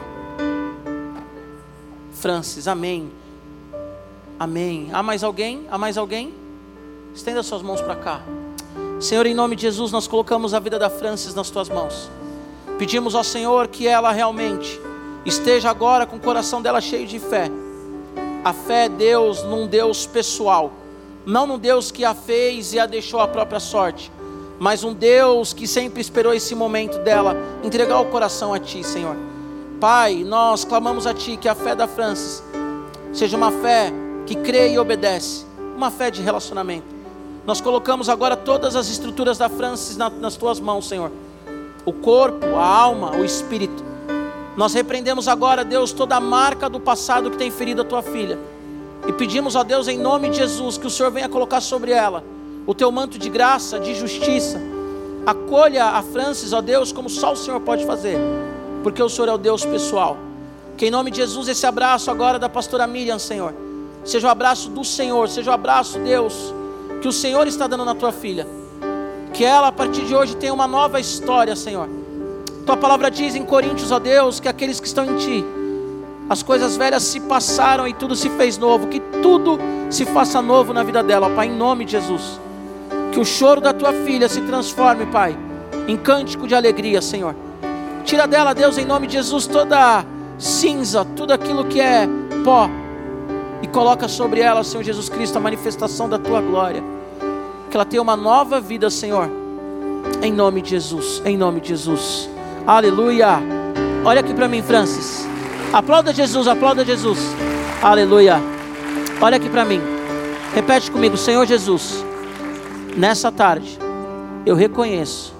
Francis, 2.13 2.67
amém. 2.67 3.11
Amém. 4.37 4.89
Há 4.93 5.01
mais 5.01 5.23
alguém? 5.23 5.65
Há 5.71 5.75
mais 5.75 5.97
alguém? 5.97 6.38
Estenda 7.19 7.43
suas 7.43 7.61
mãos 7.61 7.81
para 7.81 7.97
cá. 7.97 8.21
Senhor, 8.97 9.25
em 9.25 9.33
nome 9.33 9.53
de 9.53 9.63
Jesus, 9.63 9.91
nós 9.91 10.07
colocamos 10.07 10.53
a 10.53 10.59
vida 10.59 10.79
da 10.79 10.89
Francis 10.89 11.35
nas 11.35 11.49
tuas 11.49 11.67
mãos. 11.67 12.09
Pedimos 12.77 13.13
ao 13.13 13.25
Senhor 13.25 13.67
que 13.67 13.85
ela 13.85 14.13
realmente 14.13 14.79
esteja 15.25 15.69
agora 15.69 16.05
com 16.05 16.15
o 16.15 16.19
coração 16.21 16.61
dela 16.61 16.79
cheio 16.79 17.05
de 17.05 17.19
fé. 17.19 17.51
A 18.41 18.53
fé 18.53 18.85
é 18.85 18.89
Deus 18.89 19.43
num 19.43 19.67
Deus 19.67 20.07
pessoal, 20.07 20.71
não 21.25 21.45
num 21.45 21.59
Deus 21.59 21.91
que 21.91 22.05
a 22.05 22.15
fez 22.15 22.71
e 22.71 22.79
a 22.79 22.85
deixou 22.85 23.19
à 23.19 23.27
própria 23.27 23.59
sorte, 23.59 24.09
mas 24.57 24.85
um 24.85 24.93
Deus 24.93 25.51
que 25.51 25.67
sempre 25.67 25.99
esperou 25.99 26.33
esse 26.33 26.55
momento 26.55 26.99
dela 26.99 27.35
entregar 27.61 27.99
o 27.99 28.05
coração 28.05 28.53
a 28.53 28.59
Ti, 28.59 28.81
Senhor. 28.81 29.17
Pai, 29.77 30.23
nós 30.23 30.63
clamamos 30.63 31.05
a 31.05 31.13
Ti 31.13 31.35
que 31.35 31.49
a 31.49 31.53
fé 31.53 31.75
da 31.75 31.85
Francis 31.85 32.41
seja 33.11 33.35
uma 33.35 33.51
fé 33.51 33.91
que 34.25 34.35
crê 34.35 34.71
e 34.71 34.79
obedece, 34.79 35.45
uma 35.75 35.91
fé 35.91 36.09
de 36.09 36.21
relacionamento. 36.21 36.98
Nós 37.49 37.59
colocamos 37.59 38.09
agora 38.09 38.37
todas 38.37 38.75
as 38.75 38.91
estruturas 38.91 39.39
da 39.39 39.49
Francis 39.49 39.97
nas 39.97 40.35
tuas 40.35 40.59
mãos, 40.59 40.87
Senhor. 40.87 41.11
O 41.83 41.91
corpo, 41.91 42.45
a 42.55 42.63
alma, 42.63 43.17
o 43.17 43.25
espírito. 43.25 43.83
Nós 44.55 44.71
repreendemos 44.75 45.27
agora, 45.27 45.65
Deus, 45.65 45.91
toda 45.91 46.15
a 46.15 46.19
marca 46.19 46.69
do 46.69 46.79
passado 46.79 47.31
que 47.31 47.37
tem 47.37 47.49
ferido 47.49 47.81
a 47.81 47.83
tua 47.83 48.03
filha. 48.03 48.37
E 49.07 49.13
pedimos 49.13 49.55
a 49.55 49.63
Deus, 49.63 49.87
em 49.87 49.97
nome 49.97 50.29
de 50.29 50.37
Jesus, 50.37 50.77
que 50.77 50.85
o 50.85 50.91
Senhor 50.91 51.11
venha 51.11 51.27
colocar 51.27 51.59
sobre 51.59 51.89
ela 51.91 52.23
o 52.67 52.75
teu 52.75 52.91
manto 52.91 53.17
de 53.17 53.31
graça, 53.31 53.79
de 53.79 53.95
justiça. 53.95 54.61
Acolha 55.25 55.85
a 55.85 56.03
Francis, 56.03 56.53
ó 56.53 56.61
Deus, 56.61 56.91
como 56.91 57.09
só 57.09 57.33
o 57.33 57.35
Senhor 57.35 57.59
pode 57.61 57.83
fazer, 57.83 58.19
porque 58.83 59.01
o 59.01 59.09
Senhor 59.09 59.27
é 59.27 59.33
o 59.33 59.39
Deus 59.39 59.65
pessoal. 59.65 60.17
Que 60.77 60.85
em 60.85 60.91
nome 60.91 61.09
de 61.09 61.17
Jesus, 61.17 61.47
esse 61.47 61.65
abraço 61.65 62.11
agora 62.11 62.37
da 62.37 62.47
pastora 62.47 62.85
Miriam, 62.85 63.17
Senhor 63.17 63.55
seja 64.05 64.27
o 64.27 64.31
abraço 64.31 64.69
do 64.69 64.83
Senhor, 64.83 65.27
seja 65.29 65.51
o 65.51 65.53
abraço, 65.53 65.99
Deus, 65.99 66.53
que 67.01 67.07
o 67.07 67.11
Senhor 67.11 67.47
está 67.47 67.67
dando 67.67 67.85
na 67.85 67.95
tua 67.95 68.11
filha. 68.11 68.47
Que 69.33 69.45
ela, 69.45 69.67
a 69.67 69.71
partir 69.71 70.05
de 70.05 70.15
hoje, 70.15 70.35
tenha 70.35 70.53
uma 70.53 70.67
nova 70.67 70.99
história, 70.99 71.55
Senhor. 71.55 71.87
Tua 72.65 72.77
palavra 72.77 73.09
diz 73.09 73.35
em 73.35 73.45
Coríntios, 73.45 73.91
ó 73.91 73.99
Deus, 73.99 74.39
que 74.39 74.47
aqueles 74.47 74.79
que 74.79 74.87
estão 74.87 75.05
em 75.05 75.15
ti, 75.17 75.45
as 76.29 76.43
coisas 76.43 76.77
velhas 76.77 77.03
se 77.03 77.19
passaram 77.21 77.87
e 77.87 77.93
tudo 77.93 78.15
se 78.15 78.29
fez 78.31 78.57
novo. 78.57 78.87
Que 78.87 78.99
tudo 78.99 79.57
se 79.89 80.05
faça 80.05 80.41
novo 80.41 80.73
na 80.73 80.83
vida 80.83 81.01
dela, 81.01 81.29
Pai, 81.29 81.47
em 81.47 81.55
nome 81.55 81.85
de 81.85 81.93
Jesus. 81.93 82.39
Que 83.11 83.19
o 83.19 83.25
choro 83.25 83.61
da 83.61 83.73
tua 83.73 83.93
filha 83.93 84.27
se 84.29 84.41
transforme, 84.41 85.05
Pai, 85.07 85.37
em 85.87 85.97
cântico 85.97 86.47
de 86.47 86.53
alegria, 86.53 87.01
Senhor. 87.01 87.35
Tira 88.03 88.27
dela, 88.27 88.53
Deus, 88.53 88.77
em 88.77 88.85
nome 88.85 89.07
de 89.07 89.13
Jesus, 89.13 89.47
toda 89.47 90.05
cinza, 90.37 91.05
tudo 91.15 91.33
aquilo 91.33 91.65
que 91.65 91.79
é 91.79 92.07
pó 92.43 92.69
coloca 93.69 94.07
sobre 94.07 94.41
ela, 94.41 94.63
Senhor 94.63 94.83
Jesus 94.83 95.09
Cristo, 95.09 95.37
a 95.37 95.41
manifestação 95.41 96.09
da 96.09 96.17
tua 96.17 96.41
glória. 96.41 96.83
Que 97.69 97.77
ela 97.77 97.85
tenha 97.85 98.01
uma 98.01 98.15
nova 98.15 98.59
vida, 98.59 98.89
Senhor. 98.89 99.29
Em 100.21 100.33
nome 100.33 100.61
de 100.61 100.71
Jesus, 100.71 101.21
em 101.25 101.37
nome 101.37 101.61
de 101.61 101.69
Jesus. 101.69 102.29
Aleluia. 102.65 103.39
Olha 104.03 104.21
aqui 104.21 104.33
para 104.33 104.47
mim, 104.47 104.61
Francis. 104.61 105.27
Aplauda 105.71 106.13
Jesus, 106.13 106.47
aplauda 106.47 106.83
Jesus. 106.83 107.19
Aleluia. 107.81 108.41
Olha 109.21 109.37
aqui 109.37 109.49
para 109.49 109.65
mim. 109.65 109.81
Repete 110.53 110.89
comigo, 110.89 111.15
Senhor 111.15 111.45
Jesus. 111.45 112.03
Nessa 112.97 113.31
tarde, 113.31 113.77
eu 114.45 114.55
reconheço 114.55 115.33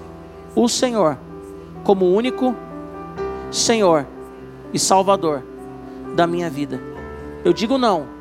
o 0.54 0.68
Senhor 0.68 1.18
como 1.82 2.04
o 2.04 2.14
único 2.14 2.54
Senhor 3.50 4.06
e 4.72 4.78
Salvador 4.78 5.42
da 6.14 6.26
minha 6.26 6.48
vida. 6.48 6.80
Eu 7.44 7.52
digo 7.52 7.76
não. 7.76 8.19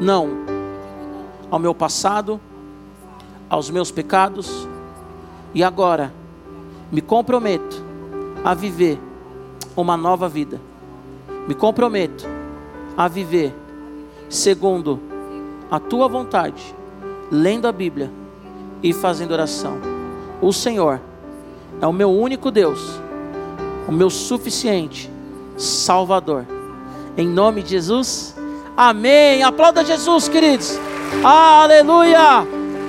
Não 0.00 0.28
ao 1.50 1.58
meu 1.58 1.74
passado, 1.74 2.40
aos 3.48 3.68
meus 3.70 3.90
pecados, 3.90 4.68
e 5.52 5.62
agora 5.64 6.12
me 6.92 7.00
comprometo 7.00 7.84
a 8.44 8.54
viver 8.54 8.98
uma 9.76 9.96
nova 9.96 10.28
vida. 10.28 10.60
Me 11.48 11.54
comprometo 11.54 12.26
a 12.96 13.08
viver 13.08 13.54
segundo 14.28 15.00
a 15.70 15.80
tua 15.80 16.08
vontade, 16.08 16.74
lendo 17.30 17.66
a 17.66 17.72
Bíblia 17.72 18.10
e 18.82 18.92
fazendo 18.92 19.32
oração. 19.32 19.78
O 20.40 20.52
Senhor 20.52 21.00
é 21.80 21.86
o 21.86 21.92
meu 21.92 22.10
único 22.10 22.50
Deus, 22.50 23.00
o 23.88 23.92
meu 23.92 24.08
suficiente 24.08 25.10
Salvador 25.56 26.46
em 27.16 27.28
nome 27.28 27.62
de 27.62 27.70
Jesus. 27.70 28.34
Amém. 28.80 29.42
Aplauda 29.42 29.84
Jesus, 29.84 30.26
queridos. 30.26 30.80
Aleluia. 31.22 32.46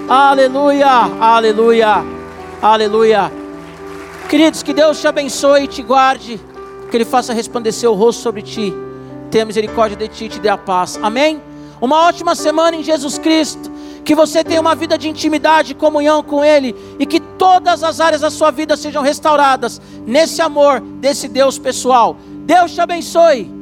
Aleluia. 0.08 0.88
Aleluia. 1.20 2.06
Aleluia. 2.62 3.32
Queridos, 4.30 4.64
que 4.64 4.74
Deus 4.74 5.02
te 5.02 5.08
abençoe 5.10 5.66
e 5.66 5.68
te 5.68 5.84
guarde, 5.84 6.39
que 6.89 6.96
Ele 6.96 7.04
faça 7.04 7.34
resplandecer 7.34 7.92
o 7.92 7.94
rosto 7.94 8.22
sobre 8.22 8.42
ti, 8.42 8.74
tenha 9.30 9.44
misericórdia 9.44 9.98
de 9.98 10.08
ti 10.08 10.26
e 10.26 10.30
te 10.30 10.39
dê 10.39 10.48
a 10.48 10.58
paz. 10.58 10.98
Amém? 11.04 11.42
Uma 11.82 12.08
ótima 12.08 12.36
semana 12.36 12.78
em 12.78 12.84
Jesus 12.84 13.18
Cristo. 13.18 13.70
Que 14.06 14.16
você 14.16 14.46
tenha 14.46 14.62
uma 14.62 14.74
vida 14.74 14.98
de 14.98 15.10
intimidade, 15.10 15.76
comunhão 15.76 16.24
com 16.24 16.42
Ele 16.42 16.74
e 17.00 17.06
que 17.06 17.20
todas 17.20 17.84
as 17.84 18.00
áreas 18.00 18.22
da 18.22 18.30
sua 18.30 18.50
vida 18.50 18.78
sejam 18.78 19.04
restauradas 19.04 19.82
nesse 20.08 20.42
amor 20.42 20.80
desse 20.80 21.28
Deus 21.28 21.60
pessoal. 21.60 22.16
Deus 22.46 22.74
te 22.74 22.80
abençoe. 22.80 23.61